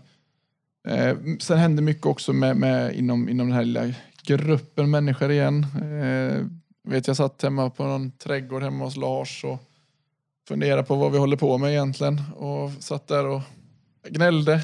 [0.87, 5.65] Eh, sen hände mycket också med, med inom, inom den här lilla gruppen människor igen.
[5.81, 6.45] Eh,
[6.83, 9.66] vet jag satt hemma på någon trädgård hemma hos Lars och
[10.47, 12.21] funderade på vad vi håller på med egentligen.
[12.35, 13.41] Och satt där och
[14.09, 14.63] gnällde.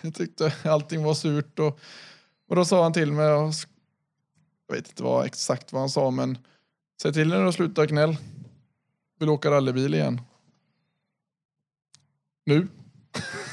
[0.00, 1.58] Jag tyckte allting var surt.
[1.58, 1.78] Och,
[2.48, 3.52] och då sa han till mig, och,
[4.68, 6.38] jag vet inte vad, exakt vad han sa, men
[7.02, 8.16] säg till när du slutar gnäll.
[9.18, 10.20] Vill åka rallybil igen
[12.46, 12.68] nu.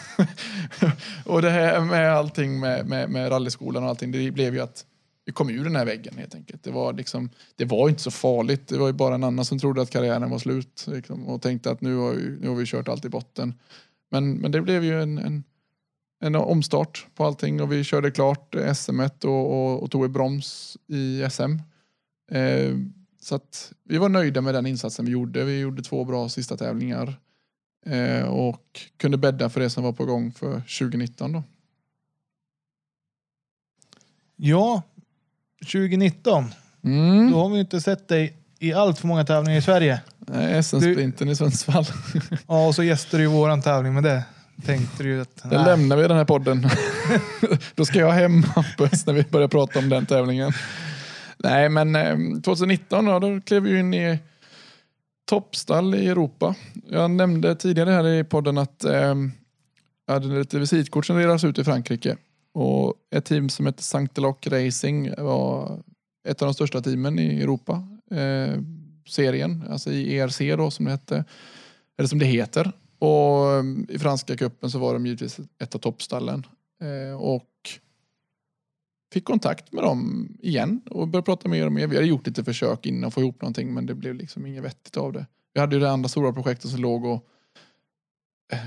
[1.25, 4.85] och det här med allting med, med, med rallyskolan och allting, det blev ju att
[5.25, 6.63] vi kom ur den här väggen helt enkelt.
[6.63, 8.67] Det var, liksom, det var inte så farligt.
[8.67, 11.71] Det var ju bara en annan som trodde att karriären var slut liksom, och tänkte
[11.71, 13.53] att nu har, vi, nu har vi kört allt i botten.
[14.11, 15.43] Men, men det blev ju en, en,
[16.19, 20.77] en omstart på allting och vi körde klart SM och, och, och tog i broms
[20.87, 21.57] i SM.
[22.31, 22.77] Eh,
[23.21, 25.43] så att vi var nöjda med den insatsen vi gjorde.
[25.43, 27.19] Vi gjorde två bra sista tävlingar.
[27.85, 31.43] Eh, och kunde bädda för det som var på gång för 2019 då.
[34.35, 34.81] Ja,
[35.65, 36.45] 2019.
[36.83, 37.31] Mm.
[37.31, 40.01] Då har vi inte sett dig i allt för många tävlingar i Sverige.
[40.17, 41.85] Nej, SM-sprinten i Sundsvall.
[42.47, 44.23] Ja, och så gäster du ju våran tävling med det.
[44.65, 45.43] Tänkte du att...
[45.43, 46.67] Den lämnar vi den här podden.
[47.75, 50.51] då ska jag hem Hampus när vi börjar prata om den tävlingen.
[51.37, 54.19] Nej men eh, 2019 då, då klev vi in i
[55.29, 56.55] toppstall i Europa.
[56.89, 59.15] Jag nämnde tidigare här i podden att eh,
[60.07, 62.17] jag hade lite visitkort som delades ut i Frankrike.
[62.53, 65.83] Och ett team som heter Sancteloc Racing var
[66.27, 67.87] ett av de största teamen i Europa.
[68.11, 68.61] Eh,
[69.07, 71.25] serien, alltså i ERC då som det hette.
[71.97, 72.71] Eller som det heter.
[72.99, 76.45] Och eh, i franska kuppen så var de givetvis ett av toppstallen.
[76.81, 77.47] Eh, och
[79.13, 81.87] fick kontakt med dem igen och började prata mer och mer.
[81.87, 84.63] Vi hade gjort lite försök innan att få ihop någonting men det blev liksom inget
[84.63, 85.25] vettigt av det.
[85.53, 87.27] Vi hade ju det andra stora projektet som låg och
[88.53, 88.59] eh,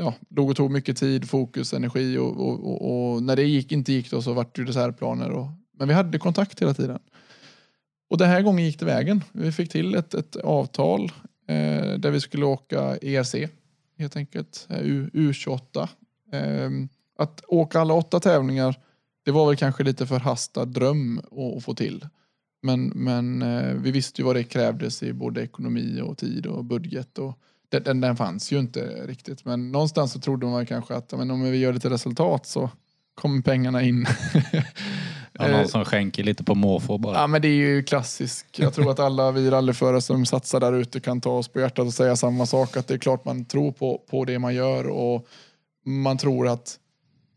[0.00, 3.72] ja, låg och tog mycket tid, fokus, energi och, och, och, och när det gick,
[3.72, 5.30] inte gick då så vart det ju reservplaner.
[5.30, 5.46] Och,
[5.78, 6.98] men vi hade kontakt hela tiden.
[8.10, 9.24] Och den här gången gick det vägen.
[9.32, 11.12] Vi fick till ett, ett avtal
[11.48, 13.34] eh, där vi skulle åka ERC
[13.98, 15.88] helt enkelt, eh, U, U28.
[16.32, 16.70] Eh,
[17.18, 18.76] att åka alla åtta tävlingar
[19.24, 22.06] det var väl kanske lite förhastad dröm att, att få till.
[22.62, 26.64] Men, men eh, vi visste ju vad det krävdes i både ekonomi och tid och
[26.64, 27.18] budget.
[27.18, 27.38] Och
[27.70, 29.44] den, den, fanns ju inte riktigt.
[29.44, 32.70] Men någonstans så trodde man kanske att men om vi gör lite resultat så
[33.14, 34.06] kommer pengarna in.
[35.32, 37.16] Ja, någon som skänker lite på måfå bara.
[37.16, 38.58] Ja men det är ju klassiskt.
[38.58, 41.86] Jag tror att alla vi rallyförare som satsar där ute kan ta oss på hjärtat
[41.86, 42.76] och säga samma sak.
[42.76, 45.26] Att det är klart man tror på, på det man gör och
[45.84, 46.78] man tror att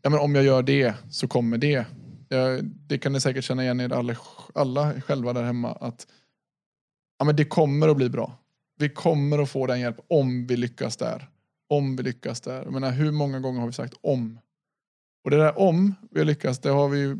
[0.02, 1.84] ja, men om jag gör det så kommer det.
[2.28, 4.16] Ja, det kan ni säkert känna igen er alla,
[4.54, 5.72] alla själva där hemma.
[5.72, 6.06] Att
[7.18, 8.38] ja, men det kommer att bli bra.
[8.76, 11.28] Vi kommer att få den hjälp om vi lyckas där.
[11.68, 12.62] Om vi lyckas där.
[12.62, 14.38] Jag menar, hur många gånger har vi sagt om?
[15.24, 17.18] Och det där om vi har lyckats, det har vi ju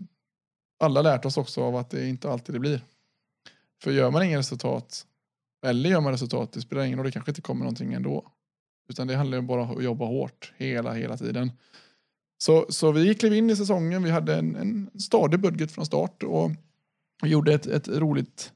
[0.79, 2.81] alla lärt oss också av att det inte alltid det blir.
[3.83, 5.07] För gör man inga resultat,
[5.67, 8.33] eller gör man resultat, det spelar ingen roll, det kanske inte kommer någonting ändå.
[8.89, 11.53] Utan det handlar ju bara om att jobba hårt hela, hela tiden.
[12.39, 16.23] Så, så vi klev in i säsongen, vi hade en, en stadig budget från start
[16.23, 16.51] och
[17.23, 18.53] gjorde ett, ett roligt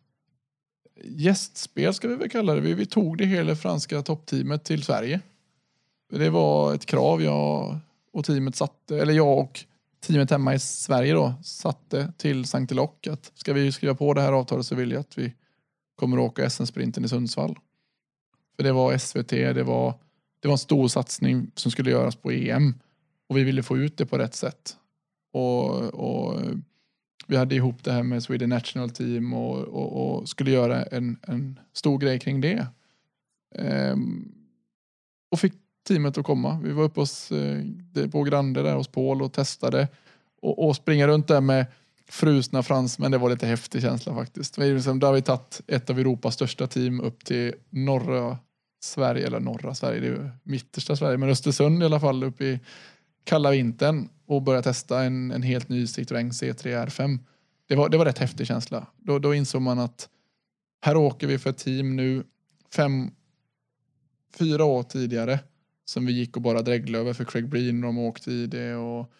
[1.05, 2.61] gästspel ska vi väl kalla det.
[2.61, 5.21] Vi, vi tog det hela franska toppteamet till Sverige.
[6.13, 7.79] Det var ett krav jag
[8.13, 9.65] och teamet satte, eller jag och
[10.01, 14.21] teamet hemma i Sverige då satte till Sankt Lock att ska vi skriva på det
[14.21, 15.35] här avtalet så vill jag att vi
[15.97, 17.59] kommer att åka SM-sprinten i Sundsvall.
[18.57, 19.95] För det var SVT, det var,
[20.41, 22.75] det var en stor satsning som skulle göras på EM
[23.29, 24.77] och vi ville få ut det på rätt sätt.
[25.33, 26.41] Och, och
[27.29, 31.17] vi hade ihop det här med Sweden National Team och, och, och skulle göra en,
[31.23, 32.67] en stor grej kring det.
[33.55, 34.33] Ehm,
[35.31, 35.53] och fick
[35.89, 36.61] teamet att komma.
[36.65, 39.89] Vi var uppe hos, eh, på Grande där hos Paul och testade.
[40.43, 41.67] Och, och springa runt där med
[42.09, 44.59] frusna fransmän, det var lite häftig känsla faktiskt.
[44.59, 48.39] Vi, liksom, där har vi tagit ett av Europas största team upp till norra
[48.81, 52.41] Sverige, eller norra Sverige, det är ju mittersta Sverige, men Östersund i alla fall upp
[52.41, 52.61] i
[53.29, 57.19] kalla vintern och börja testa en, en helt ny Citroën C3 R5.
[57.67, 58.87] Det var, det var rätt häftig känsla.
[58.97, 60.09] Då, då insåg man att
[60.81, 62.25] här åker vi för ett team nu
[62.75, 63.11] fem,
[64.39, 65.41] fyra år tidigare
[65.85, 69.13] som vi gick och bara dreglade över för Craig Breen de åkte i det och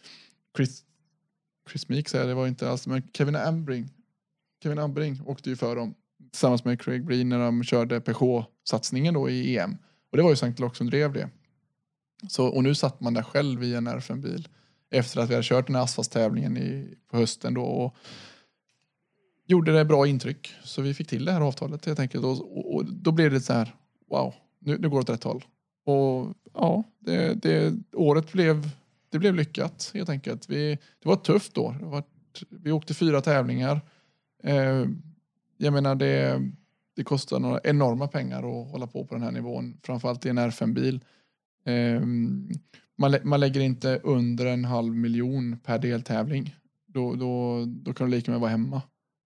[0.57, 0.85] Chris,
[1.71, 3.89] Chris Meek säger det var inte alls, men Kevin Ambring
[4.63, 5.95] Kevin Ambring åkte ju för dem
[6.31, 9.77] tillsammans med Craig Breen när de körde Peugeot-satsningen då i EM.
[10.11, 11.31] Och det var ju Sankt Lock som drev det.
[12.29, 14.49] Så, och nu satt man där själv i en RFM-bil
[14.91, 17.97] efter att vi hade kört den här asfaltstävlingen i, på hösten då och
[19.47, 20.55] gjorde det bra intryck.
[20.65, 23.41] Så vi fick till det här avtalet helt enkelt och, och, och då blev det
[23.41, 23.75] så här,
[24.11, 25.45] wow, nu, nu går det åt rätt håll.
[25.85, 28.71] Och ja, det, det, året blev,
[29.11, 30.51] det blev lyckat helt enkelt.
[30.51, 31.77] Vi, det var ett tufft år.
[31.81, 32.03] Det var,
[32.51, 33.81] vi åkte fyra tävlingar.
[34.43, 34.85] Eh,
[35.57, 36.43] jag menar det,
[36.97, 39.81] det kostar några enorma pengar att hålla på på den här nivån.
[39.83, 41.05] Framförallt i en R5-bil.
[41.69, 42.01] Eh,
[42.99, 46.55] man, man lägger inte under en halv miljon per deltävling.
[46.87, 48.83] Då, då, då kan du lika med vara hemma.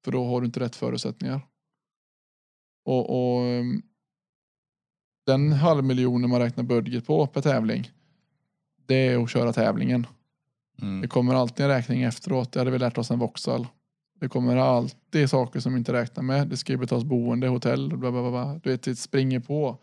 [0.06, 1.42] För då har du inte rätt förutsättningar.
[2.86, 3.64] Och, och
[5.26, 7.92] den halvmiljonen man räknar budget på per tävling.
[8.86, 10.08] Det är att köra tävlingen.
[10.82, 11.02] Mm.
[11.02, 12.52] Det kommer alltid en räkning efteråt.
[12.52, 13.68] Det hade vi lärt oss en Vauxhall.
[14.20, 16.48] Det kommer alltid saker som vi inte räknar med.
[16.48, 18.60] Det ska ju betalas boende, hotell, bla bla bla.
[18.64, 19.78] Du vet, det springer på.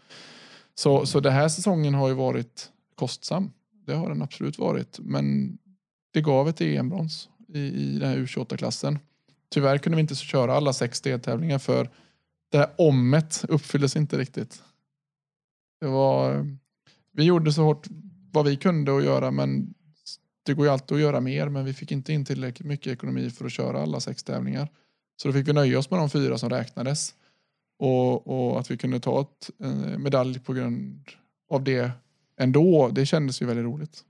[0.78, 3.52] Så, så den här säsongen har ju varit kostsam.
[3.86, 4.98] Det har den absolut varit.
[4.98, 5.58] Men
[6.12, 8.98] det gav ett EM-brons i, i den här U28-klassen.
[9.50, 11.90] Tyvärr kunde vi inte köra alla sex deltävlingar för
[12.50, 14.62] det här ommet uppfylldes inte riktigt.
[15.80, 16.46] Det var,
[17.12, 17.86] vi gjorde så hårt
[18.32, 19.74] vad vi kunde att göra men
[20.42, 23.30] det går ju alltid att göra mer men vi fick inte in tillräckligt mycket ekonomi
[23.30, 24.68] för att köra alla sex tävlingar.
[25.16, 27.14] Så då fick vi nöja oss med de fyra som räknades.
[27.78, 31.04] Och, och att vi kunde ta ett eh, medalj på grund
[31.50, 31.90] av det
[32.36, 34.04] ändå, det kändes ju väldigt roligt.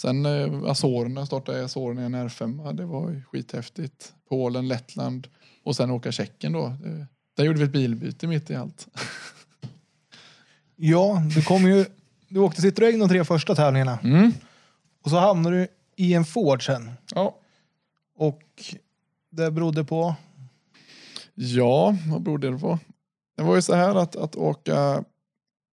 [0.00, 4.14] Sen eh, Azorerna, startade Azorerna i en R5, det var ju skithäftigt.
[4.28, 5.26] Polen, Lettland
[5.62, 6.76] och sen åka Tjeckien då.
[6.82, 7.06] Det,
[7.36, 8.88] där gjorde vi ett bilbyte mitt i allt.
[10.80, 11.84] Ja, du kom ju...
[12.28, 13.98] Du åkte Citroën de tre första tävlingarna.
[14.02, 14.32] Mm.
[15.04, 16.90] Och så hamnade du i en Ford sen.
[17.14, 17.36] Ja.
[18.16, 18.42] Och
[19.30, 20.14] det berodde på?
[21.40, 22.78] Ja, vad berodde det på?
[23.36, 25.04] Det var ju så här att, att åka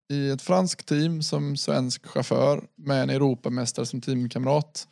[0.09, 4.87] i ett franskt team som svensk chaufför med en Europamästare som teamkamrat.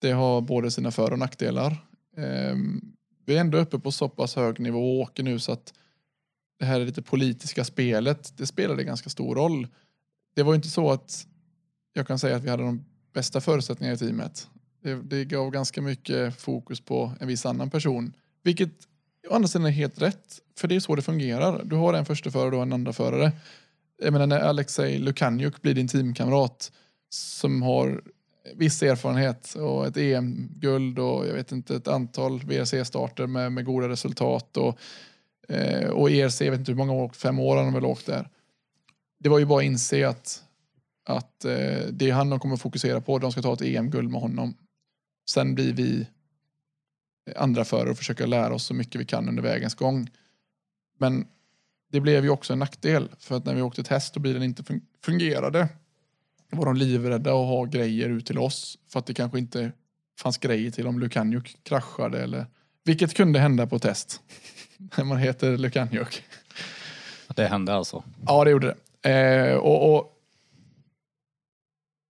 [0.00, 1.86] Det har både sina för och nackdelar.
[2.16, 2.80] Ehm,
[3.26, 5.74] vi är ändå uppe på så pass hög nivå och åker nu så att
[6.58, 9.68] det här lite politiska spelet, det spelade ganska stor roll.
[10.34, 11.26] Det var ju inte så att
[11.92, 14.48] jag kan säga att vi hade de bästa förutsättningarna i teamet.
[14.82, 18.12] Det, det gav ganska mycket fokus på en viss annan person,
[18.42, 18.89] vilket
[19.28, 21.64] å andra sidan är helt rätt, för det är så det fungerar.
[21.64, 23.32] Du har en första förare och en andra förare.
[24.02, 26.72] Jag menar när Alexej Lukanjuk blir din teamkamrat
[27.08, 28.02] som har
[28.54, 33.88] viss erfarenhet och ett EM-guld och jag vet inte ett antal VRC-starter med, med goda
[33.88, 34.78] resultat och,
[35.48, 38.06] eh, och ERC, jag vet inte hur många år, fem år har han väl åkt
[38.06, 38.28] där.
[39.18, 40.42] Det var ju bara att inse att,
[41.08, 44.20] att eh, det är han de kommer fokusera på, de ska ta ett EM-guld med
[44.20, 44.54] honom.
[45.30, 46.06] Sen blir vi
[47.36, 50.10] andra förare och försöka lära oss så mycket vi kan under vägens gång.
[50.98, 51.26] Men
[51.92, 54.64] det blev ju också en nackdel för att när vi åkte test och bilen inte
[55.04, 55.68] fungerade
[56.50, 59.72] var de livrädda att ha grejer ut till oss för att det kanske inte
[60.18, 62.46] fanns grejer till om Lukanjuk kraschade eller
[62.84, 64.20] vilket kunde hända på test
[64.96, 66.24] när man heter Lukanjuk.
[67.36, 68.04] Det hände alltså?
[68.26, 69.10] Ja, det gjorde det.
[69.10, 70.16] Eh, och, och,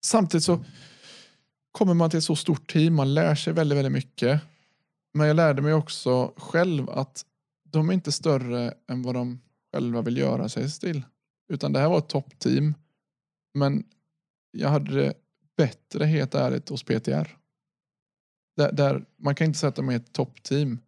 [0.04, 0.64] Samtidigt så
[1.72, 4.40] kommer man till ett så stort team, man lär sig väldigt, väldigt mycket.
[5.14, 7.26] Men jag lärde mig också själv att
[7.64, 9.40] de är inte större än vad de
[9.72, 11.02] själva vill göra sig till.
[11.52, 12.74] Utan det här var ett toppteam.
[13.54, 13.84] Men
[14.50, 15.14] jag hade det
[15.56, 17.36] bättre helt ärligt hos PTR.
[18.56, 20.78] Där, där man kan inte säga att de är ett toppteam.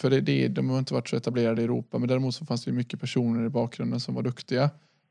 [0.00, 1.98] För det, det, de har inte varit så etablerade i Europa.
[1.98, 4.70] Men däremot så fanns det mycket personer i bakgrunden som var duktiga.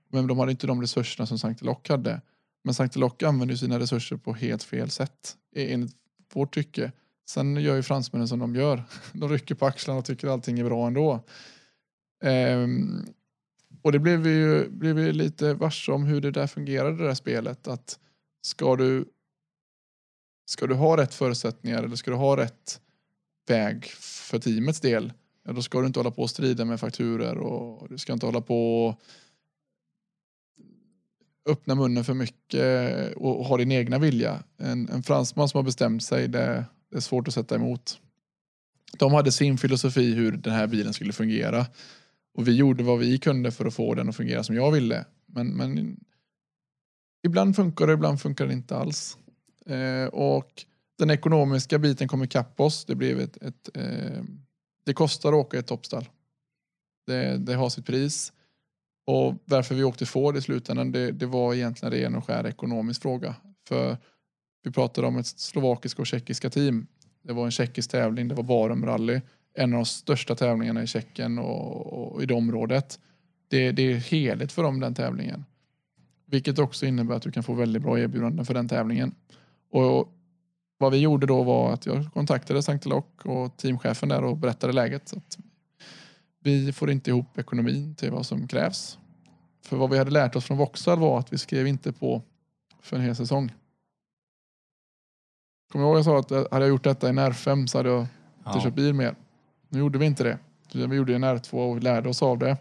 [0.10, 2.22] Men de hade inte de resurserna som Sankte Lock hade.
[2.64, 5.38] Men Sankte Lock använde sina resurser på helt fel sätt.
[5.56, 5.96] E-, enligt
[6.34, 6.92] vårt tycke.
[7.30, 8.84] Sen gör ju fransmännen som de gör.
[9.14, 11.24] De rycker på axlarna och tycker allting är bra ändå.
[12.24, 13.06] Ehm,
[13.82, 17.04] och det blev vi ju blev vi lite varse om hur det där fungerade det
[17.08, 17.68] där spelet.
[17.68, 18.00] Att
[18.42, 19.06] ska du,
[20.46, 22.82] ska du ha rätt förutsättningar eller ska du ha rätt
[23.48, 25.14] väg för teamets del.
[25.44, 28.26] Ja, då ska du inte hålla på och strida med fakturer och du ska inte
[28.26, 29.02] hålla på och
[31.50, 34.44] öppna munnen för mycket och ha din egna vilja.
[34.58, 38.00] En, en fransman som har bestämt sig, det, det är svårt att sätta emot.
[38.98, 41.66] De hade sin filosofi hur den här bilen skulle fungera.
[42.34, 45.06] Och vi gjorde vad vi kunde för att få den att fungera som jag ville.
[45.26, 46.00] Men, men
[47.28, 49.18] ibland funkar det, ibland funkar det inte alls.
[49.66, 50.66] Eh, och
[50.98, 52.86] den ekonomiska biten kom ikapp oss.
[52.86, 54.24] Det blev ett, ett eh,
[54.86, 56.10] det kostar att åka i ett toppstall.
[57.08, 58.34] Det, det, har sitt pris.
[59.06, 63.02] Och varför vi åkte Ford i slutändan, det, det var egentligen ren och skär ekonomisk
[63.02, 63.36] fråga.
[63.68, 63.98] För
[64.64, 66.88] vi pratade om ett slovakiska och tjeckiska team.
[67.22, 69.22] Det var en tjeckisk tävling, det var Barum rally
[69.58, 73.00] en av de största tävlingarna i Tjeckien och, och, i det området.
[73.48, 75.46] Det, det är heligt för dem den tävlingen.
[76.26, 79.16] Vilket också innebär att du kan få väldigt bra erbjudanden för den tävlingen.
[79.72, 80.14] Och
[80.78, 84.74] vad vi gjorde då var att jag kontaktade Sankt Lock och teamchefen där och berättade
[84.74, 85.14] läget.
[85.18, 85.38] Att
[86.44, 88.98] vi får inte ihop ekonomin till vad som krävs.
[89.66, 92.22] För vad vi hade lärt oss från Vauxhall var att vi skrev inte på
[92.82, 93.52] för en hel säsong.
[95.72, 98.02] Kommer du ihåg jag sa att hade jag gjort detta i NR5 så hade jag
[98.02, 98.10] inte
[98.44, 98.62] ja.
[98.62, 99.16] köpt bil mer.
[99.70, 100.38] Nu gjorde vi inte det.
[100.72, 102.58] Vi gjorde en R2 och lärde oss av det.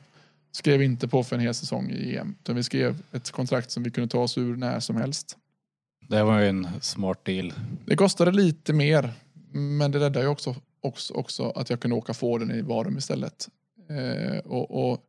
[0.53, 2.35] Skrev inte på för en hel säsong i EM.
[2.41, 5.37] Utan vi skrev ett kontrakt som vi kunde ta oss ur när som helst.
[6.09, 7.53] Det var ju en smart deal.
[7.87, 9.13] Det kostade lite mer.
[9.53, 13.49] Men det räddade ju också, också, också att jag kunde åka Forden i Varum istället.
[13.91, 15.01] Eh, och, och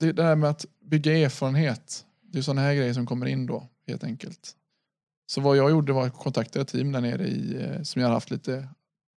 [0.00, 2.04] det, här med att bygga erfarenhet.
[2.22, 4.54] Det är sådana här grejer som kommer in då helt enkelt.
[5.30, 8.08] Så vad jag gjorde var att kontakta ett team där nere i, eh, som jag
[8.08, 8.68] har haft lite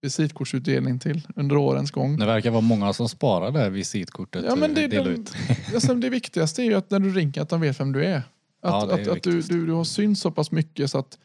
[0.02, 2.18] visitkortsutdelning till under årens gång.
[2.18, 4.44] Det verkar vara många som sparar det här visitkortet.
[4.48, 5.32] Ja, men det, de, ut.
[5.74, 8.16] alltså, det viktigaste är ju att när du ringer att de vet vem du är.
[8.16, 8.22] Att,
[8.62, 11.18] ja, är att, att du, du, du har synts så pass mycket så att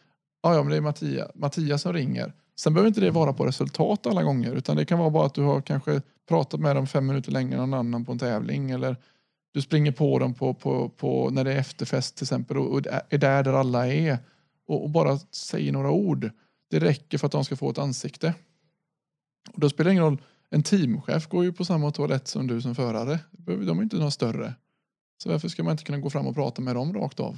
[0.43, 2.33] ja, ja, men det är Mattias, Mattias som ringer.
[2.59, 5.33] Sen behöver inte det vara på resultat alla gånger utan det kan vara bara att
[5.33, 8.71] du har kanske pratat med dem fem minuter längre än någon annan på en tävling
[8.71, 8.97] eller
[9.53, 12.81] du springer på dem på, på, på när det är efterfest till exempel och, och
[13.09, 14.19] är där där alla är
[14.65, 16.31] och, och bara säger några ord.
[16.69, 18.33] Det räcker för att de ska få ett ansikte.
[19.53, 20.21] Och då spelar det ingen roll.
[20.49, 23.19] En teamchef går ju på samma toalett som du som förare.
[23.37, 24.53] De är inte några större.
[25.17, 27.37] Så varför ska man inte kunna gå fram och prata med dem rakt av?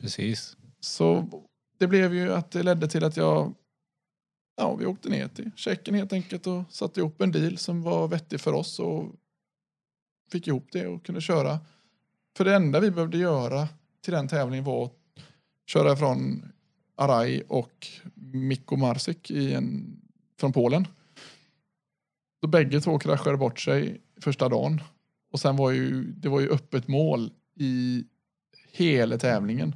[0.00, 0.56] Precis.
[0.80, 1.28] Så
[1.78, 3.54] det blev ju att det ledde till att jag
[4.56, 8.08] Ja, vi åkte ner till Tjeckien helt enkelt och satte ihop en deal som var
[8.08, 9.04] vettig för oss och
[10.30, 11.60] fick ihop det och kunde köra.
[12.36, 13.68] För det enda vi behövde göra
[14.00, 14.94] till den tävlingen var att
[15.72, 16.42] köra från
[16.96, 19.96] Araj och Mikko Marsik i en,
[20.40, 20.86] från Polen.
[22.40, 24.80] Så bägge två kraschade bort sig första dagen.
[25.32, 28.04] Och sen var ju, det var ju öppet mål i
[28.72, 29.74] hela tävlingen.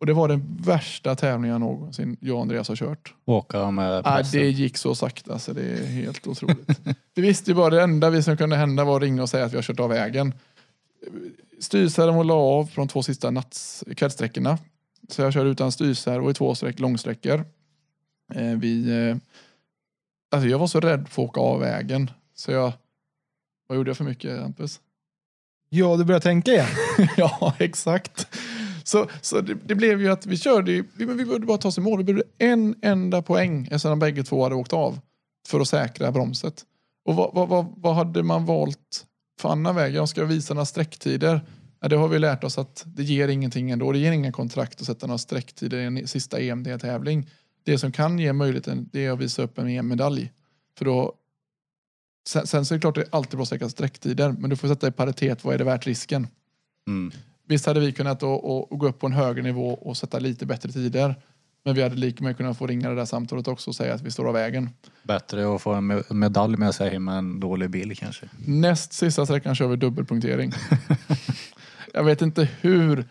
[0.00, 3.14] Och det var den värsta tävlingen någonsin jag och Andreas har kört.
[3.24, 4.40] Åka med pressen.
[4.40, 6.80] det gick så sakta så det är helt otroligt.
[7.14, 9.44] vi visste ju bara det enda vi som kunde hända var att ringa och säga
[9.44, 10.34] att vi har kört av vägen.
[11.60, 14.58] Styrserven var la av de två sista natts, kvällsträckorna.
[15.08, 17.44] Så jag körde utan styrservo i två sträck, långsträckor.
[18.34, 19.16] Eh, vi eh,
[20.30, 22.10] Alltså jag var så rädd för att åka av vägen.
[22.34, 22.72] Så jag...
[23.66, 24.80] Vad gjorde jag för mycket Hampus?
[25.68, 26.66] Ja, du började tänka igen.
[27.16, 28.28] ja, exakt.
[28.84, 31.78] så så det, det blev ju att vi körde vi, vi behövde bara ta oss
[31.78, 31.98] i mål.
[31.98, 35.00] Vi behövde en enda poäng eftersom de bägge två hade åkt av.
[35.48, 36.64] För att säkra bromset.
[37.04, 39.06] Och vad, vad, vad, vad hade man valt
[39.40, 39.94] för annan väg?
[39.94, 41.40] Jag ska visa några sträcktider.
[41.80, 43.92] Ja, det har vi lärt oss att det ger ingenting ändå.
[43.92, 47.30] Det ger inga kontrakt att sätta några sträcktider i en sista EMD-tävling.
[47.64, 50.32] Det som kan ge möjligheten det är att visa upp en EM-medalj.
[50.78, 51.14] För då,
[52.28, 54.50] sen, sen så är det klart att det är alltid bra att säkra sträcktider, men
[54.50, 56.26] du får sätta i paritet, vad är det värt risken?
[56.86, 57.12] Mm.
[57.48, 60.46] Visst hade vi kunnat å, å gå upp på en högre nivå och sätta lite
[60.46, 61.14] bättre tider.
[61.64, 64.02] Men vi hade lika med kunnat få ringa det där samtalet också och säga att
[64.02, 64.70] vi står av vägen.
[65.02, 68.28] Bättre att få en me- medalj med sig hem än en dålig bil kanske.
[68.46, 70.52] Näst sista sträckan kör vi dubbelpunktering.
[71.94, 73.08] jag vet inte hur.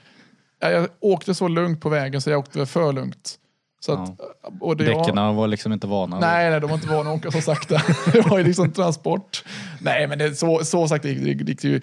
[0.60, 3.40] Ja, Jag åkte så lugnt på vägen så jag åkte för lugnt.
[3.80, 4.22] Så att,
[4.62, 6.20] och det jag- Däcken var liksom inte vana.
[6.20, 7.82] Nej, nej, de var inte vana att åka så sakta.
[8.14, 9.44] det var ju liksom transport.
[9.82, 11.82] Nej, men det, så, så sakta gick, gick, gick det ju.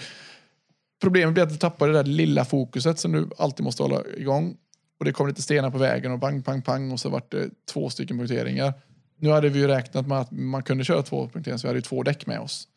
[1.02, 4.56] Problemet blir att du tappar det där lilla fokuset som du alltid måste hålla igång.
[4.98, 7.48] Och det kom lite stenar på vägen och pang, pang, pang och så vart det
[7.72, 8.72] två stycken punkteringar.
[9.18, 11.78] Nu hade vi ju räknat med att man kunde köra två punkteringar så vi hade
[11.78, 12.68] ju två däck med oss.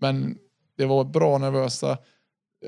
[0.00, 0.38] Men
[0.78, 1.98] det var bra nervösa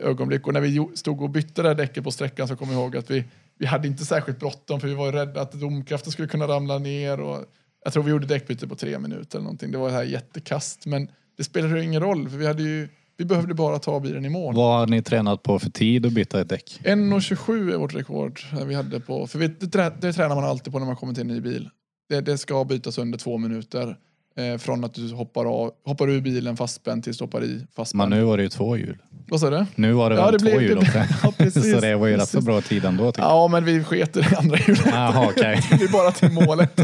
[0.03, 2.81] ögonblick och när vi stod och bytte det här däcket på sträckan så kom jag
[2.81, 3.25] ihåg att vi,
[3.59, 7.21] vi hade inte särskilt bråttom för vi var rädda att domkraften skulle kunna ramla ner
[7.21, 7.45] och
[7.85, 9.73] jag tror vi gjorde däckbyte på tre minuter eller någonting.
[9.73, 12.89] Det var det här jättekast men det spelade ju ingen roll för vi hade ju
[13.19, 14.55] vi behövde bara ta bilen i mål.
[14.55, 16.81] Vad har ni tränat på för tid att byta ett däck?
[16.85, 20.79] 1.27 är vårt rekord vi hade på, för vi, det, det tränar man alltid på
[20.79, 21.71] när man kommer till en ny bil.
[22.09, 23.97] Det, det ska bytas under två minuter.
[24.39, 27.67] Eh, från att du hoppar, av, hoppar ur bilen fastspänd tills du hoppar i Men
[27.77, 28.11] fastspänd.
[28.11, 28.99] nu var det ju två hjul.
[29.29, 29.67] Vad sa du?
[29.75, 30.99] Nu var det Ja, väl det två blev- hjul också.
[31.23, 33.13] ja, precis, Så det var ju rätt så bra tid ändå.
[33.17, 34.87] Ja, men vi sket i det andra hjulet.
[34.87, 35.61] Jaha, okej.
[35.79, 36.81] Det är bara till målet.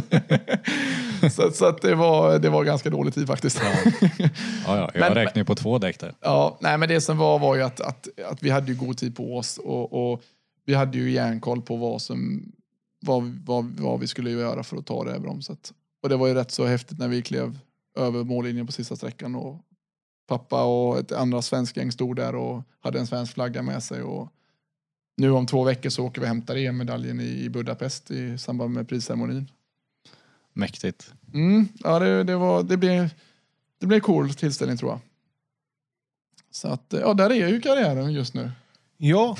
[1.33, 3.61] så så att det, var, det var ganska dålig tid faktiskt.
[3.63, 3.91] Ja,
[4.67, 6.15] ja, jag Men- räknar ju på två däck där.
[6.21, 8.97] Ja, nej, men det som var var ju att, att, att vi hade ju god
[8.99, 10.21] tid på oss och, och
[10.67, 12.43] vi hade ju järnkoll på vad, som,
[13.07, 15.73] vad, vad, vad vi skulle göra för att ta det här bromset.
[16.03, 17.59] Och det var ju rätt så häftigt när vi klev
[17.97, 19.59] över mållinjen på sista sträckan och
[20.27, 24.03] pappa och ett andra svensk gäng stod där och hade en svensk flagga med sig.
[24.03, 24.29] Och
[25.17, 28.89] nu om två veckor så åker vi och hämtar EM-medaljen i Budapest i samband med
[28.89, 29.51] prisceremonin.
[30.53, 31.15] Mäktigt.
[31.35, 33.11] Mm, ja, det, det, var, det, blev,
[33.79, 35.01] det blev cool tillställning tror jag.
[36.51, 38.51] Så att, ja, där är ju karriären just nu.
[39.05, 39.37] Ja,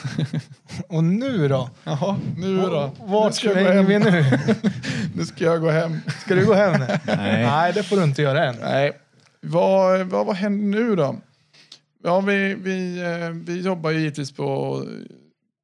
[0.89, 1.71] och nu då?
[1.85, 2.91] Jaha, nu då?
[3.01, 3.87] Vart ska hem.
[3.87, 4.25] vi nu?
[5.17, 5.99] Nu ska jag gå hem.
[6.21, 6.87] Ska du gå hem nu?
[7.07, 7.47] Nej.
[7.47, 8.57] Nej, det får du inte göra än.
[8.61, 8.93] Nej,
[9.41, 11.17] vad, vad, vad händer nu då?
[12.03, 14.83] Ja, vi, vi, eh, vi jobbar ju givetvis på...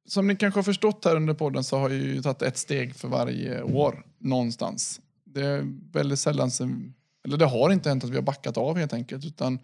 [0.07, 2.95] Som ni kanske har förstått här under podden så har jag ju tagit ett steg
[2.95, 5.01] för varje år någonstans.
[5.25, 6.93] Det är väldigt sällan sen,
[7.25, 9.59] eller det har inte hänt att vi har backat av helt enkelt utan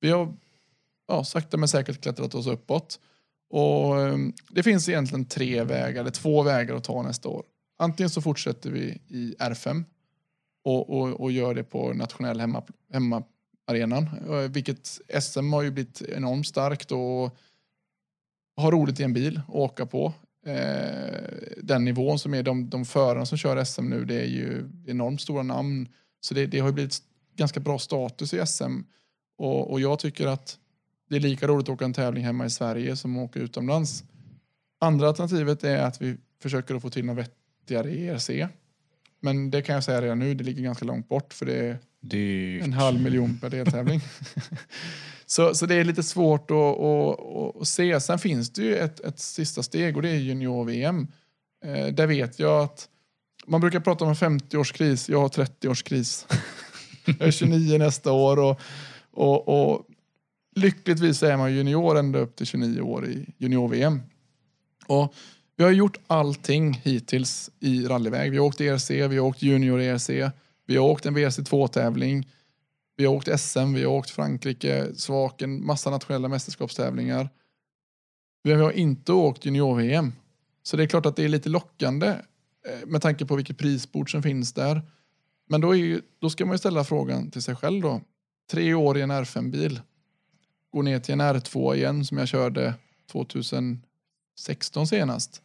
[0.00, 0.34] vi har
[1.08, 2.98] ja, sakta men säkert klättrat oss uppåt.
[3.50, 7.44] Och ehm, det finns egentligen tre vägar, eller två vägar att ta nästa år.
[7.78, 9.84] Antingen så fortsätter vi i R5
[10.64, 12.62] och, och, och gör det på nationell hemma,
[12.92, 14.08] hemmaarenan.
[14.28, 17.36] Eh, vilket SM har ju blivit enormt starkt och
[18.56, 20.12] ha roligt i en bil och åka på.
[20.46, 21.30] Eh,
[21.62, 25.20] den nivån som är de, de förarna som kör SM nu, det är ju enormt
[25.20, 25.88] stora namn.
[26.20, 26.98] Så det, det har ju blivit
[27.36, 28.80] ganska bra status i SM.
[29.38, 30.58] Och, och jag tycker att
[31.14, 34.04] det är lika roligt att åka en tävling hemma i Sverige som att åka utomlands.
[34.80, 38.30] Andra alternativet är att vi försöker att få till något vettigare ERC.
[39.20, 41.78] Men det kan jag säga redan nu, det ligger ganska långt bort för det är
[42.00, 42.64] Dyrt.
[42.64, 44.00] en halv miljon per deltävling.
[45.26, 48.00] så, så det är lite svårt att, att, att, att se.
[48.00, 51.06] Sen finns det ju ett, ett sista steg och det är junior-VM.
[51.64, 52.88] Eh, där vet jag att
[53.46, 55.10] man brukar prata om en 50-årskris.
[55.10, 56.26] Jag har 30-årskris.
[57.04, 58.60] jag är 29 nästa år och,
[59.12, 59.86] och, och
[60.54, 64.00] lyckligtvis är man junior ända upp till 29 år i junior-VM.
[64.86, 65.14] Och
[65.56, 68.30] vi har gjort allting hittills i rallyväg.
[68.30, 70.10] Vi har åkt ERC, vi har åkt junior ERC,
[70.66, 72.28] vi har åkt en WRC2-tävling,
[72.96, 77.28] vi har åkt SM, vi har åkt Frankrike, Svaken, massa nationella mästerskapstävlingar.
[78.44, 80.12] Men vi har inte åkt junior-VM.
[80.62, 82.08] Så det är klart att det är lite lockande
[82.68, 84.82] eh, med tanke på vilket prisbord som finns där.
[85.48, 88.00] Men då, är ju, då ska man ju ställa frågan till sig själv då.
[88.50, 89.80] Tre år i en R5-bil.
[90.74, 92.74] Gå ner till en R2 igen som jag körde
[93.12, 95.42] 2016 senast.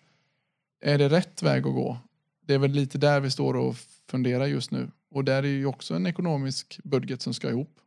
[0.82, 1.98] Är det rätt väg att gå?
[2.42, 3.76] Det är väl lite där vi står och
[4.08, 4.92] funderar just nu.
[5.12, 7.80] Och där är ju också en ekonomisk budget som ska ihop.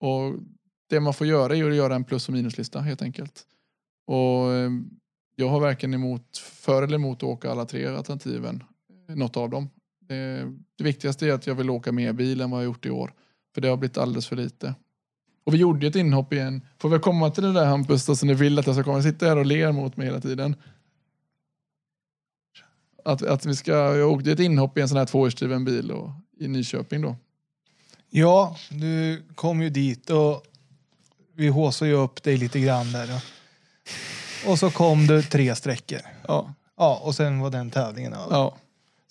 [0.00, 0.34] Och
[0.88, 3.46] det man får göra är ju att göra en plus och minuslista helt enkelt.
[4.06, 4.90] Och ehm,
[5.36, 8.64] jag har varken emot, för eller emot att åka alla tre alternativen.
[9.08, 9.70] Något av dem.
[10.08, 13.14] Det viktigaste är att jag vill åka mer bil än vad jag gjort i år.
[13.54, 14.74] För det har blivit alldeles för lite.
[15.44, 16.62] Och vi gjorde ett inhopp igen.
[16.78, 19.02] Får vi komma till det där Hampus då, som du vill att jag ska komma
[19.02, 20.56] sitta här och ler mot mig hela tiden?
[23.04, 26.10] Att, att vi ska, jag åkte ett inhopp i en sån här tvåhjulsdriven bil och,
[26.38, 27.16] i Nyköping då.
[28.10, 30.42] Ja, du kom ju dit och
[31.36, 33.08] vi håsade ju upp dig lite grann där.
[33.14, 36.00] Och, och så kom du tre sträckor.
[36.28, 38.26] Ja, Ja, och sen var den tävlingen över.
[38.30, 38.56] ja,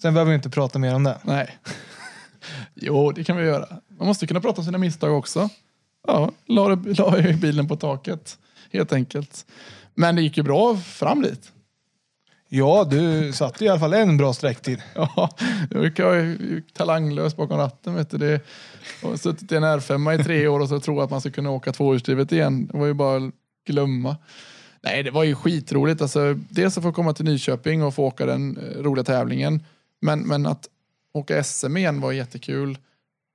[0.02, 1.20] Sen behöver vi inte prata mer om det.
[1.24, 1.58] nej.
[2.74, 3.68] jo, det kan vi göra.
[3.88, 5.50] Man måste kunna prata om sina misstag också.
[6.08, 8.38] Ja, la, la jag bilen på taket,
[8.72, 9.46] helt enkelt.
[9.96, 11.52] Men det gick ju bra fram dit.
[12.56, 14.82] Ja, du satte i alla fall en bra sträcktid.
[14.96, 15.30] Ja,
[15.70, 17.96] jag ju talanglös bakom ratten.
[17.96, 18.18] Vet du.
[18.18, 18.42] Det,
[19.02, 21.32] jag har suttit i en R5 i tre år och så tror att man ska
[21.32, 22.68] kunna åka tvåhjulsdrivet igen.
[22.68, 23.34] Det var ju bara att
[23.68, 24.18] glömma.
[24.82, 26.02] Nej, det var ju skitroligt.
[26.02, 29.64] Alltså, dels att få komma till Nyköping och få åka den eh, roliga tävlingen.
[30.02, 30.68] Men, men att
[31.14, 32.78] åka SM igen var jättekul.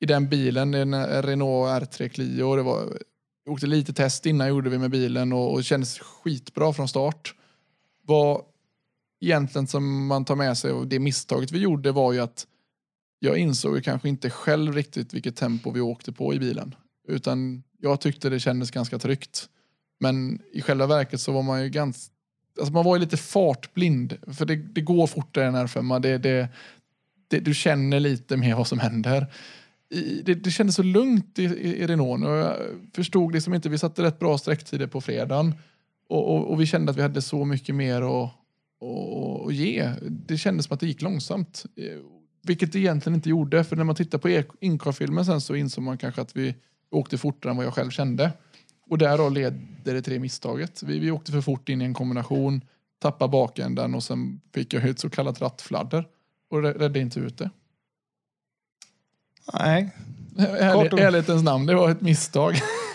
[0.01, 2.57] I den bilen, en Renault R3 Clio.
[2.57, 2.99] Det var,
[3.45, 7.35] jag åkte lite test innan gjorde vi med bilen och, och kändes skitbra från start.
[8.03, 8.43] Vad
[9.21, 12.47] egentligen som man tar med sig och det misstaget vi gjorde var ju att
[13.19, 16.75] jag insåg ju kanske inte själv riktigt vilket tempo vi åkte på i bilen.
[17.09, 19.49] Utan jag tyckte det kändes ganska tryggt.
[20.01, 22.13] Men i själva verket så var man ju ganska
[22.59, 24.17] Alltså man var ju lite fartblind.
[24.27, 26.01] För det, det går fortare än R5.
[26.01, 26.49] Det, det,
[27.29, 29.27] det, du känner lite mer vad som händer.
[29.91, 32.25] I, det, det kändes så lugnt i, i, i Renault.
[32.25, 32.57] Och jag
[32.95, 33.69] förstod liksom inte.
[33.69, 35.55] Vi satte rätt bra sträcktider på fredagen.
[36.09, 38.31] Och, och, och vi kände att vi hade så mycket mer att,
[38.83, 39.93] att, att ge.
[40.03, 41.65] Det kändes som att det gick långsamt.
[42.43, 43.65] Vilket det egentligen inte gjorde.
[43.65, 46.55] För när man tittar på e- Incar-filmen sen så insåg man kanske att vi
[46.91, 48.33] åkte fortare än vad jag själv kände.
[48.91, 50.83] Och därav leder det till det misstaget.
[50.83, 52.61] Vi, vi åkte för fort in i en kombination,
[52.99, 56.05] tappade bakändan och sen fick jag ett så kallat rattfladder
[56.51, 57.51] och räddade inte ut det.
[59.55, 59.91] Nej.
[60.39, 62.55] Ärlig, och- ärlighetens namn, det var ett misstag.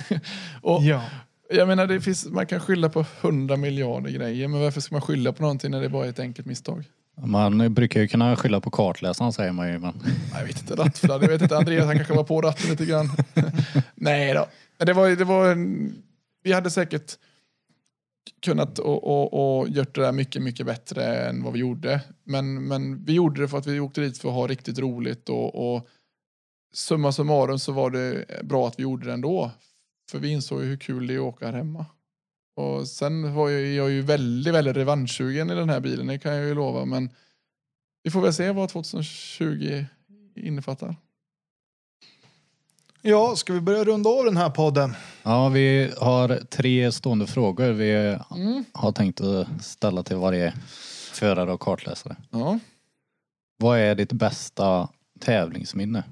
[0.61, 1.01] och Ja.
[1.49, 5.01] jag menar, det finns, man kan skylla på hundra miljarder grejer, men varför ska man
[5.01, 6.83] skylla på någonting när det bara är ett enkelt misstag?
[7.25, 9.79] Man brukar ju kunna skylla på kartläsaren säger man ju.
[9.79, 9.93] Men
[10.37, 13.09] Jag vet inte, rattfladder, jag vet inte, Andreas han kanske var på ratten lite grann.
[13.95, 14.45] Nej då,
[14.85, 15.95] det var, det var en,
[16.43, 17.17] vi hade säkert
[18.45, 22.01] kunnat och, och, och gjort det där mycket, mycket bättre än vad vi gjorde.
[22.23, 25.29] Men, men vi gjorde det för att vi åkte dit för att ha riktigt roligt
[25.29, 25.87] och, och
[26.73, 29.51] summa summarum så var det bra att vi gjorde det ändå.
[30.11, 31.85] För vi insåg ju hur kul det är att åka här hemma.
[32.55, 36.19] Och sen var jag, jag är ju väldigt, väldigt revanschsugen i den här bilen, det
[36.19, 36.85] kan jag ju lova.
[36.85, 37.09] Men
[38.03, 39.85] vi får väl se vad 2020
[40.35, 40.95] innefattar.
[43.01, 44.93] ja, ska vi börja runda av den här podden?
[45.23, 48.65] ja, vi har tre stående frågor vi Mm.
[48.71, 50.53] har tänkt att ställa till varje
[51.13, 52.15] förare och kartläsare.
[52.29, 52.59] Ja.
[53.57, 54.89] Vad är ditt bästa
[55.19, 56.03] tävlingsminne?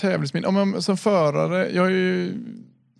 [0.00, 0.46] Tävlingsminne.
[0.46, 2.34] Ja, men som förare, jag har ju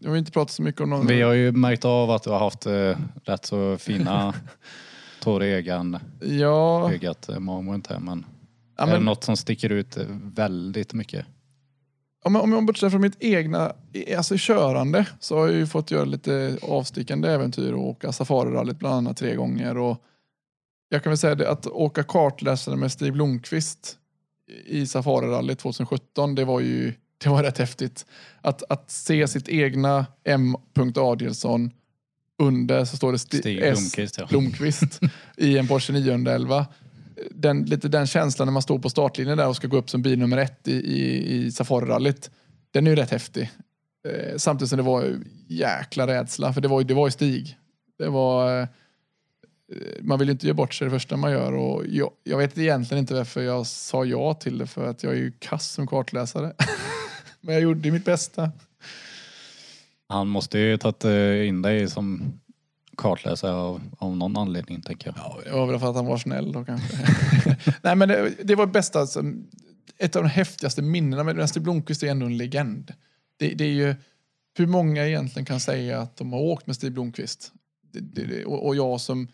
[0.00, 1.06] jag har inte pratat så mycket om någon...
[1.06, 4.34] Vi har ju märkt av att du har haft eh, rätt så fina
[5.20, 8.26] tår i ögan, Ja, ögat eh, moment här men,
[8.76, 11.26] ja, är det men, något som sticker ut eh, väldigt mycket?
[12.24, 13.72] om, jag, om jag bortser från mitt egna
[14.16, 18.94] alltså körande så har jag ju fått göra lite avstickande äventyr och åka safarirallyt bland
[18.94, 19.78] annat tre gånger.
[19.78, 20.04] Och
[20.88, 23.96] jag kan väl säga det att åka kartläsare med Stig Blomqvist
[24.66, 26.92] i safarirallyt 2017, det var ju
[27.24, 28.06] det var rätt häftigt.
[28.40, 30.56] Att, att se sitt egna M.
[30.96, 31.70] Adielsson
[32.38, 33.78] under så står det Sti- Stig S.
[33.78, 34.26] Blomqvist ja.
[34.26, 35.00] Blomqvist
[35.36, 36.66] i en Porsche 911.
[37.30, 40.02] Den, lite den känslan när man står på startlinjen där och ska gå upp som
[40.02, 42.30] bil nummer ett i, i, i Safarirallyt.
[42.70, 43.50] Den är ju rätt häftig.
[44.08, 47.56] Eh, samtidigt som det var jäkla rädsla, för det var det var ju Stig.
[47.98, 48.68] Det var...
[49.72, 52.38] Eh, man vill ju inte ge bort sig det första man gör och jag, jag
[52.38, 55.70] vet egentligen inte varför jag sa ja till det för att jag är ju kass
[55.70, 56.52] som kartläsare.
[57.40, 58.52] Men jag gjorde mitt bästa.
[60.08, 62.32] Han måste ju tagit eh, in dig som
[62.96, 65.16] kartläsare av, av någon anledning tänker jag.
[65.16, 66.96] Ja, det var väl för att han var snäll då kanske.
[67.82, 69.22] Nej men det, det var bästa, alltså,
[69.98, 72.92] ett av de häftigaste minnena med Stig Blomqvist är ändå en legend.
[73.36, 73.94] Det, det är ju
[74.58, 77.52] hur många egentligen kan säga att de har åkt med Stig Blomqvist.
[77.92, 79.28] Det, och, och jag som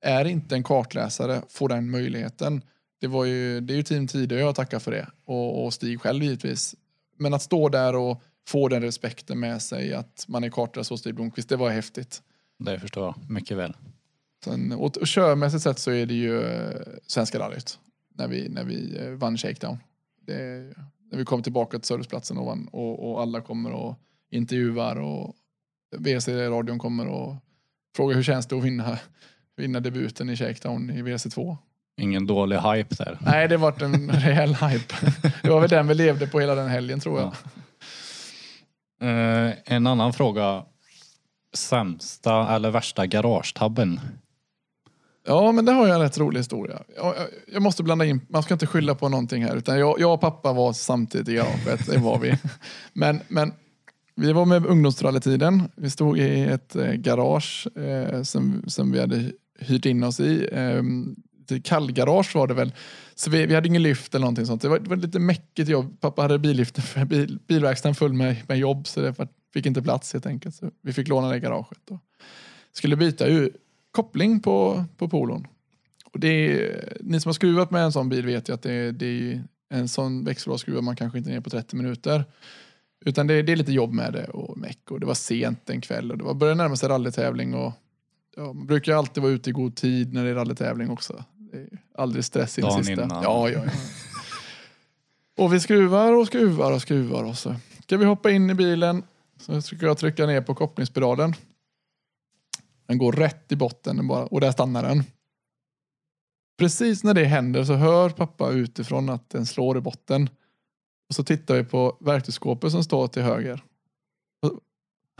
[0.00, 2.62] är inte en kartläsare får den möjligheten.
[3.00, 5.06] Det, var ju, det är ju Team Tidö jag tackar för det.
[5.24, 6.74] Och, och Stig själv givetvis.
[7.18, 11.00] Men att stå där och få den respekten med sig att man är kartläsare hos
[11.00, 12.22] Stig Blomqvist, det var häftigt.
[12.58, 13.76] Det förstår jag mycket väl.
[14.44, 17.78] Sen, och, och körmässigt sett så är det ju eh, Svenska rallyt.
[18.14, 19.78] När vi, när vi eh, vann Shakedown.
[20.26, 20.74] Det, är-
[21.10, 23.98] när vi kom tillbaka till serviceplatsen och, vann, och, och alla kommer och
[24.30, 25.34] intervjuar och
[25.96, 27.34] WC-radion kommer och
[27.96, 28.98] frågar hur känns det att vinna,
[29.60, 31.56] vinna debuten i Shakedown i WC2.
[32.00, 33.18] Ingen dålig hype där.
[33.20, 34.94] Nej, det vart en rejäl hype.
[35.42, 37.32] Det var väl den vi levde på hela den helgen tror jag.
[39.02, 40.64] Eh, en annan fråga.
[41.54, 44.00] Sämsta eller värsta garagetabben?
[45.26, 46.82] Ja, men det har jag en rätt rolig historia.
[46.96, 49.56] Jag, jag, jag måste blanda in, man ska inte skylla på någonting här.
[49.56, 52.38] Utan jag, jag och pappa var samtidigt i garaget, det var vi.
[52.92, 53.52] Men, men
[54.16, 55.62] vi var med ungdomsrallytiden.
[55.76, 60.48] Vi stod i ett eh, garage eh, som, som vi hade hyrt in oss i.
[60.52, 60.82] Eh,
[61.56, 62.72] ett kallgarage var det väl.
[63.14, 64.62] Så vi, vi hade ingen lyft eller någonting sånt.
[64.62, 66.00] Det var, det var lite mäckigt jobb.
[66.00, 70.12] Pappa hade billiften för bil, bilverkstaden full med, med jobb så det fick inte plats
[70.12, 70.54] helt enkelt.
[70.54, 71.90] Så vi fick låna det garaget.
[71.90, 72.00] Och
[72.72, 73.50] skulle byta ur,
[73.90, 75.46] koppling på, på polon.
[76.12, 78.92] Och det är, ni som har skruvat med en sån bil vet ju att det,
[78.92, 82.24] det är en sån växellås skruvar man kanske inte ner på 30 minuter.
[83.04, 85.80] Utan det, det, är lite jobb med det och meck och det var sent en
[85.80, 87.72] kväll och det var började närma sig rallytävling och
[88.36, 91.24] ja, man brukar alltid vara ute i god tid när det är rallytävling också.
[91.52, 92.92] Det är aldrig stress i det sista.
[92.92, 93.22] Innan.
[93.22, 93.70] Ja, ja, ja.
[95.44, 99.02] och vi skruvar och skruvar och skruvar och så ska vi hoppa in i bilen
[99.36, 101.34] så ska jag trycka ner på kopplingspedalen.
[102.86, 105.04] Den går rätt i botten bara, och där stannar den.
[106.58, 110.30] Precis när det händer så hör pappa utifrån att den slår i botten.
[111.08, 113.64] Och så tittar vi på verktygsskåpet som står till höger.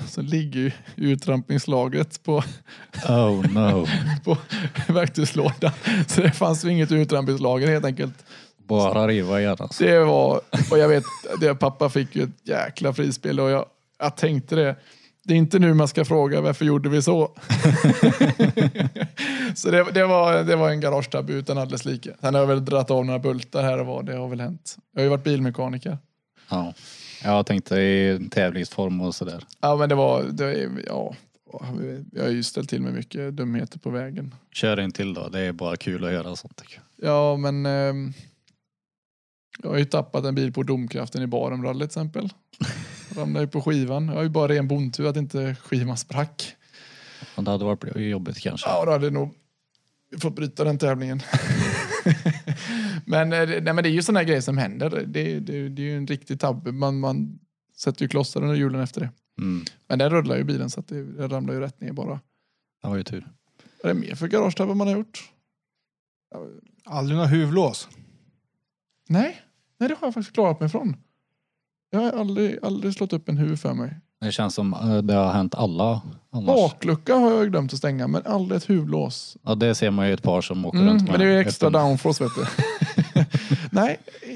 [0.09, 2.43] Så ligger uttrampningslagret på,
[3.09, 3.87] Oh no.
[4.25, 4.37] på
[4.93, 5.73] verktygslådan.
[6.07, 8.25] Så det fanns ju inget uttrampningslager helt enkelt.
[8.57, 9.85] Bara riva igen alltså.
[9.85, 10.41] Det var,
[10.71, 11.05] och jag vet,
[11.41, 13.67] det, pappa fick ju ett jäkla frispel och jag,
[13.99, 14.77] jag tänkte det.
[15.25, 17.31] Det är inte nu man ska fråga varför gjorde vi så?
[19.55, 22.11] så det, det, var, det var en garagetabbe utan alldeles lika.
[22.21, 24.03] Sen har jag väl dragit av några bultar här och var.
[24.03, 24.77] Det har väl hänt.
[24.93, 25.99] Jag har ju varit bilmekaniker.
[26.49, 26.75] Ja.
[27.25, 29.45] Jag tänkte i tävlingsform och sådär.
[29.61, 31.15] Ja men det var, det, ja.
[32.13, 34.35] Jag har ju ställt till med mycket dumheter på vägen.
[34.53, 35.29] Kör in till då.
[35.29, 37.11] Det är bara kul att göra sånt tycker jag.
[37.11, 38.13] Ja men eh,
[39.63, 42.29] jag har ju tappat en bil på domkraften i Barumrally till exempel.
[43.17, 44.09] Ramlade ju på skivan.
[44.09, 46.55] Jag har ju bara ren bondtur att inte skivan sprack.
[47.37, 48.69] Ja, det hade varit jobbigt kanske.
[48.69, 49.35] Ja, då hade jag nog
[50.21, 51.23] fått bryta den tävlingen.
[53.11, 54.91] men, eh, nej, men det är ju sådana grejer som händer.
[54.91, 55.05] Det,
[55.41, 56.73] det, det är ju en riktig tabbe.
[56.73, 57.39] Man, man
[57.77, 59.11] sätter ju klossar under hjulen efter det.
[59.39, 59.65] Mm.
[59.89, 62.21] Men den rullar ju bilen så att det, det ramlar ju rätt ner bara.
[62.83, 63.33] Det var ju tur.
[63.83, 65.33] Vad är det mer för garagetabbar man har gjort?
[66.85, 67.89] Aldrig några huvlås.
[69.09, 69.41] Nej,
[69.79, 70.97] nej det har jag faktiskt klarat mig från.
[71.91, 74.01] Jag har aldrig, aldrig slått upp en huv för mig.
[74.21, 76.47] Det känns som eh, det har hänt alla annars.
[76.47, 79.37] Baklucka har jag glömt att stänga men aldrig ett huvlås.
[79.43, 81.11] Ja, det ser man ju ett par som åker Mm, runt med.
[81.11, 82.45] men det är ju extra Utan- downforce vet du.
[83.73, 84.29] nej, eh,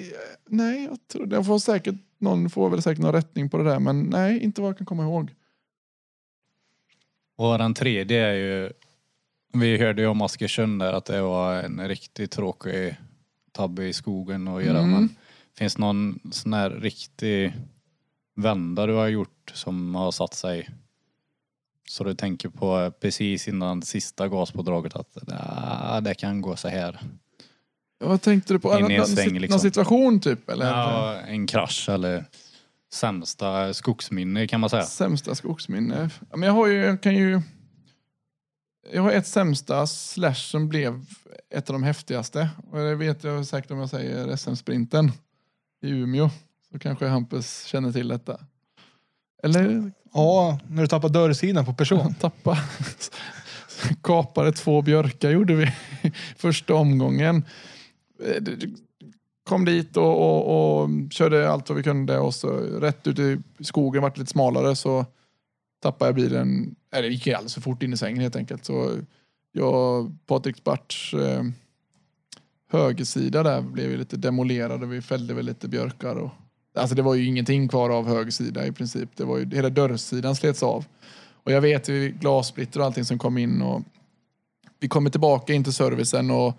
[0.48, 1.36] nej, jag tror det.
[1.36, 4.60] Jag får säkert, någon får väl säkert någon rättning på det där men nej, inte
[4.60, 5.30] vad jag kan komma ihåg.
[7.38, 8.72] Och den tredje är ju...
[9.52, 12.96] Vi hörde ju om Askersund där att det var en riktigt tråkig
[13.52, 14.78] tabbe i skogen att göra.
[14.78, 14.90] Mm.
[14.90, 15.08] Men
[15.58, 17.52] finns någon sån här riktig
[18.34, 20.70] vända du har gjort som har satt sig
[21.88, 27.00] så du tänker på precis innan sista gaspådraget att "Ah, det kan gå så här.
[27.98, 28.72] Vad tänkte du på?
[28.72, 29.60] En någon, sväng, någon liksom.
[29.60, 30.50] situation typ?
[30.50, 30.66] Eller?
[30.66, 32.24] Ja, en krasch eller
[32.92, 34.82] sämsta skogsminne kan man säga.
[34.82, 36.10] Sämsta skogsminne?
[36.30, 37.40] Men jag har ju, jag kan ju...
[38.92, 41.04] Jag har ett sämsta slash som blev
[41.50, 42.48] ett av de häftigaste.
[42.70, 45.12] Och det vet jag säkert om jag säger SM-sprinten
[45.82, 46.30] i Umeå.
[46.74, 48.40] Så kanske Hampus känner till detta.
[49.42, 52.14] Eller Ja, när du tappar dörrsidan på person.
[52.20, 52.58] tappa.
[54.02, 55.72] Kapade två björkar gjorde vi
[56.36, 57.44] första omgången.
[58.22, 58.42] Eh,
[59.44, 63.38] Kom dit och, och, och körde allt vad vi kunde och så rätt ut i
[63.60, 65.06] skogen, vart lite smalare så
[65.82, 66.74] tappade jag bilen.
[66.92, 68.64] Eller det gick alldeles för fort in i svängen helt enkelt.
[68.64, 68.90] Så
[69.52, 71.42] jag Patrik Barts eh,
[72.70, 76.16] högersida där blev ju lite demolerad och vi fällde väl lite björkar.
[76.16, 76.30] Och,
[76.74, 79.08] alltså det var ju ingenting kvar av högersida i princip.
[79.16, 80.84] Det var ju, hela dörrsidan slets av.
[81.44, 83.82] Och jag vet ju glassplitter och allting som kom in och
[84.80, 86.52] vi kommer tillbaka in till servicen och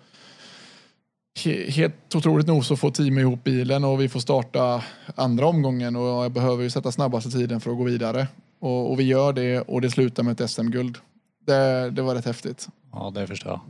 [1.38, 4.84] he- helt otroligt nog så får teamet ihop bilen och vi får starta
[5.14, 8.26] andra omgången och jag behöver ju sätta snabbaste tiden för att gå vidare.
[8.58, 10.98] Och, och vi gör det och det slutar med ett SM-guld.
[11.46, 12.68] Det, det var rätt häftigt.
[12.92, 13.60] Ja, det förstår jag.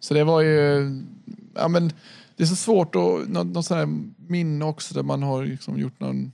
[0.00, 0.90] Så det var ju,
[1.54, 1.92] ja men
[2.36, 3.88] det är så svårt att, något, något sånt här
[4.28, 6.32] minne också där man har liksom gjort någon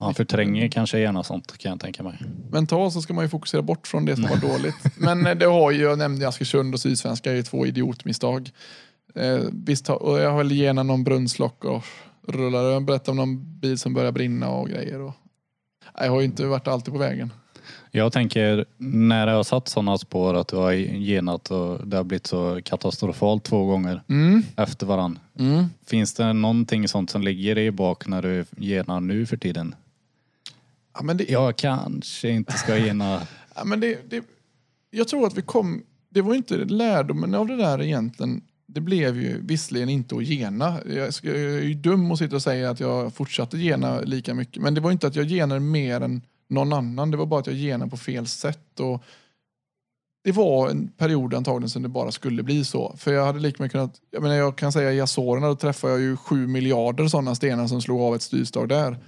[0.00, 2.18] Man förtränger kanske gärna sånt kan jag tänka mig.
[2.50, 4.74] mentalt så ska man ju fokusera bort från det som var dåligt.
[4.98, 8.50] Men eh, det har ju, jag nämnde Askersund och Sydsvenska är ju två idiotmisstag.
[9.14, 11.84] Eh, visst, har- och jag höll igenom någon brunnslock och
[12.28, 12.80] rullade.
[12.80, 15.00] Berättade om någon bil som började brinna och grejer.
[15.00, 15.14] Och,
[15.98, 17.32] jag har ju inte varit alltid på vägen.
[17.94, 22.04] Jag tänker när det har satt sådana spår att du har genat och det har
[22.04, 24.42] blivit så katastrofalt två gånger Mm.
[24.56, 25.18] efter varann.
[25.38, 25.64] Mm.
[25.86, 29.74] Finns det någonting sånt som ligger i bak när du genar nu för tiden?
[30.94, 33.20] Ja, men det, Jag kanske inte ska gena.
[33.54, 34.24] Ja, men det, det,
[34.90, 35.82] jag tror att vi kom...
[36.08, 38.40] det var inte lärdomen av det där egentligen.
[38.66, 40.78] Det blev ju visserligen inte att gena.
[40.86, 44.62] Jag, är ju dum att sitta och säga att jag fortsatte gena lika mycket.
[44.62, 47.10] Men det var inte att jag genade mer än någon annan.
[47.10, 48.80] Det var bara att jag genade på fel sätt.
[48.80, 49.02] Och
[50.24, 52.94] det var en period antagligen som det bara skulle bli så.
[52.96, 55.92] För jag hade lika mycket kunnat, jag menar jag kan säga i Azorerna då träffade
[55.92, 58.98] jag ju sju miljarder sådana stenar som slog av ett styrstag där.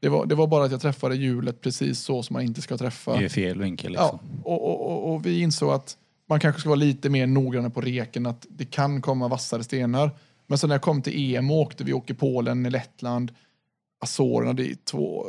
[0.00, 2.76] Det var, det var bara att jag träffade hjulet precis så som man inte ska
[2.76, 3.22] träffa.
[3.22, 4.18] I fel vinkel liksom.
[4.22, 5.96] Ja, och, och, och, och vi insåg att
[6.28, 10.10] man kanske ska vara lite mer noggranna på reken, att det kan komma vassare stenar.
[10.46, 13.32] Men så när jag kom till EM och åkte, vi åker Polen, Lettland,
[14.00, 15.26] Azorerna, det är två,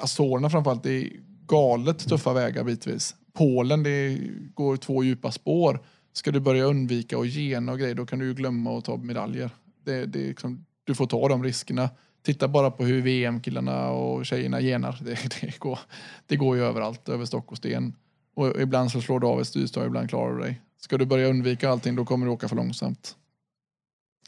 [0.00, 1.10] Azorerna framförallt, det är
[1.46, 3.14] galet tuffa vägar bitvis.
[3.32, 4.18] Polen, det
[4.54, 5.80] går två djupa spår.
[6.12, 8.96] Ska du börja undvika och gena och grejer, då kan du ju glömma att ta
[8.96, 9.50] medaljer.
[9.84, 11.90] Det, det är liksom, du får ta de riskerna.
[12.22, 14.98] Titta bara på hur VM-killarna och tjejerna genar.
[15.04, 15.78] Det, det, går,
[16.26, 17.94] det går ju överallt, över stock och sten.
[18.34, 20.60] Och ibland så slår du av ett styrstag, ibland klarar du dig.
[20.80, 23.16] Ska du börja undvika allting, då kommer du åka för långsamt.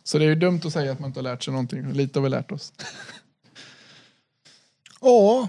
[0.05, 1.93] Så det är ju dumt att säga att man inte har lärt sig någonting.
[1.93, 2.73] Lite har vi lärt oss.
[5.01, 5.49] Ja,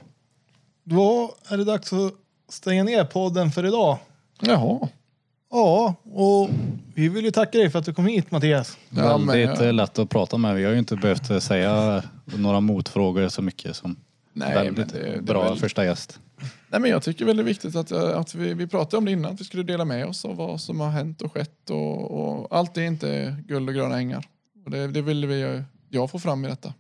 [0.84, 2.14] då är det dags att
[2.50, 3.98] stänga ner podden för idag.
[4.42, 4.88] Jaha.
[5.52, 6.50] Ja, och
[6.96, 8.78] vi vill ju tacka dig för att du kom hit Mattias.
[8.90, 9.66] Ja, men, Väldigt ja.
[9.66, 10.56] eh, lätt att prata med.
[10.56, 13.96] Vi har ju inte behövt säga några motfrågor så mycket som
[14.34, 16.20] Nej, väldigt det, det bra väl- första gäst.
[16.70, 19.06] Nej, men jag tycker väl det är viktigt att, eh, att vi, vi pratade om
[19.06, 21.70] det innan, att vi skulle dela med oss av vad som har hänt och skett.
[21.70, 24.26] Och, och allt är inte guld och gröna ängar.
[24.66, 26.74] Och det, det vill vi, jag få fram i detta.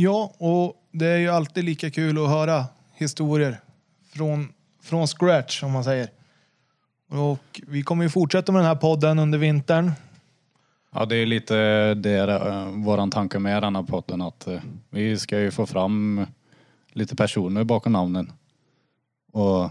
[0.00, 2.64] Ja, och det är ju alltid lika kul att höra
[2.94, 3.60] historier
[4.12, 4.52] från,
[4.82, 6.08] från scratch om man säger.
[7.08, 9.92] Och vi kommer ju fortsätta med den här podden under vintern.
[10.94, 11.54] Ja, det är lite
[11.94, 14.60] det uh, våran tanke med den här podden att eh,
[14.90, 16.26] vi ska ju få fram
[16.92, 18.32] lite personer bakom namnen.
[19.32, 19.70] Och eh,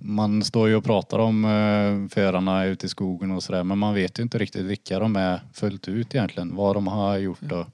[0.00, 4.18] man står ju och pratar om förarna ute i skogen och sådär men man vet
[4.18, 6.56] ju inte riktigt vilka de är fullt ut egentligen.
[6.56, 7.66] Vad de har gjort och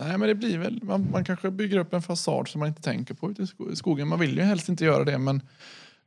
[0.00, 2.82] Nej, men det blir väl, man, man kanske bygger upp en fasad som man inte
[2.82, 4.08] tänker på ute i sko- i skogen.
[4.08, 5.42] Man vill ju helst inte göra det, men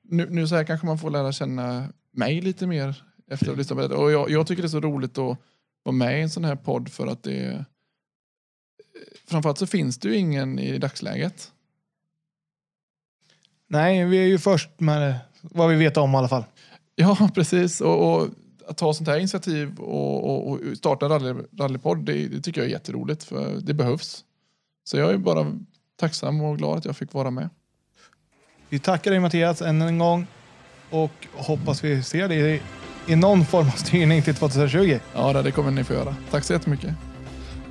[0.01, 3.57] nu, nu så här kanske man får lära känna mig lite mer efter att ha
[3.57, 3.95] lyssnat på det.
[3.95, 5.37] Och jag, jag tycker det är så roligt att
[5.83, 7.65] vara med i en sån här podd för att det
[9.27, 11.51] Framförallt så finns det ju ingen i dagsläget.
[13.67, 16.45] Nej, vi är ju först med vad vi vet om i alla fall.
[16.95, 17.81] Ja, precis.
[17.81, 18.29] Och, och
[18.67, 22.67] att ta sånt här initiativ och, och, och starta rally, rallypodd, det, det tycker jag
[22.67, 24.23] är jätteroligt för det behövs.
[24.83, 25.59] Så jag är bara
[25.99, 27.49] tacksam och glad att jag fick vara med.
[28.69, 30.27] Vi tackar dig Mattias än en gång
[30.89, 32.61] och hoppas vi ser dig
[33.07, 34.99] i, någon form av styrning till 2020.
[35.15, 36.15] Ja, det kommer ni få göra.
[36.31, 36.93] Tack så jättemycket.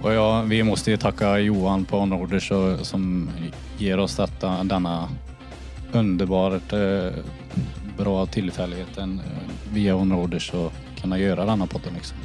[0.02, 2.52] Och ja, vi måste ju tacka Johan på Norders
[2.82, 3.30] som
[3.78, 5.08] ger oss detta, denna
[5.92, 7.12] underbart eh,
[7.98, 10.72] bra tillfälligheten eh, via Onroaders och
[11.02, 12.16] kunna göra denna podden liksom.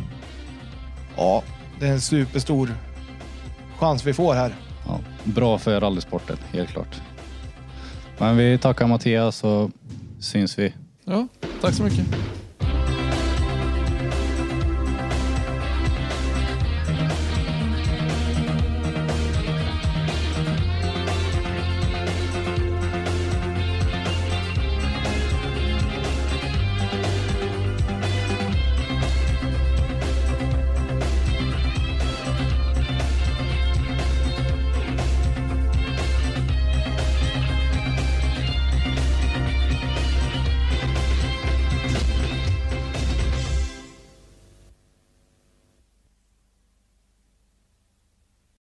[1.18, 1.44] Ja,
[1.80, 2.74] det är en superstor
[3.78, 4.56] chans vi får här.
[4.88, 7.02] Ja, bra för rallysporten, helt klart.
[8.18, 9.72] Men vi tackar Mattias och
[10.20, 10.74] syns vi.
[11.06, 11.28] Ja,
[11.62, 12.06] tack så mycket.